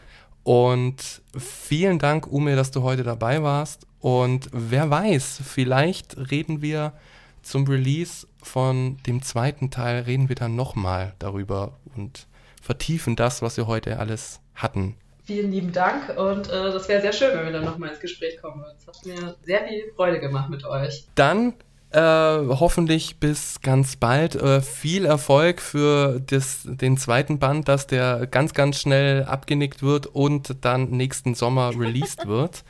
[0.44, 3.88] Und vielen Dank, Ume, dass du heute dabei warst.
[4.00, 6.94] Und wer weiß, vielleicht reden wir
[7.42, 12.28] zum Release von dem zweiten Teil reden wir dann nochmal darüber und
[12.62, 14.96] vertiefen das, was wir heute alles hatten.
[15.26, 18.42] Vielen lieben Dank und äh, das wäre sehr schön, wenn wir dann nochmal ins Gespräch
[18.42, 18.76] kommen würden.
[18.78, 21.06] Es hat mir sehr viel Freude gemacht mit euch.
[21.16, 21.54] Dann
[21.94, 24.36] äh, hoffentlich bis ganz bald.
[24.36, 30.08] Äh, viel Erfolg für das, den zweiten Band, dass der ganz, ganz schnell abgenickt wird
[30.08, 32.64] und dann nächsten Sommer released wird.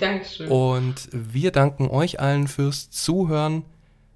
[0.00, 0.48] Dankeschön.
[0.48, 3.64] Und wir danken euch allen fürs Zuhören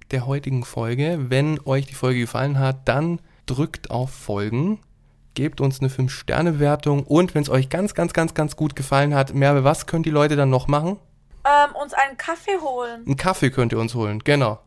[0.09, 1.29] der heutigen Folge.
[1.29, 4.79] Wenn euch die Folge gefallen hat, dann drückt auf Folgen,
[5.33, 9.33] gebt uns eine 5-Sterne-Wertung und wenn es euch ganz, ganz, ganz, ganz gut gefallen hat,
[9.33, 10.97] Merve, was können die Leute dann noch machen?
[11.45, 13.03] Ähm, uns einen Kaffee holen.
[13.05, 14.59] Einen Kaffee könnt ihr uns holen, genau.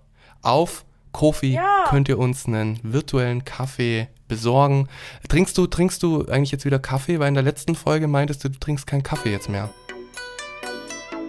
[0.43, 1.85] Auf Kofi Ja.
[1.89, 4.89] könnt ihr uns einen virtuellen Kaffee besorgen.
[5.29, 7.21] Trinkst du, trinkst du eigentlich jetzt wieder Kaffee?
[7.21, 9.71] Weil in der letzten Folge meintest du, du trinkst keinen Kaffee jetzt mehr.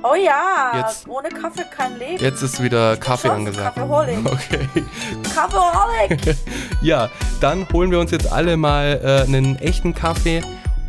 [0.08, 2.24] Oh ja, Jetzt- ohne Kaffee kein Leben.
[2.24, 3.76] Jetzt ist wieder Kaffee angesagt.
[3.76, 4.20] Kaffeeholic.
[4.26, 4.68] Okay.
[5.34, 6.36] Kaffeeholic.
[6.82, 7.10] Ja,
[7.42, 10.44] dann holen wir uns jetzt alle mal äh, einen echten Kaffee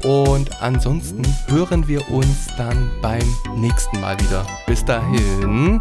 [0.05, 3.23] und ansonsten hören wir uns dann beim
[3.57, 4.45] nächsten Mal wieder.
[4.67, 5.81] Bis dahin,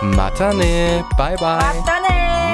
[0.00, 1.58] Matane, bye bye.
[1.58, 2.53] Matane.